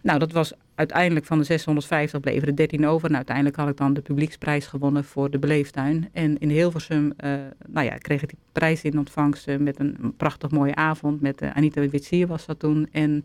nou, 0.00 0.18
dat 0.18 0.32
was 0.32 0.52
uiteindelijk 0.74 1.26
van 1.26 1.38
de 1.38 1.44
650 1.44 2.20
bleven 2.20 2.48
er 2.48 2.56
13 2.56 2.86
over. 2.86 3.08
En 3.08 3.16
uiteindelijk 3.16 3.56
had 3.56 3.68
ik 3.68 3.76
dan 3.76 3.94
de 3.94 4.00
publieksprijs 4.00 4.66
gewonnen 4.66 5.04
voor 5.04 5.30
de 5.30 5.38
Beleeftuin. 5.38 6.08
En 6.12 6.38
in 6.38 6.50
Hilversum, 6.50 7.12
eh, 7.16 7.30
nou 7.66 7.86
ja, 7.86 7.96
kreeg 7.96 8.22
ik 8.22 8.28
die 8.28 8.38
prijs 8.52 8.82
in 8.82 8.98
ontvangst 8.98 9.58
met 9.58 9.78
een 9.78 10.14
prachtig 10.16 10.50
mooie 10.50 10.74
avond. 10.74 11.20
Met 11.20 11.42
Anita 11.42 11.88
Witsier 11.88 12.26
was 12.26 12.46
dat 12.46 12.58
toen. 12.58 12.88
En 12.92 13.10
een 13.10 13.24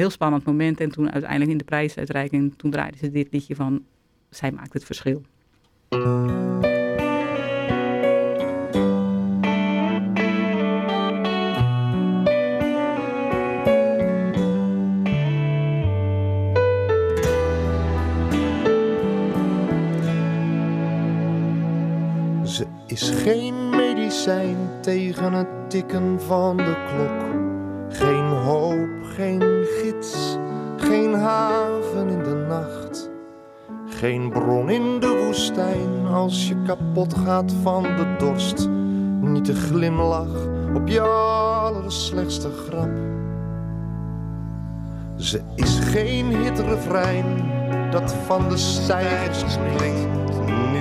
heel 0.00 0.10
spannend 0.10 0.44
moment. 0.44 0.80
En 0.80 0.90
toen 0.90 1.10
uiteindelijk 1.10 1.50
in 1.50 1.58
de 1.58 1.64
prijsuitreiking, 1.64 2.54
toen 2.56 2.70
draaiden 2.70 2.98
ze 2.98 3.10
dit 3.10 3.28
liedje 3.30 3.54
van 3.54 3.84
Zij 4.30 4.52
maakt 4.52 4.72
het 4.72 4.84
verschil. 4.84 5.22
Is 22.92 23.10
geen 23.10 23.70
medicijn 23.70 24.56
tegen 24.80 25.32
het 25.32 25.70
tikken 25.70 26.20
van 26.20 26.56
de 26.56 26.76
klok. 26.86 27.30
Geen 27.88 28.24
hoop, 28.24 28.88
geen 29.02 29.42
gids, 29.64 30.38
geen 30.76 31.14
haven 31.14 32.08
in 32.08 32.22
de 32.22 32.44
nacht. 32.48 33.10
Geen 33.88 34.30
bron 34.30 34.70
in 34.70 35.00
de 35.00 35.24
woestijn 35.26 36.06
als 36.06 36.48
je 36.48 36.62
kapot 36.66 37.14
gaat 37.14 37.52
van 37.62 37.82
de 37.82 38.14
dorst. 38.18 38.68
Niet 39.20 39.46
de 39.46 39.54
glimlach 39.54 40.46
op 40.74 40.88
je 40.88 41.00
allerslechtste 41.00 42.50
grap. 42.50 42.90
Ze 45.16 45.40
is 45.54 45.78
geen 45.78 46.26
hitrefrein 46.26 47.24
dat 47.90 48.14
van 48.26 48.48
de 48.48 48.56
stijgers 48.56 49.56
klinkt. 49.76 50.21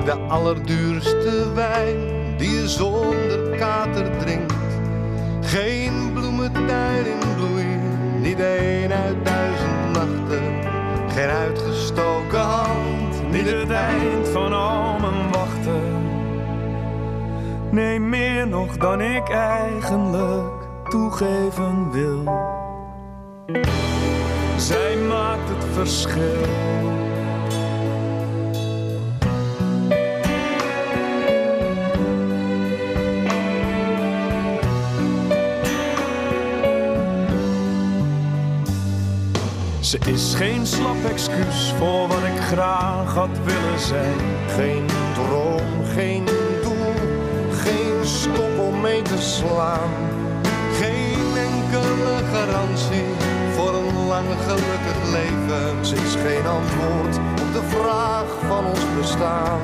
De 0.05 0.13
allerduurste 0.27 1.53
wijn 1.53 1.97
die 2.37 2.49
je 2.49 2.69
zonder 2.69 3.57
kater 3.57 4.17
drinkt. 4.17 4.53
Geen 5.41 6.13
bloementuin 6.13 7.05
in 7.05 7.35
bloei, 7.35 7.65
niet 8.19 8.39
een 8.39 8.91
uit 8.91 9.25
duizend 9.25 9.91
nachten. 9.91 10.43
Geen 11.08 11.29
uitgestoken 11.29 12.39
hand, 12.39 13.31
Niet 13.31 13.52
het 13.52 13.71
eind 13.71 14.27
van 14.27 14.54
al 14.54 14.99
mijn 14.99 15.31
wachten. 15.31 16.10
Nee, 17.71 17.99
meer 17.99 18.47
nog 18.47 18.77
dan 18.77 19.02
ik 19.02 19.29
eigenlijk 19.29 20.67
toegeven 20.89 21.91
wil. 21.91 22.23
Zij 24.58 24.97
maakt 24.97 25.49
het 25.49 25.65
verschil. 25.73 27.00
Ze 39.92 40.00
is 40.06 40.33
geen 40.35 40.65
slap 40.65 41.06
excuus 41.10 41.73
voor 41.77 42.08
wat 42.08 42.23
ik 42.23 42.42
graag 42.42 43.13
had 43.13 43.37
willen 43.44 43.79
zijn. 43.79 44.19
Geen 44.48 44.85
droom, 45.13 45.85
geen 45.96 46.25
doel, 46.62 46.94
geen 47.52 48.06
stop 48.06 48.60
om 48.60 48.81
mee 48.81 49.02
te 49.02 49.21
slaan. 49.21 49.89
Geen 50.79 51.37
enkele 51.37 52.15
garantie 52.33 53.06
voor 53.54 53.73
een 53.73 54.06
lang 54.08 54.27
gelukkig 54.48 55.12
leven. 55.12 55.85
Ze 55.85 55.96
is 55.96 56.15
geen 56.15 56.48
antwoord 56.48 57.17
op 57.17 57.54
de 57.54 57.63
vraag 57.67 58.25
van 58.48 58.65
ons 58.65 58.85
bestaan. 59.00 59.60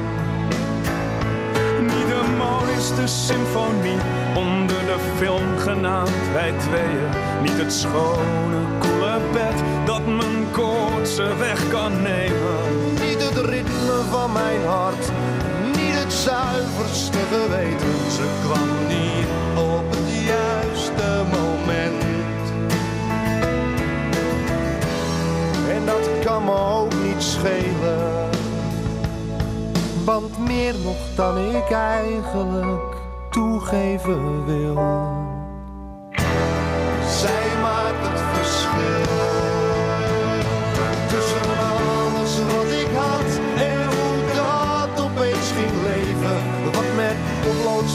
Niet 1.81 2.07
de 2.07 2.35
mooiste 2.37 3.07
symfonie 3.07 3.99
onder 4.35 4.85
de 4.85 4.99
film 5.17 5.57
genaamd 5.57 6.31
wij 6.33 6.53
tweeën. 6.57 7.09
Niet 7.41 7.57
het 7.57 7.73
schone, 7.73 8.59
koele 8.79 8.96
dat 9.85 10.05
mijn 10.05 10.51
koortse 10.51 11.35
weg 11.35 11.69
kan 11.69 12.01
nemen. 12.01 12.57
Niet 12.89 13.23
het 13.23 13.37
ritme 13.37 14.01
van 14.09 14.31
mijn 14.31 14.65
hart, 14.65 15.11
niet 15.65 15.93
het 15.93 16.13
zuiverste 16.13 17.17
geweten. 17.17 18.11
Ze 18.11 18.27
kwam 18.43 18.69
niet 18.87 19.27
op 19.57 19.89
het 19.89 20.25
juiste 20.25 21.23
moment. 21.37 22.03
En 25.69 25.85
dat 25.85 26.25
kan 26.25 26.43
me 26.43 26.57
ook 26.57 26.93
niet 27.03 27.23
schelen. 27.23 28.29
Want 30.05 30.47
meer 30.47 30.75
nog 30.83 30.97
dan 31.15 31.37
ik 31.37 31.71
eigenlijk 31.71 32.95
toegeven 33.29 34.45
wil. 34.45 35.16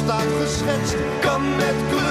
Staat 0.05 0.27
geschetst, 0.41 0.97
kan 1.21 1.57
met 1.57 2.02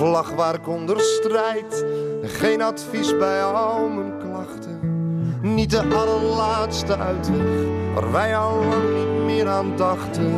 vlag 0.00 0.30
waar 0.30 0.54
ik 0.54 0.68
onder 0.68 1.00
strijd. 1.00 1.84
Geen 2.22 2.62
advies 2.62 3.18
bij 3.18 3.44
al 3.44 3.88
mijn 3.88 4.18
klachten. 4.18 4.78
Niet 5.42 5.70
de 5.70 5.82
allerlaatste 5.94 6.96
uitweg 6.98 7.46
waar 7.94 8.12
wij 8.12 8.36
al 8.36 8.64
lang 8.64 8.94
niet 8.96 9.24
meer 9.24 9.48
aan 9.48 9.76
dachten. 9.76 10.32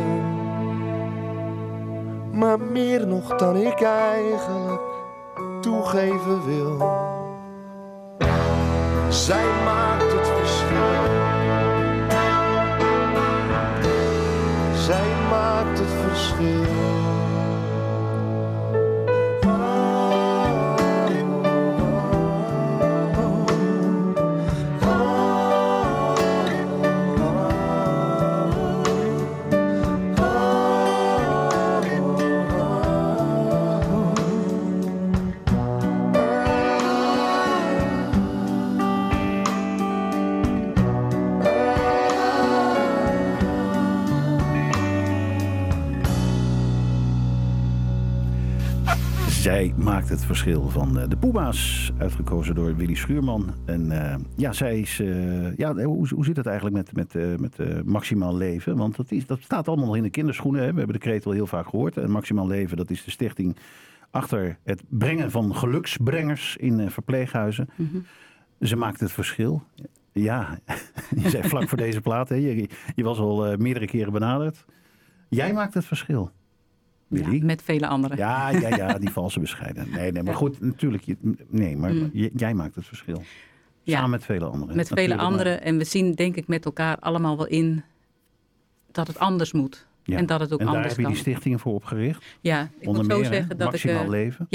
Maar 2.31 2.59
meer 2.59 3.07
nog 3.07 3.35
dan 3.35 3.55
ik 3.55 3.81
eigenlijk 3.81 4.81
toegeven 5.61 6.45
wil. 6.45 6.77
Zij 9.09 9.45
maakt 9.65 10.11
het 10.11 10.27
verschil. 10.27 11.03
Zij 14.75 15.09
maakt 15.29 15.79
het 15.79 15.91
verschil. 16.07 16.92
Zij 49.43 49.73
maakt 49.77 50.09
het 50.09 50.25
verschil 50.25 50.69
van 50.69 50.99
eh, 50.99 51.07
de 51.07 51.17
Poeba's, 51.17 51.91
uitgekozen 51.97 52.55
door 52.55 52.75
Willy 52.75 52.93
Schuurman. 52.93 53.53
En 53.65 53.91
eh, 53.91 54.15
ja, 54.35 54.53
zij 54.53 54.79
is. 54.79 54.99
eh, 54.99 55.55
ja, 55.55 55.73
hoe, 55.73 56.07
hoe 56.07 56.25
zit 56.25 56.37
het 56.37 56.45
eigenlijk 56.45 56.75
met, 56.75 56.95
met, 56.95 57.39
met 57.39 57.85
maximaal 57.85 58.35
leven? 58.35 58.77
Want 58.77 58.95
dat, 58.95 59.11
is, 59.11 59.25
dat 59.25 59.41
staat 59.41 59.67
allemaal 59.67 59.85
nog 59.85 59.95
in 59.95 60.03
de 60.03 60.09
kinderschoenen. 60.09 60.61
Hè? 60.61 60.71
We 60.71 60.77
hebben 60.77 60.95
de 60.95 61.01
kreet 61.01 61.25
al 61.25 61.31
heel 61.31 61.47
vaak 61.47 61.67
gehoord. 61.67 61.97
En 61.97 62.11
maximaal 62.11 62.47
leven, 62.47 62.77
dat 62.77 62.89
is 62.89 63.03
de 63.03 63.11
stichting 63.11 63.57
achter 64.11 64.57
het 64.63 64.83
brengen 64.89 65.31
van 65.31 65.55
geluksbrengers 65.55 66.57
in 66.57 66.89
verpleeghuizen. 66.89 67.69
Ze 68.59 68.75
maakt 68.75 68.99
het 68.99 69.11
verschil. 69.11 69.63
Ja, 70.11 70.59
je 71.23 71.29
zei 71.29 71.47
vlak 71.49 71.69
voor 71.69 71.77
deze 71.77 72.01
plaat, 72.01 72.29
hè? 72.29 72.35
Je, 72.35 72.69
je 72.95 73.03
was 73.03 73.19
al 73.19 73.57
meerdere 73.57 73.85
keren 73.85 74.13
benaderd. 74.13 74.65
Jij 75.29 75.53
maakt 75.53 75.73
het 75.73 75.85
verschil. 75.85 76.31
Willy? 77.07 77.35
Ja, 77.35 77.43
met 77.45 77.61
vele 77.61 77.87
anderen. 77.87 78.17
Ja, 78.17 78.49
ja, 78.49 78.75
ja, 78.75 78.97
die 78.99 79.09
valse 79.09 79.39
bescheiden. 79.39 79.89
Nee, 79.89 80.11
nee, 80.11 80.23
maar 80.23 80.35
goed, 80.35 80.61
natuurlijk. 80.61 81.03
je- 81.03 81.17
Nee, 81.49 81.77
maar 81.77 81.93
Mm. 81.93 82.09
jij 82.35 82.53
maakt 82.53 82.75
het 82.75 82.85
verschil. 82.85 83.23
Ja. 83.83 83.93
Samen 83.95 84.09
met 84.09 84.23
vele 84.25 84.45
anderen. 84.45 84.75
met 84.75 84.87
vele 84.87 85.17
anderen. 85.17 85.61
En 85.61 85.77
we 85.77 85.83
zien 85.83 86.13
denk 86.13 86.35
ik 86.35 86.47
met 86.47 86.65
elkaar 86.65 86.97
allemaal 86.99 87.37
wel 87.37 87.47
in 87.47 87.83
dat 88.91 89.07
het 89.07 89.19
anders 89.19 89.51
moet. 89.51 89.85
Ja. 90.03 90.17
En 90.17 90.25
dat 90.25 90.39
het 90.39 90.53
ook 90.53 90.59
en 90.59 90.65
daar 90.65 90.75
anders 90.75 90.91
heb 90.93 90.97
je 90.99 91.05
kan. 91.05 91.13
die 91.13 91.21
stichting 91.21 91.61
voor 91.61 91.73
opgericht. 91.73 92.23
Ja, 92.41 92.69
ik 92.79 92.87
Onder 92.87 93.03
moet 93.03 93.11
zo 93.13 93.23
zeggen 93.23 93.47
dat 93.57 93.67
ik... 93.67 93.71
Maximaal 93.83 94.03
eh, 94.03 94.09
leven. 94.09 94.47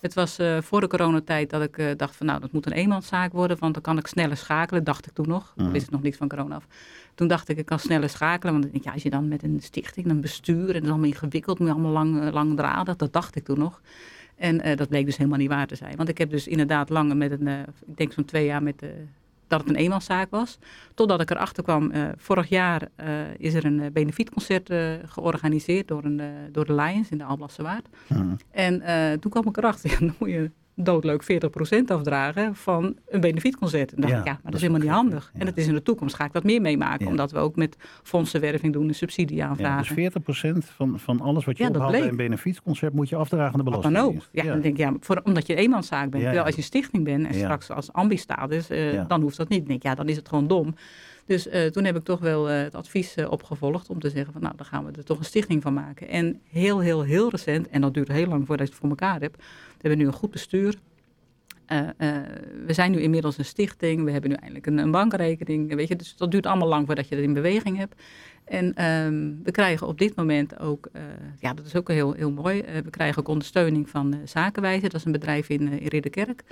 Het 0.00 0.14
was 0.14 0.38
eh, 0.38 0.60
voor 0.60 0.80
de 0.80 0.86
coronatijd 0.86 1.50
dat 1.50 1.62
ik 1.62 1.78
eh, 1.78 1.86
dacht 1.96 2.16
van 2.16 2.26
nou, 2.26 2.40
dat 2.40 2.52
moet 2.52 2.66
een 2.66 2.72
eenmanszaak 2.72 3.32
worden, 3.32 3.56
want 3.58 3.74
dan 3.74 3.82
kan 3.82 3.98
ik 3.98 4.06
sneller 4.06 4.36
schakelen, 4.36 4.84
dacht 4.84 5.06
ik 5.06 5.12
toen 5.12 5.28
nog. 5.28 5.52
Mhm. 5.56 5.66
Ik 5.66 5.72
wist 5.72 5.86
ik 5.86 5.92
nog 5.92 6.02
niet 6.02 6.16
van 6.16 6.28
corona 6.28 6.54
af. 6.54 6.66
Toen 7.14 7.28
dacht 7.28 7.48
ik, 7.48 7.58
ik 7.58 7.66
kan 7.66 7.78
sneller 7.78 8.08
schakelen, 8.08 8.60
want 8.60 8.74
ik 8.74 8.84
ja, 8.84 8.92
als 8.92 9.02
je 9.02 9.10
dan 9.10 9.28
met 9.28 9.42
een 9.42 9.60
stichting, 9.62 10.10
een 10.10 10.20
bestuur, 10.20 10.68
en 10.68 10.72
dat 10.72 10.82
is 10.82 10.88
allemaal 10.88 11.08
ingewikkeld, 11.08 11.58
moet 11.58 11.68
je 11.68 11.74
allemaal 11.74 11.92
lang, 11.92 12.20
eh, 12.20 12.32
langdradig, 12.32 12.96
dat 12.96 13.12
dacht 13.12 13.36
ik 13.36 13.44
toen 13.44 13.58
nog. 13.58 13.80
En 14.36 14.76
dat 14.76 14.88
bleek 14.88 15.04
dus 15.04 15.16
helemaal 15.16 15.38
niet 15.38 15.48
waar 15.48 15.66
te 15.66 15.74
zijn. 15.74 15.96
Want 15.96 16.08
ik 16.08 16.18
heb 16.18 16.30
dus 16.30 16.46
inderdaad 16.46 16.88
langer 16.88 17.16
met 17.16 17.30
een, 17.30 17.48
ik 17.86 17.96
denk 17.96 18.12
zo'n 18.12 18.24
twee 18.24 18.44
jaar 18.44 18.62
met 18.62 18.78
de, 18.78 19.04
dat 19.48 19.60
het 19.60 19.68
een 19.68 19.76
eenmanszaak 19.76 20.30
was. 20.30 20.58
Totdat 20.94 21.20
ik 21.20 21.30
erachter 21.30 21.62
kwam, 21.62 21.90
eh, 21.90 22.08
vorig 22.16 22.48
jaar 22.48 22.88
eh, 22.94 23.08
is 23.36 23.54
er 23.54 23.64
een 23.64 23.80
eh, 23.80 23.90
benefietconcert 23.90 24.72
georganiseerd 25.04 25.88
door, 25.88 26.04
een, 26.04 26.20
door 26.52 26.66
de 26.66 26.74
Lions 26.74 27.08
in 27.08 27.18
de 27.18 27.24
Alblasse 27.24 27.62
Waard. 27.62 27.88
Mhm. 28.06 28.34
En 28.50 28.82
toen 29.20 29.30
kwam 29.30 29.46
ik 29.46 29.56
erachter, 29.56 29.90
ja, 29.90 29.98
dan 29.98 30.14
moet 30.18 30.30
je 30.30 30.50
doodleuk 30.84 31.22
40% 31.22 31.26
afdragen 31.86 32.54
van 32.54 32.96
een 33.08 33.20
benefietconcert. 33.20 33.92
En 33.94 34.00
dacht 34.00 34.12
Ja, 34.12 34.18
ik, 34.18 34.24
ja, 34.24 34.32
maar 34.32 34.40
dat 34.42 34.52
dat 34.52 34.54
is 34.54 34.60
helemaal 34.66 34.82
niet 34.82 34.90
handig. 34.90 35.30
En 35.38 35.46
het 35.46 35.56
is 35.56 35.66
in 35.66 35.74
de 35.74 35.82
toekomst, 35.82 36.14
ga 36.14 36.24
ik 36.24 36.32
dat 36.32 36.44
meer 36.44 36.60
meemaken. 36.60 37.04
Ja. 37.04 37.10
Omdat 37.10 37.30
we 37.30 37.38
ook 37.38 37.56
met 37.56 37.76
fondsenwerving 38.02 38.72
doen, 38.72 38.88
een 38.88 38.94
subsidie 38.94 39.36
Ja, 39.36 39.46
aanvragen. 39.46 39.96
dus 39.96 40.12
40% 40.64 40.74
van, 40.74 40.98
van 40.98 41.20
alles 41.20 41.44
wat 41.44 41.56
je 41.56 41.62
Ja, 41.62 41.68
dat 41.70 41.82
ophaalt 41.82 41.98
bij 42.00 42.08
een 42.08 42.16
benefietconcert 42.16 42.92
moet 42.92 43.08
je 43.08 43.16
afdragen 43.16 43.58
aan 43.58 43.64
de 43.64 43.70
Wat 43.70 43.82
dan 43.82 43.96
ook. 43.96 44.14
Ja, 44.32 44.42
dan 44.42 44.60
denk 44.60 44.74
ik, 44.74 44.76
ja, 44.80 44.92
voor, 45.00 45.20
omdat 45.24 45.46
je 45.46 45.52
een 45.52 45.58
eenmanszaak 45.58 46.10
bent. 46.10 46.22
Terwijl 46.22 46.44
als 46.44 46.54
je 46.54 46.60
een 46.60 46.66
stichting 46.66 47.04
bent 47.04 47.26
en 47.26 47.34
straks 47.34 47.70
als 47.70 47.92
ambi-status, 47.92 48.68
eh, 48.70 48.92
Ja. 48.92 49.04
dan 49.04 49.20
hoeft 49.20 49.36
dat 49.36 49.48
niet. 49.48 49.58
Dan 49.58 49.68
denk 49.68 49.80
ik, 49.80 49.86
ja, 49.86 49.94
dan 49.94 50.08
is 50.08 50.16
het 50.16 50.28
gewoon 50.28 50.46
dom. 50.46 50.74
Dus 51.26 51.48
eh, 51.48 51.66
toen 51.66 51.84
heb 51.84 51.96
ik 51.96 52.04
toch 52.04 52.20
wel 52.20 52.50
eh, 52.50 52.62
het 52.62 52.74
advies 52.74 53.14
eh, 53.14 53.30
opgevolgd 53.30 53.90
om 53.90 54.00
te 54.00 54.10
zeggen 54.10 54.32
van 54.32 54.42
nou, 54.42 54.56
dan 54.56 54.66
gaan 54.66 54.84
we 54.84 54.92
er 54.92 55.04
toch 55.04 55.18
een 55.18 55.24
stichting 55.24 55.62
van 55.62 55.74
maken. 55.74 56.08
En 56.08 56.40
heel, 56.50 56.78
heel, 56.80 57.02
heel 57.02 57.30
recent, 57.30 57.68
en 57.68 57.80
dat 57.80 57.94
duurt 57.94 58.08
heel 58.08 58.26
lang 58.26 58.46
voordat 58.46 58.66
je 58.66 58.72
het 58.72 58.80
voor 58.82 58.90
elkaar 58.90 59.20
hebt, 59.20 59.42
we 59.78 59.88
hebben 59.88 59.98
nu 59.98 60.06
een 60.06 60.18
goed 60.18 60.30
bestuur. 60.30 60.74
eh, 61.66 61.88
eh, 61.96 62.22
we 62.66 62.72
zijn 62.72 62.90
nu 62.90 63.00
inmiddels 63.00 63.38
een 63.38 63.44
stichting, 63.44 64.04
we 64.04 64.10
hebben 64.10 64.30
nu 64.30 64.36
eindelijk 64.36 64.66
een, 64.66 64.78
een 64.78 64.90
bankrekening. 64.90 65.74
Weet 65.74 65.88
je, 65.88 65.96
dus 65.96 66.16
dat 66.16 66.30
duurt 66.30 66.46
allemaal 66.46 66.68
lang 66.68 66.86
voordat 66.86 67.08
je 67.08 67.14
dat 67.14 67.24
in 67.24 67.32
beweging 67.32 67.76
hebt. 67.76 68.02
En 68.44 68.74
ehm, 68.74 69.32
we 69.42 69.50
krijgen 69.50 69.86
op 69.86 69.98
dit 69.98 70.16
moment 70.16 70.58
ook, 70.58 70.88
uh, 70.92 71.02
ja, 71.38 71.54
dat 71.54 71.66
is 71.66 71.76
ook 71.76 71.88
heel, 71.88 72.12
heel 72.12 72.30
mooi. 72.30 72.62
we 72.84 72.90
krijgen 72.90 73.18
ook 73.18 73.28
ondersteuning 73.28 73.90
van 73.90 74.16
Zakenwijze, 74.24 74.80
dat 74.80 74.94
is 74.94 75.04
een 75.04 75.12
bedrijf 75.12 75.48
in, 75.48 75.68
in 75.68 75.88
Ridderkerk. 75.88 76.42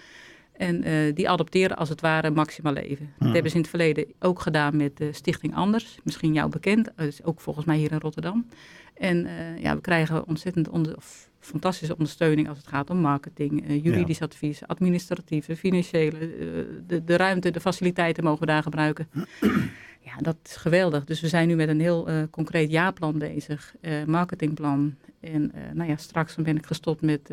En 0.53 0.85
die 1.14 1.29
adopteren 1.29 1.77
als 1.77 1.89
het 1.89 2.01
ware 2.01 2.31
Maximaal 2.31 2.72
Leven. 2.72 3.12
Dat 3.18 3.33
hebben 3.33 3.51
ze 3.51 3.57
in 3.57 3.62
het 3.62 3.70
verleden 3.70 4.07
ook 4.18 4.41
gedaan 4.41 4.77
met 4.77 4.97
de 4.97 5.12
Stichting 5.12 5.55
Anders. 5.55 5.99
Misschien 6.05 6.33
jou 6.33 6.51
bekend, 6.51 6.91
dat 6.97 7.07
is 7.07 7.24
ook 7.24 7.41
volgens 7.41 7.66
mij 7.66 7.77
hier 7.77 7.93
in 7.93 7.99
Rotterdam. 7.99 8.47
En 8.95 9.29
ja, 9.59 9.74
we 9.74 9.81
krijgen 9.81 10.27
ontzettend 10.27 10.68
onder, 10.68 10.95
fantastische 11.47 11.92
ondersteuning 11.92 12.49
als 12.49 12.59
het 12.59 12.66
gaat 12.66 12.90
om 12.90 12.99
marketing, 12.99 13.68
uh, 13.68 13.84
juridisch 13.84 14.22
advies, 14.22 14.66
administratieve, 14.66 15.57
financiële. 15.57 16.36
Uh, 16.36 16.64
de, 16.86 17.05
de 17.05 17.16
ruimte, 17.16 17.51
de 17.51 17.61
faciliteiten 17.61 18.24
mogen 18.24 18.40
we 18.40 18.47
daar 18.47 18.62
gebruiken. 18.62 19.09
ja, 20.09 20.16
dat 20.20 20.36
is 20.44 20.57
geweldig. 20.57 21.05
Dus 21.05 21.20
we 21.20 21.28
zijn 21.28 21.49
nu 21.49 21.55
met 21.55 21.68
een 21.68 21.80
heel 21.80 22.11
uh, 22.11 22.22
concreet 22.30 22.70
jaarplan 22.70 23.18
bezig, 23.18 23.74
marketingplan. 24.07 24.94
En 25.20 25.53
nou 25.72 25.90
ja, 25.90 25.97
straks 25.97 26.34
ben 26.34 26.57
ik 26.57 26.66
gestopt 26.66 27.03
met, 27.03 27.28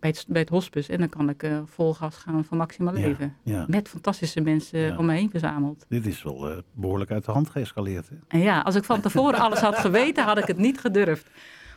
bij, 0.00 0.10
het, 0.10 0.24
bij 0.28 0.40
het 0.40 0.50
hospice 0.50 0.92
en 0.92 0.98
dan 0.98 1.08
kan 1.08 1.28
ik 1.28 1.50
vol 1.64 1.94
gas 1.94 2.16
gaan 2.16 2.44
voor 2.44 2.56
maximaal 2.56 2.94
leven. 2.94 3.36
Ja, 3.42 3.64
Met 3.68 3.88
fantastische 3.88 4.40
mensen 4.40 4.98
om 4.98 5.06
me 5.06 5.12
heen 5.12 5.30
verzameld. 5.30 5.84
Dit 5.88 6.06
is 6.06 6.22
wel 6.22 6.62
behoorlijk 6.72 7.10
uit 7.10 7.24
de 7.24 7.32
hand 7.32 7.50
geëscaleerd. 7.50 8.08
Hè? 8.08 8.16
En 8.28 8.40
ja, 8.40 8.60
als 8.60 8.74
ik 8.74 8.84
van 8.84 9.00
tevoren 9.00 9.38
alles 9.38 9.60
had 9.60 9.78
geweten, 9.78 10.24
had 10.24 10.38
ik 10.38 10.46
het 10.46 10.58
niet 10.58 10.80
gedurfd. 10.80 11.30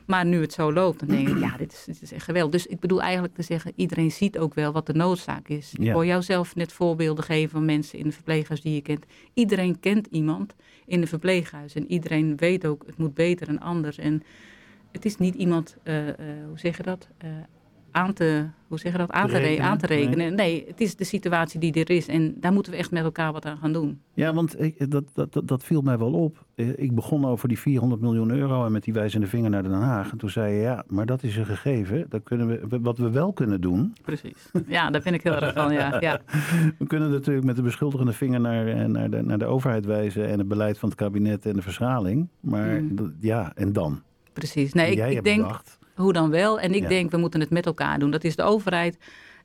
Maar 0.09 0.25
nu 0.25 0.41
het 0.41 0.53
zo 0.53 0.73
loopt, 0.73 0.99
dan 0.99 1.07
denk 1.07 1.29
ik, 1.29 1.39
ja, 1.39 1.57
dit 1.57 1.71
is, 1.71 1.83
dit 1.85 2.01
is 2.01 2.11
echt 2.11 2.23
geweldig. 2.23 2.51
Dus 2.51 2.67
ik 2.67 2.79
bedoel 2.79 3.01
eigenlijk 3.01 3.35
te 3.35 3.41
zeggen, 3.41 3.73
iedereen 3.75 4.11
ziet 4.11 4.37
ook 4.37 4.53
wel 4.53 4.71
wat 4.71 4.85
de 4.85 4.93
noodzaak 4.93 5.47
is. 5.47 5.71
Ja. 5.71 5.85
Ik 5.85 5.91
hoor 5.91 6.05
jou 6.05 6.21
zelf 6.21 6.55
net 6.55 6.73
voorbeelden 6.73 7.23
geven 7.23 7.49
van 7.49 7.65
mensen 7.65 7.99
in 7.99 8.05
de 8.05 8.11
verpleeghuis 8.11 8.61
die 8.61 8.73
je 8.73 8.81
kent. 8.81 9.05
Iedereen 9.33 9.79
kent 9.79 10.07
iemand 10.11 10.55
in 10.85 11.01
de 11.01 11.07
verpleeghuis. 11.07 11.73
En 11.73 11.91
iedereen 11.91 12.37
weet 12.37 12.65
ook, 12.65 12.83
het 12.85 12.97
moet 12.97 13.13
beter 13.13 13.47
en 13.47 13.59
anders. 13.59 13.97
En 13.97 14.23
het 14.91 15.05
is 15.05 15.17
niet 15.17 15.35
iemand, 15.35 15.77
uh, 15.83 16.07
uh, 16.07 16.13
hoe 16.47 16.59
zeg 16.59 16.77
je 16.77 16.83
dat, 16.83 17.07
uh, 17.23 17.29
aan 17.91 18.13
te, 18.13 18.45
hoe 18.67 18.79
zeg 18.79 18.91
je 18.91 18.97
dat, 18.97 19.11
aan 19.11 19.29
te, 19.29 19.37
rekenen. 19.37 19.69
Aan 19.69 19.77
te 19.77 19.85
rekenen. 19.85 20.35
Nee. 20.35 20.65
het 20.67 20.81
is 20.81 20.95
de 20.95 21.03
situatie 21.03 21.59
die 21.59 21.73
er 21.73 21.89
is. 21.89 22.07
En 22.07 22.35
daar 22.39 22.53
moeten 22.53 22.71
we 22.71 22.77
echt 22.77 22.91
met 22.91 23.03
elkaar 23.03 23.31
wat 23.31 23.45
aan 23.45 23.57
gaan 23.57 23.73
doen. 23.73 24.01
Ja, 24.13 24.33
want 24.33 24.61
ik, 24.61 24.91
dat, 24.91 25.03
dat, 25.13 25.41
dat 25.43 25.63
viel 25.63 25.81
mij 25.81 25.97
wel 25.97 26.13
op. 26.13 26.45
Eh, 26.55 26.67
ik 26.75 26.95
begon 26.95 27.25
over 27.25 27.47
die 27.47 27.59
400 27.59 28.01
miljoen 28.01 28.31
euro 28.31 28.65
en 28.65 28.71
met 28.71 28.83
die 28.83 28.93
wijzende 28.93 29.27
vinger 29.27 29.49
naar 29.49 29.63
Den 29.63 29.71
Haag. 29.71 30.11
En 30.11 30.17
toen 30.17 30.29
zei 30.29 30.53
je, 30.53 30.61
ja, 30.61 30.83
maar 30.87 31.05
dat 31.05 31.23
is 31.23 31.37
een 31.37 31.45
gegeven. 31.45 32.05
Dat 32.09 32.23
kunnen 32.23 32.47
we, 32.47 32.79
wat 32.79 32.97
we 32.97 33.09
wel 33.09 33.33
kunnen 33.33 33.61
doen. 33.61 33.93
Precies. 34.01 34.51
Ja, 34.67 34.89
daar 34.89 35.01
vind 35.01 35.15
ik 35.15 35.23
heel 35.23 35.35
erg 35.35 35.53
van, 35.53 35.73
ja. 35.73 35.97
ja. 35.99 36.21
We 36.77 36.87
kunnen 36.87 37.11
natuurlijk 37.11 37.45
met 37.45 37.55
de 37.55 37.61
beschuldigende 37.61 38.13
vinger 38.13 38.39
naar, 38.39 38.67
eh, 38.67 38.85
naar, 38.85 39.09
de, 39.09 39.21
naar 39.21 39.39
de 39.39 39.45
overheid 39.45 39.85
wijzen... 39.85 40.27
en 40.27 40.39
het 40.39 40.47
beleid 40.47 40.77
van 40.77 40.89
het 40.89 40.97
kabinet 40.97 41.45
en 41.45 41.53
de 41.53 41.61
verschraling. 41.61 42.27
Maar 42.39 42.81
mm. 42.81 43.15
ja, 43.19 43.51
en 43.55 43.73
dan? 43.73 44.01
Precies. 44.33 44.73
Nee, 44.73 44.91
ik, 44.91 45.17
ik 45.17 45.23
denk... 45.23 45.41
Bedacht 45.41 45.78
hoe 46.01 46.13
dan 46.13 46.29
wel? 46.29 46.59
En 46.59 46.73
ik 46.73 46.87
denk, 46.87 47.11
we 47.11 47.17
moeten 47.17 47.39
het 47.39 47.49
met 47.49 47.65
elkaar 47.65 47.99
doen. 47.99 48.11
Dat 48.11 48.23
is 48.23 48.35
de 48.35 48.43
overheid, 48.43 48.97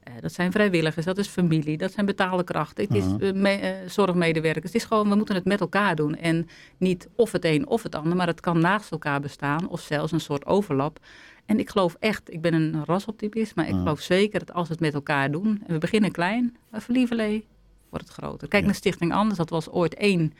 uh, 0.08 0.14
dat 0.20 0.32
zijn 0.32 0.52
vrijwilligers, 0.52 1.06
dat 1.06 1.18
is 1.18 1.28
familie, 1.28 1.76
dat 1.76 1.92
zijn 1.92 2.06
betaalde 2.06 2.44
krachten, 2.44 2.84
het 2.84 2.94
is 2.94 3.32
uh, 3.34 3.70
zorgmedewerkers. 3.86 4.72
Het 4.72 4.82
is 4.82 4.84
gewoon, 4.84 5.08
we 5.08 5.14
moeten 5.14 5.34
het 5.34 5.44
met 5.44 5.60
elkaar 5.60 5.96
doen. 5.96 6.16
En 6.16 6.48
niet 6.76 7.08
of 7.16 7.32
het 7.32 7.44
een 7.44 7.66
of 7.66 7.82
het 7.82 7.94
ander, 7.94 8.16
maar 8.16 8.26
het 8.26 8.40
kan 8.40 8.60
naast 8.60 8.90
elkaar 8.90 9.20
bestaan 9.20 9.68
of 9.68 9.80
zelfs 9.80 10.12
een 10.12 10.20
soort 10.20 10.46
overlap. 10.46 10.98
En 11.46 11.58
ik 11.58 11.70
geloof 11.70 11.96
echt, 12.00 12.32
ik 12.32 12.40
ben 12.40 12.54
een 12.54 12.84
rasoptimist, 12.84 13.54
maar 13.54 13.68
ik 13.68 13.74
geloof 13.74 14.00
zeker 14.00 14.38
dat 14.38 14.52
als 14.52 14.68
we 14.68 14.72
het 14.72 14.82
met 14.82 14.94
elkaar 14.94 15.30
doen, 15.30 15.62
en 15.66 15.72
we 15.72 15.78
beginnen 15.78 16.10
klein, 16.10 16.56
maar 16.70 16.82
verlieverlee 16.82 17.46
wordt 17.90 18.08
het 18.08 18.16
groter. 18.16 18.48
Kijk 18.48 18.64
naar 18.64 18.74
Stichting 18.74 19.12
Anders, 19.12 19.38
dat 19.38 19.50
was 19.50 19.70
ooit 19.70 19.94
één, 19.94 20.32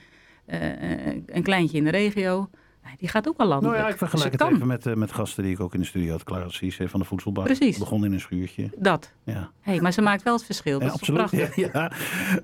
een 1.27 1.43
kleintje 1.43 1.77
in 1.77 1.85
de 1.85 1.91
regio 1.91 2.51
die 2.99 3.09
gaat 3.09 3.29
ook 3.29 3.39
al 3.39 3.47
landelijk. 3.47 3.77
Nou 3.77 3.87
ja, 3.89 3.93
ik 3.93 3.99
vergelijk 3.99 4.39
dus 4.39 4.47
het, 4.47 4.55
even 4.57 4.67
met, 4.67 4.87
uh, 4.87 4.95
met 4.95 5.13
gasten 5.13 5.43
die 5.43 5.53
ik 5.53 5.61
ook 5.61 5.75
in 5.75 5.81
de 5.81 5.87
studio 5.87 6.11
had. 6.11 6.25
Clara 6.25 6.49
Cies 6.49 6.79
van 6.85 7.01
de 7.01 7.07
Voedselbar. 7.07 7.45
Precies. 7.45 7.79
Begon 7.79 8.05
in 8.05 8.13
een 8.13 8.21
schuurtje. 8.21 8.71
Dat. 8.79 9.13
Ja. 9.25 9.51
Hey, 9.61 9.81
maar 9.81 9.93
ze 9.93 10.03
maakt 10.03 10.23
wel 10.23 10.35
het 10.35 10.45
verschil. 10.45 10.79
Dat 10.79 10.89
ja, 10.89 10.95
absoluut. 10.95 11.31
Ja, 11.31 11.49
ja. 11.73 11.93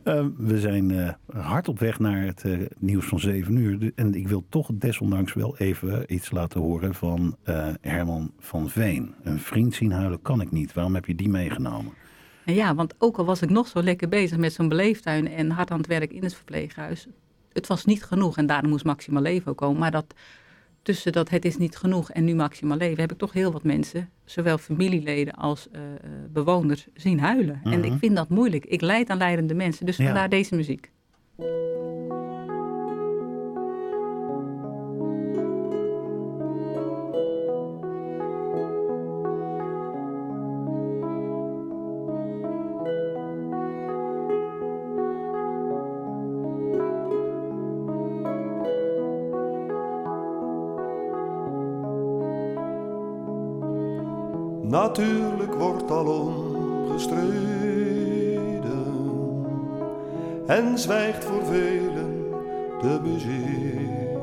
Uh, 0.05 0.27
we 0.37 0.61
zijn 0.61 0.91
uh, 0.91 1.11
hard 1.33 1.69
op 1.69 1.79
weg 1.79 1.99
naar 1.99 2.23
het 2.23 2.45
uh, 2.45 2.67
nieuws 2.79 3.07
van 3.07 3.21
7 3.21 3.57
uur. 3.57 3.93
En 3.95 4.15
ik 4.15 4.29
wil 4.29 4.45
toch 4.49 4.69
desondanks 4.73 5.33
wel 5.33 5.57
even 5.57 6.15
iets 6.15 6.31
laten 6.31 6.61
horen 6.61 6.95
van 6.95 7.37
Herman 7.81 8.33
van 8.39 8.69
Veen. 8.69 9.15
Een 9.23 9.39
vriend 9.39 9.75
zien 9.75 9.93
huilen 9.93 10.23
kan 10.23 10.41
ik 10.41 10.51
niet. 10.51 10.73
Waarom 10.73 10.95
heb 10.95 11.07
je 11.07 11.15
die 11.15 11.29
meegenomen? 11.29 11.93
Ja, 12.45 12.75
want 12.75 12.95
ook 12.99 13.17
al 13.17 13.25
was 13.25 13.43
ik 13.43 13.51
nog 13.51 13.69
zo 13.69 13.83
lekker 13.83 14.09
bezig 14.09 14.39
met 14.39 14.53
zo'n 14.53 14.69
beleeftuin 14.69 15.29
en 15.29 15.51
hard 15.51 15.71
aan 15.71 15.79
het 15.79 15.87
werk 15.87 16.13
in 16.13 16.23
het 16.23 16.35
verpleeghuis, 16.35 17.07
het 17.53 17.67
was 17.67 17.85
niet 17.85 18.05
genoeg 18.05 18.37
en 18.37 18.47
daarom 18.47 18.71
moest 18.71 18.85
Maximaal 18.85 19.23
Leven 19.23 19.55
komen. 19.55 19.79
Maar 19.79 19.91
dat 19.91 20.15
tussen 20.83 21.13
dat 21.13 21.31
het 21.31 21.45
is 21.45 21.57
niet 21.57 21.77
genoeg 21.77 22.11
en 22.11 22.25
nu 22.25 22.35
Maximaal 22.35 22.77
Leven 22.77 23.01
heb 23.01 23.13
ik 23.13 23.19
toch 23.19 23.33
heel 23.33 23.53
wat 23.53 23.63
mensen, 23.63 24.11
zowel 24.25 24.59
familieleden 24.59 25.35
als 25.35 25.69
uh, 25.73 25.81
bewoners, 26.33 26.87
zien 26.95 27.21
huilen. 27.21 27.61
En 27.65 27.85
ik 27.85 27.91
mhm. 27.91 27.99
vind 27.99 28.17
dat 28.17 28.29
moeilijk. 28.29 28.65
Ik 28.65 28.81
leid 28.81 29.11
aan 29.11 29.19
leidende 29.19 29.55
mensen, 29.55 29.87
dus 29.87 29.97
vandaar 29.97 30.29
deze 30.29 30.57
muziek. 30.57 30.91
Natuurlijk 54.71 55.55
wordt 55.55 55.91
al 55.91 56.07
omgestreden 56.07 57.31
en 60.47 60.79
zwijgt 60.79 61.25
voor 61.25 61.45
velen 61.45 62.31
de 62.81 63.01
muziek. 63.03 64.19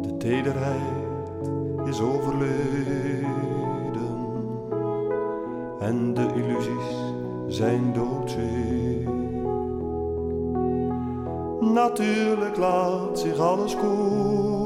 De 0.00 0.16
tederheid 0.16 1.50
is 1.86 2.00
overleden 2.00 3.24
en 5.80 6.14
de 6.14 6.26
illusies 6.34 7.14
zijn 7.46 7.92
doodziek. 7.92 9.08
Natuurlijk 11.60 12.56
laat 12.56 13.18
zich 13.18 13.38
alles 13.38 13.76
koelen 13.76 14.65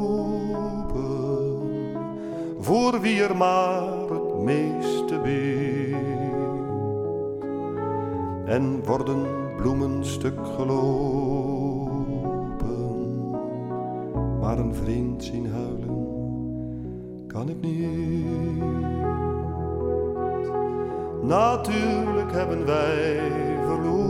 voor 2.90 3.00
wie 3.00 3.22
er 3.22 3.36
maar 3.36 4.08
het 4.08 4.38
meeste 4.38 5.20
weet. 5.20 5.94
En 8.44 8.84
worden 8.84 9.26
bloemen 9.56 10.04
stuk 10.04 10.38
gelopen, 10.56 11.90
maar 14.40 14.58
een 14.58 14.74
vriend 14.74 15.24
zien 15.24 15.50
huilen 15.50 16.06
kan 17.26 17.48
ik 17.48 17.60
niet. 17.60 18.62
Natuurlijk 21.22 22.32
hebben 22.32 22.66
wij 22.66 23.20
verloren 23.66 24.08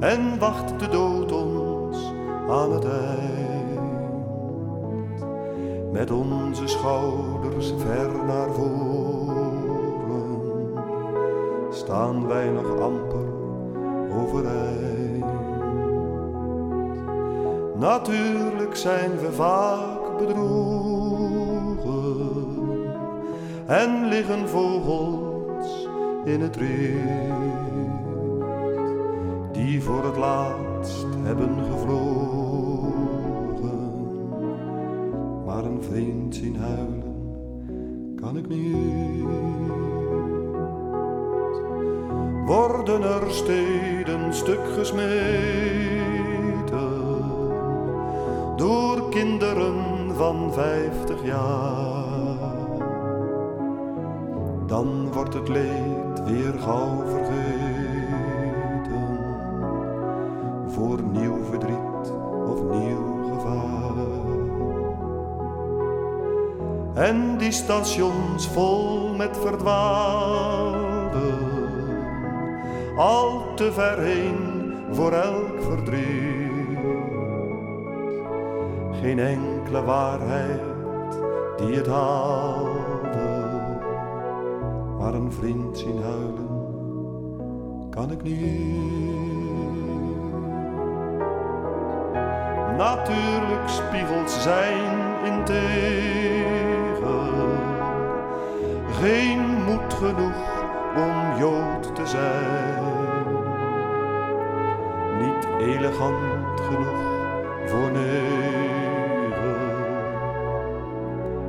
en 0.00 0.38
wacht 0.38 0.80
de 0.80 0.88
dood 0.88 1.32
ons 1.32 2.12
aan 2.48 2.72
het 2.72 2.84
eind 2.84 3.45
met 5.96 6.10
onze 6.10 6.66
schouders 6.66 7.72
ver 7.78 8.24
naar 8.24 8.50
voren, 8.52 10.40
staan 11.70 12.26
wij 12.26 12.48
nog 12.48 12.80
amper 12.80 13.28
overeind. 14.20 15.24
Natuurlijk 17.78 18.76
zijn 18.76 19.18
we 19.18 19.32
vaak 19.32 20.18
bedrogen 20.18 20.66
en 23.66 24.08
liggen 24.08 24.48
vogels 24.48 25.88
in 26.24 26.40
het 26.40 26.56
riet 26.56 27.45
zien 36.34 36.56
huilen, 36.56 37.14
kan 38.20 38.36
ik 38.36 38.48
niet. 38.48 39.24
Worden 42.46 43.02
er 43.02 43.30
steden 43.30 44.34
stuk 44.34 44.66
gesmeten 44.78 45.14
door 48.56 49.08
kinderen 49.10 50.14
van 50.14 50.52
vijftig 50.52 51.24
jaar? 51.24 52.16
dan 54.66 55.12
wordt 55.12 55.34
het 55.34 55.48
leed 55.48 56.24
weer 56.24 56.58
gauw 56.58 57.02
vergeten. 57.06 57.44
Voor 60.66 61.02
nieuw 61.02 61.25
En 67.06 67.36
die 67.38 67.52
stations 67.52 68.48
vol 68.48 69.14
met 69.14 69.36
verdwaalden, 69.36 71.14
al 72.96 73.54
te 73.54 73.72
ver 73.72 73.98
heen 73.98 74.74
voor 74.90 75.12
elk 75.12 75.62
verdriet. 75.62 76.78
Geen 79.00 79.18
enkele 79.18 79.82
waarheid 79.82 80.60
die 81.56 81.76
het 81.76 81.86
haalde, 81.86 83.44
maar 84.98 85.14
een 85.14 85.32
vriend 85.32 85.78
zien 85.78 86.02
huilen 86.02 86.46
kan 87.90 88.10
ik 88.10 88.22
niet. 88.22 89.06
Natuurlijk 92.76 93.68
spiegelt 93.68 94.30
zijn 94.30 95.24
in 95.24 95.44
geen 99.00 99.64
moed 99.64 99.94
genoeg 99.94 100.64
om 100.96 101.38
Jood 101.38 101.94
te 101.94 102.06
zijn. 102.06 102.84
Niet 105.20 105.68
elegant 105.68 106.60
genoeg 106.60 107.04
voor 107.66 107.90
negen. 107.92 109.56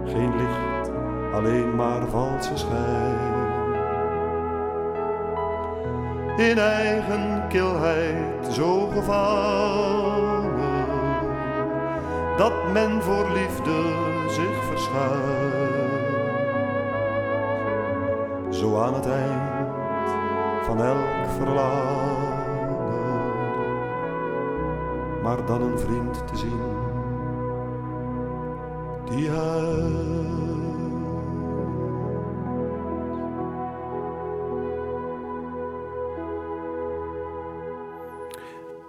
Geen 0.05 0.35
licht, 0.37 0.91
alleen 1.33 1.75
maar 1.75 2.07
valse 2.09 2.57
schijn. 2.57 3.35
In 6.37 6.57
eigen 6.57 7.47
kilheid 7.49 8.53
zo 8.53 8.87
gevangen, 8.87 10.55
dat 12.37 12.71
men 12.73 13.01
voor 13.01 13.31
liefde 13.33 13.81
zich 14.27 14.63
verschuilt. 14.69 15.86
Zo 18.67 18.77
aan 18.77 18.93
het 18.93 19.05
eind 19.05 20.09
van 20.65 20.81
elk 20.81 21.27
verlangen, 21.37 22.33
maar 25.23 25.45
dan 25.45 25.61
een 25.61 25.79
vriend 25.79 26.27
te 26.27 26.37
zien 26.37 26.61
die 29.09 29.29
huilt. 29.29 30.56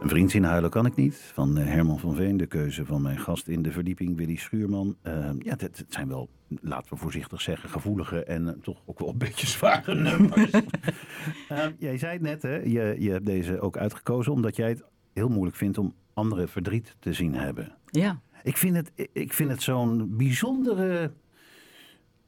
Een 0.01 0.09
vriend 0.09 0.31
zien 0.31 0.45
huilen 0.45 0.71
kan 0.71 0.87
ik 0.87 0.95
niet. 0.95 1.31
Van 1.33 1.59
eh, 1.59 1.65
Herman 1.65 1.99
van 1.99 2.15
Veen, 2.15 2.37
de 2.37 2.47
keuze 2.47 2.85
van 2.87 3.03
mijn 3.03 3.19
gast 3.19 3.49
in 3.49 3.63
de 3.63 3.73
verdieping, 3.73 4.17
Willy 4.17 4.37
Schuurman. 4.37 4.97
Uh, 5.03 5.31
ja, 5.39 5.51
het, 5.51 5.61
het, 5.61 5.85
zijn 5.89 6.09
wel, 6.09 6.29
laten 6.61 6.93
we 6.93 6.97
voorzichtig 6.97 7.41
zeggen, 7.41 7.69
gevoelige 7.69 8.25
en 8.25 8.43
uh, 8.43 8.51
toch 8.63 8.83
ook 8.87 8.99
wel 8.99 9.09
een 9.09 9.19
beetje 9.19 9.47
zware 9.57 9.95
nummers. 9.95 10.51
uh, 10.53 11.67
jij 11.79 11.99
zei 11.99 12.13
het 12.13 12.23
net, 12.23 12.43
hè, 12.43 12.57
je, 12.57 12.95
je 12.99 13.11
hebt 13.11 13.27
deze 13.27 13.61
ook 13.61 13.77
uitgekozen 13.77 14.33
omdat 14.33 14.57
jij 14.57 14.69
het 14.69 14.85
heel 15.13 15.29
moeilijk 15.29 15.57
vindt 15.57 15.79
om 15.79 15.95
anderen 16.15 16.49
verdriet 16.49 16.97
te 16.99 17.13
zien 17.13 17.35
hebben. 17.35 17.73
Ja. 17.91 18.21
Ik 18.43 18.57
vind 18.57 18.77
het, 18.77 19.09
ik 19.13 19.33
vind 19.33 19.51
het 19.51 19.63
zo'n 19.63 20.17
bijzondere 20.17 21.13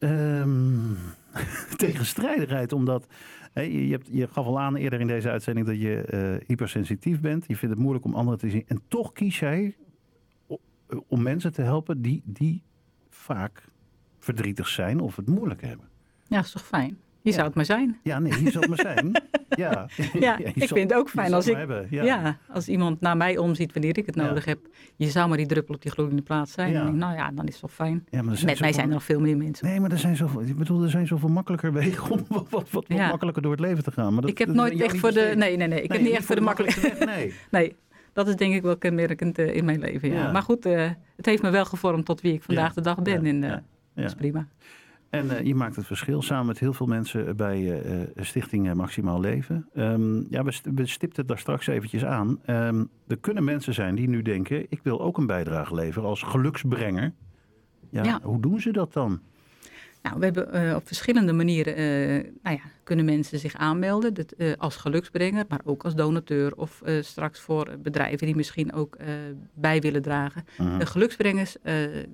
um, 0.01 0.97
tegenstrijdigheid, 1.77 2.73
omdat 2.73 3.07
je, 3.55 3.89
hebt, 3.91 4.09
je, 4.11 4.29
gaf 4.29 4.47
al 4.47 4.61
aan 4.61 4.77
eerder 4.77 5.01
in 5.01 5.07
deze 5.07 5.31
uitzending 5.31 5.67
dat 5.67 5.81
je 5.81 6.09
uh, 6.41 6.47
hypersensitief 6.47 7.21
bent. 7.21 7.45
Je 7.47 7.57
vindt 7.57 7.75
het 7.75 7.83
moeilijk 7.83 8.05
om 8.05 8.15
anderen 8.15 8.39
te 8.39 8.51
zien. 8.51 8.65
En 8.67 8.83
toch 8.89 9.13
kies 9.13 9.39
jij 9.39 9.77
om 11.09 11.23
mensen 11.23 11.53
te 11.53 11.63
helpen 11.63 12.03
die, 12.03 12.23
die 12.25 12.63
vaak 13.09 13.65
verdrietig 14.19 14.69
zijn 14.69 15.01
of 15.01 15.17
het 15.17 15.27
moeilijk 15.27 15.61
hebben. 15.61 15.89
Ja, 16.27 16.37
dat 16.37 16.45
is 16.45 16.53
toch 16.53 16.67
fijn? 16.67 16.99
Je 17.23 17.31
ja. 17.31 17.33
zou 17.33 17.47
het 17.47 17.55
maar 17.55 17.65
zijn. 17.65 17.99
Ja, 18.03 18.19
nee, 18.19 18.45
je 18.45 18.51
zou 18.51 18.67
het 18.67 18.69
maar 18.69 18.95
zijn. 18.95 19.13
Ja, 19.57 19.89
ja, 19.97 20.05
ja 20.21 20.39
ik 20.39 20.69
vind 20.69 20.91
het 20.91 20.95
ook 20.95 21.09
fijn 21.09 21.35
als 21.35 21.49
ik, 21.49 21.57
ja. 21.91 22.03
ja. 22.05 22.39
als 22.49 22.69
iemand 22.69 23.01
naar 23.01 23.17
mij 23.17 23.39
omziet 23.39 23.73
wanneer 23.73 23.99
ik 23.99 24.07
het 24.07 24.15
nodig 24.15 24.45
heb. 24.45 24.59
Je 24.97 25.07
zou 25.07 25.29
maar 25.29 25.37
die 25.37 25.47
druppel 25.47 25.75
op 25.75 25.83
die 25.83 25.91
gloeiende 25.91 26.23
plaats 26.23 26.53
zijn. 26.53 26.73
Denk, 26.73 26.95
nou 26.95 27.15
ja, 27.15 27.31
dan 27.35 27.47
is 27.47 27.53
het 27.53 27.61
toch 27.61 27.73
fijn. 27.73 28.07
Met 28.11 28.61
mij 28.61 28.73
zijn 28.73 28.87
er 28.87 28.93
nog 28.93 29.05
veel 29.05 29.21
meer 29.21 29.37
mensen. 29.37 29.67
Nee, 29.67 29.81
maar 29.81 29.91
er 29.91 29.99
zijn 29.99 30.17
zoveel, 30.17 30.43
ik 30.43 30.57
bedoel, 30.57 30.83
er 30.83 30.91
zijn 30.91 31.07
zoveel 31.07 31.29
makkelijker 31.29 31.73
wegen 31.73 32.11
om 32.11 32.25
wat, 32.29 32.47
wat, 32.51 32.71
wat 32.71 32.89
makkelijker 32.89 33.43
door 33.43 33.51
het 33.51 33.61
leven 33.61 33.85
te 33.85 33.91
gaan. 33.91 34.13
Maar 34.13 34.21
dat, 34.21 34.31
ik 34.31 34.39
heb 34.39 34.49
nooit 34.49 34.81
echt 34.81 34.97
voor 34.97 35.13
de, 35.13 35.33
nee, 35.37 35.57
nee, 35.57 35.69
nee, 35.69 35.83
ik 35.83 35.89
nee, 35.89 35.99
heb 35.99 36.07
niet 36.07 36.17
echt 36.17 36.27
voor 36.27 36.37
de 36.37 36.41
makkelijkste 36.41 36.81
weg. 36.81 36.99
Nee. 36.99 37.35
nee. 37.51 37.77
Dat 38.13 38.29
is 38.29 38.37
denk 38.37 38.55
ik 38.55 38.63
wel 38.63 38.77
kenmerkend 38.77 39.39
uh, 39.39 39.55
in 39.55 39.65
mijn 39.65 39.79
leven. 39.79 40.13
Ja. 40.13 40.33
Maar 40.33 40.43
goed, 40.43 40.67
uh, 40.67 40.91
het 41.17 41.27
heeft 41.27 41.43
me 41.43 41.51
wel 41.51 41.65
gevormd 41.65 42.05
tot 42.05 42.21
wie 42.21 42.33
ik 42.33 42.43
vandaag 42.43 42.75
de 42.75 42.81
dag 42.81 43.03
ben. 43.03 43.27
En, 43.27 43.43
uh, 43.43 43.51
Dat 43.95 44.05
is 44.05 44.15
prima. 44.15 44.47
En 45.11 45.27
uh, 45.27 45.41
je 45.41 45.55
maakt 45.55 45.77
het 45.77 45.87
verschil 45.87 46.23
samen 46.23 46.47
met 46.47 46.59
heel 46.59 46.73
veel 46.73 46.87
mensen 46.87 47.37
bij 47.37 47.61
uh, 47.61 48.07
Stichting 48.17 48.75
Maximaal 48.75 49.21
Leven. 49.21 49.69
Um, 49.75 50.27
ja, 50.31 50.45
we, 50.45 50.61
we 50.75 50.87
stipten 50.87 51.19
het 51.19 51.29
daar 51.29 51.39
straks 51.39 51.67
eventjes 51.67 52.05
aan. 52.05 52.41
Um, 52.47 52.89
er 53.07 53.19
kunnen 53.19 53.45
mensen 53.45 53.75
zijn 53.75 53.95
die 53.95 54.09
nu 54.09 54.23
denken, 54.23 54.67
ik 54.69 54.81
wil 54.83 55.01
ook 55.01 55.19
een 55.19 55.27
bijdrage 55.27 55.75
leveren 55.75 56.09
als 56.09 56.23
geluksbrenger. 56.23 57.13
Ja, 57.91 58.05
ja. 58.05 58.21
hoe 58.23 58.41
doen 58.41 58.61
ze 58.61 58.73
dat 58.73 58.93
dan? 58.93 59.21
Nou, 60.03 60.19
we 60.19 60.25
hebben 60.25 60.49
uh, 60.55 60.75
op 60.75 60.87
verschillende 60.87 61.33
manieren 61.33 61.79
uh, 61.79 61.85
nou 62.43 62.57
ja, 62.57 62.63
kunnen 62.85 63.05
mensen 63.05 63.39
zich 63.39 63.55
aanmelden. 63.55 64.15
Dat, 64.15 64.35
uh, 64.37 64.53
als 64.59 64.77
geluksbrenger, 64.77 65.45
maar 65.49 65.61
ook 65.65 65.83
als 65.83 65.95
donateur. 65.95 66.57
Of 66.57 66.83
straks 67.01 67.41
voor 67.41 67.77
bedrijven 67.83 68.27
die 68.27 68.37
misschien 68.37 68.73
ook 68.73 68.97
bij 69.55 69.81
willen 69.81 70.03
dragen. 70.03 70.45
-huh. 70.57 70.79
De 70.79 70.87
geluksbrengers 70.87 71.57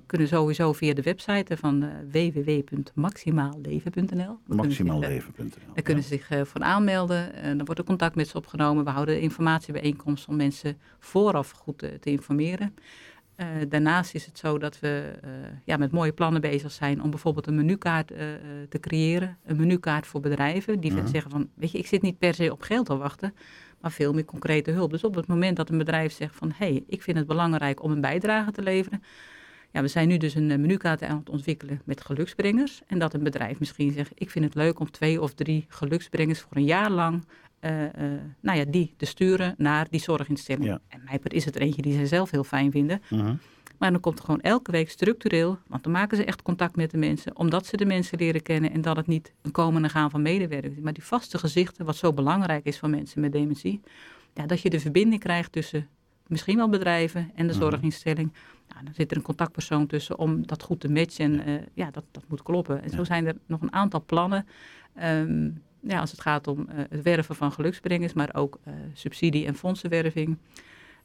kunnen 0.05 0.27
sowieso 0.27 0.73
via 0.73 0.93
de 0.93 1.01
website 1.01 1.57
van 1.57 1.89
www.maximaalleven.nl. 2.11 4.37
Maximaalleven.nl. 4.45 5.49
Daar 5.73 5.83
kunnen 5.83 6.03
ze 6.03 6.09
zich 6.09 6.29
voor 6.43 6.61
aanmelden. 6.61 7.31
dan 7.43 7.65
wordt 7.65 7.79
er 7.79 7.85
contact 7.85 8.15
met 8.15 8.27
ze 8.27 8.37
opgenomen. 8.37 8.83
We 8.83 8.89
houden 8.89 9.21
informatiebijeenkomsten 9.21 10.29
om 10.29 10.35
mensen 10.35 10.77
vooraf 10.99 11.51
goed 11.51 11.77
te 11.77 12.09
informeren. 12.09 12.73
Uh, 13.37 13.47
daarnaast 13.69 14.13
is 14.13 14.25
het 14.25 14.37
zo 14.37 14.57
dat 14.57 14.79
we 14.79 15.19
uh, 15.25 15.31
ja, 15.63 15.77
met 15.77 15.91
mooie 15.91 16.11
plannen 16.11 16.41
bezig 16.41 16.71
zijn 16.71 17.03
om 17.03 17.09
bijvoorbeeld 17.09 17.47
een 17.47 17.55
menukaart 17.55 18.11
uh, 18.11 18.17
te 18.69 18.79
creëren. 18.79 19.37
Een 19.45 19.57
menukaart 19.57 20.07
voor 20.07 20.21
bedrijven 20.21 20.79
die 20.79 20.91
-huh. 20.91 21.05
zeggen 21.05 21.31
van, 21.31 21.49
weet 21.53 21.71
je, 21.71 21.77
ik 21.77 21.87
zit 21.87 22.01
niet 22.01 22.17
per 22.17 22.33
se 22.33 22.51
op 22.51 22.61
geld 22.61 22.85
te 22.85 22.97
wachten, 22.97 23.33
maar 23.81 23.91
veel 23.91 24.13
meer 24.13 24.25
concrete 24.25 24.71
hulp. 24.71 24.91
Dus 24.91 25.03
op 25.03 25.15
het 25.15 25.27
moment 25.27 25.57
dat 25.57 25.69
een 25.69 25.77
bedrijf 25.77 26.13
zegt 26.13 26.35
van, 26.35 26.49
hé, 26.55 26.67
hey, 26.67 26.83
ik 26.87 27.01
vind 27.01 27.17
het 27.17 27.27
belangrijk 27.27 27.83
om 27.83 27.91
een 27.91 28.01
bijdrage 28.01 28.51
te 28.51 28.61
leveren. 28.61 29.03
Ja, 29.71 29.81
we 29.81 29.87
zijn 29.87 30.07
nu 30.07 30.17
dus 30.17 30.35
een 30.35 30.47
menukaart 30.47 31.03
aan 31.03 31.17
het 31.17 31.29
ontwikkelen 31.29 31.81
met 31.85 32.01
geluksbrengers. 32.01 32.81
En 32.87 32.99
dat 32.99 33.13
een 33.13 33.23
bedrijf 33.23 33.59
misschien 33.59 33.91
zegt, 33.91 34.11
ik 34.15 34.29
vind 34.29 34.45
het 34.45 34.55
leuk 34.55 34.79
om 34.79 34.91
twee 34.91 35.21
of 35.21 35.33
drie 35.33 35.65
geluksbrengers 35.67 36.39
voor 36.39 36.57
een 36.57 36.63
jaar 36.63 36.91
lang 36.91 37.23
uh, 37.61 37.81
uh, 37.81 37.89
nou 38.39 38.57
ja, 38.57 38.65
die 38.65 38.93
te 38.97 39.05
sturen 39.05 39.55
naar 39.57 39.87
die 39.89 39.99
zorginstelling. 39.99 40.65
Ja. 40.65 40.79
En 40.87 41.01
Mijper 41.05 41.33
is 41.33 41.45
het 41.45 41.55
er 41.55 41.61
eentje 41.61 41.81
die 41.81 41.97
ze 41.97 42.07
zelf 42.07 42.31
heel 42.31 42.43
fijn 42.43 42.71
vinden. 42.71 43.01
-huh. 43.07 43.29
Maar 43.77 43.91
dan 43.91 43.99
komt 43.99 44.19
er 44.19 44.25
gewoon 44.25 44.41
elke 44.41 44.71
week 44.71 44.89
structureel, 44.89 45.57
want 45.67 45.83
dan 45.83 45.91
maken 45.91 46.17
ze 46.17 46.25
echt 46.25 46.41
contact 46.41 46.75
met 46.75 46.91
de 46.91 46.97
mensen, 46.97 47.37
omdat 47.37 47.65
ze 47.65 47.77
de 47.77 47.85
mensen 47.85 48.17
leren 48.17 48.41
kennen 48.41 48.71
en 48.71 48.81
dat 48.81 48.95
het 48.95 49.07
niet 49.07 49.33
een 49.41 49.51
komen 49.51 49.83
en 49.83 49.89
gaan 49.89 50.09
van 50.09 50.21
medewerkers. 50.21 50.79
Maar 50.81 50.93
die 50.93 51.03
vaste 51.03 51.37
gezichten, 51.37 51.85
wat 51.85 51.95
zo 51.95 52.13
belangrijk 52.13 52.65
is 52.65 52.79
voor 52.79 52.89
mensen 52.89 53.21
met 53.21 53.31
dementie, 53.31 53.81
ja, 54.33 54.45
dat 54.45 54.61
je 54.61 54.69
de 54.69 54.79
verbinding 54.79 55.21
krijgt 55.21 55.51
tussen 55.51 55.87
misschien 56.27 56.57
wel 56.57 56.69
bedrijven 56.69 57.31
en 57.35 57.47
de 57.47 57.53
zorginstelling. 57.53 58.33
Nou, 58.67 58.83
dan 58.83 58.93
zit 58.93 59.11
er 59.11 59.17
een 59.17 59.23
contactpersoon 59.23 59.87
tussen 59.87 60.17
om 60.17 60.47
dat 60.47 60.63
goed 60.63 60.79
te 60.79 60.89
matchen 60.89 61.25
en 61.25 61.49
uh, 61.49 61.61
ja, 61.73 61.91
dat, 61.91 62.03
dat 62.11 62.23
moet 62.27 62.43
kloppen. 62.43 62.83
En 62.83 62.89
zo 62.89 63.03
zijn 63.03 63.27
er 63.27 63.35
nog 63.45 63.61
een 63.61 63.73
aantal 63.73 64.03
plannen. 64.05 64.47
Um, 65.03 65.61
ja, 65.87 65.99
als 65.99 66.11
het 66.11 66.21
gaat 66.21 66.47
om 66.47 66.59
uh, 66.59 66.83
het 66.89 67.01
werven 67.01 67.35
van 67.35 67.51
geluksbrengers, 67.51 68.13
maar 68.13 68.29
ook 68.33 68.59
uh, 68.67 68.73
subsidie- 68.93 69.45
en 69.45 69.55
fondsenwerving, 69.55 70.37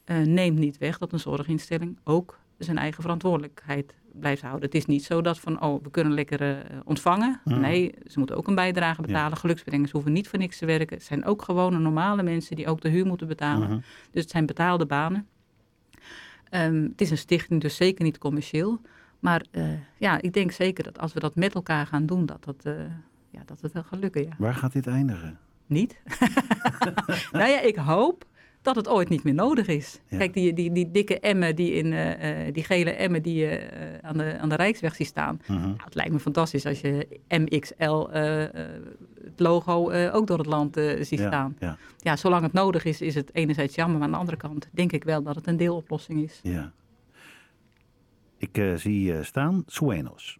uh, 0.06 0.18
neemt 0.18 0.58
niet 0.58 0.78
weg 0.78 0.98
dat 0.98 1.12
een 1.12 1.20
zorginstelling 1.20 1.98
ook 2.04 2.38
zijn 2.58 2.78
eigen 2.78 3.02
verantwoordelijkheid 3.02 3.94
blijft 4.12 4.42
houden. 4.42 4.64
Het 4.64 4.74
is 4.74 4.86
niet 4.86 5.04
zo 5.04 5.20
dat 5.20 5.38
van, 5.38 5.62
oh, 5.62 5.82
we 5.82 5.90
kunnen 5.90 6.12
lekker 6.12 6.66
ontvangen. 6.84 7.40
Mm. 7.44 7.60
Nee, 7.60 7.94
ze 8.06 8.18
moeten 8.18 8.36
ook 8.36 8.46
een 8.48 8.54
bijdrage 8.54 9.00
betalen. 9.02 9.30
Ja. 9.30 9.36
Geluksbrengers 9.36 9.90
hoeven 9.90 10.12
niet 10.12 10.28
voor 10.28 10.38
niks 10.38 10.58
te 10.58 10.66
werken. 10.66 10.96
Het 10.96 11.06
zijn 11.06 11.24
ook 11.24 11.42
gewone 11.42 11.78
normale 11.78 12.22
mensen 12.22 12.56
die 12.56 12.66
ook 12.66 12.80
de 12.80 12.88
huur 12.88 13.06
moeten 13.06 13.26
betalen. 13.26 13.68
-huh. 13.68 13.76
Dus 14.10 14.22
het 14.22 14.30
zijn 14.30 14.46
betaalde 14.46 14.86
banen. 14.86 15.26
Um, 16.50 16.82
het 16.82 17.00
is 17.00 17.10
een 17.10 17.18
stichting, 17.18 17.60
dus 17.60 17.76
zeker 17.76 18.04
niet 18.04 18.18
commercieel. 18.18 18.80
Maar 19.18 19.44
ja, 19.96 20.20
ik 20.20 20.32
denk 20.32 20.52
zeker 20.52 20.84
dat 20.84 20.98
als 20.98 21.12
we 21.12 21.20
dat 21.20 21.34
met 21.34 21.54
elkaar 21.54 21.86
gaan 21.86 22.06
doen, 22.06 22.26
dat 22.26 22.44
dat 22.44 22.66
ja, 23.32 23.42
dat 23.46 23.60
het 23.60 23.72
wel 23.72 23.82
gaat 23.82 24.00
lukken, 24.00 24.22
ja. 24.22 24.34
Waar 24.38 24.54
gaat 24.54 24.72
dit 24.72 24.86
eindigen? 24.86 25.38
Niet. 25.66 26.00
nou 27.32 27.50
ja, 27.50 27.60
ik 27.60 27.76
hoop 27.76 28.24
dat 28.62 28.76
het 28.76 28.88
ooit 28.88 29.08
niet 29.08 29.24
meer 29.24 29.34
nodig 29.34 29.66
is. 29.66 30.00
Ja. 30.08 30.18
Kijk, 30.18 30.32
die, 30.34 30.52
die, 30.52 30.72
die 30.72 30.90
dikke 30.90 31.20
emmen, 31.20 31.56
die, 31.56 31.72
in, 31.72 31.92
eh, 31.92 32.46
eh, 32.46 32.54
die 32.54 32.64
gele 32.64 32.90
emmen 32.90 33.22
die 33.22 33.34
je 33.34 33.48
eh, 33.56 34.08
aan, 34.08 34.18
de, 34.18 34.38
aan 34.38 34.48
de 34.48 34.54
Rijksweg 34.54 34.94
ziet 34.94 35.06
staan. 35.06 35.40
Mhm. 35.46 35.60
Nou, 35.60 35.76
het 35.84 35.94
lijkt 35.94 36.12
me 36.12 36.18
fantastisch 36.18 36.66
als 36.66 36.80
je 36.80 37.20
MXL, 37.28 38.06
het 38.10 39.40
logo, 39.40 39.92
ook 40.10 40.26
door 40.26 40.38
het 40.38 40.46
land 40.46 40.80
ziet 41.00 41.18
Ja, 41.18 41.26
staan. 41.26 41.56
ja, 41.58 41.76
Ja, 41.98 42.16
zolang 42.16 42.42
het 42.42 42.52
nodig 42.52 42.84
is, 42.84 43.00
is 43.00 43.14
het 43.14 43.34
enerzijds 43.34 43.74
jammer. 43.74 43.96
Maar 43.96 44.06
aan 44.06 44.12
de 44.12 44.18
andere 44.18 44.36
kant 44.36 44.68
denk 44.72 44.92
ik 44.92 45.04
wel 45.04 45.22
dat 45.22 45.34
het 45.34 45.46
een 45.46 45.56
deeloplossing 45.56 46.22
is. 46.22 46.40
ja. 46.42 46.72
Ik 48.36 48.72
zie 48.76 49.22
staan 49.22 49.62
Suenos. 49.66 50.38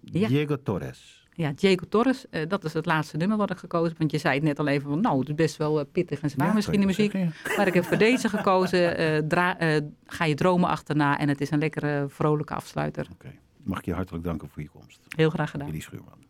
Diego 0.00 0.62
Torres. 0.62 1.19
Ja, 1.40 1.52
Diego 1.54 1.84
Torres, 1.88 2.28
eh, 2.28 2.48
dat 2.48 2.64
is 2.64 2.72
het 2.72 2.86
laatste 2.86 3.16
nummer 3.16 3.36
wat 3.36 3.50
ik 3.50 3.56
gekozen 3.56 3.88
heb. 3.88 3.98
Want 3.98 4.10
je 4.10 4.18
zei 4.18 4.34
het 4.34 4.42
net 4.42 4.58
al 4.58 4.66
even 4.66 4.88
van, 4.88 5.00
nou, 5.00 5.18
het 5.18 5.28
is 5.28 5.34
best 5.34 5.56
wel 5.56 5.80
eh, 5.80 5.86
pittig 5.92 6.20
en 6.20 6.30
zwaar 6.30 6.46
Ja, 6.46 6.54
misschien 6.54 6.80
de 6.80 6.86
muziek. 6.86 7.12
Maar 7.56 7.66
ik 7.66 7.74
heb 7.74 7.84
voor 7.84 7.98
deze 8.08 8.28
gekozen, 8.28 8.96
eh, 8.96 9.80
ga 10.06 10.24
je 10.24 10.34
dromen 10.34 10.68
achterna. 10.68 11.18
En 11.18 11.28
het 11.28 11.40
is 11.40 11.50
een 11.50 11.58
lekkere, 11.58 12.06
vrolijke 12.08 12.54
afsluiter. 12.54 13.06
Oké. 13.12 13.32
Mag 13.62 13.78
ik 13.78 13.84
je 13.84 13.94
hartelijk 13.94 14.24
danken 14.24 14.48
voor 14.48 14.62
je 14.62 14.68
komst. 14.68 15.00
Heel 15.08 15.30
graag 15.30 15.50
gedaan. 15.50 15.66
Jullie 15.66 15.82
Schuurman. 15.82 16.29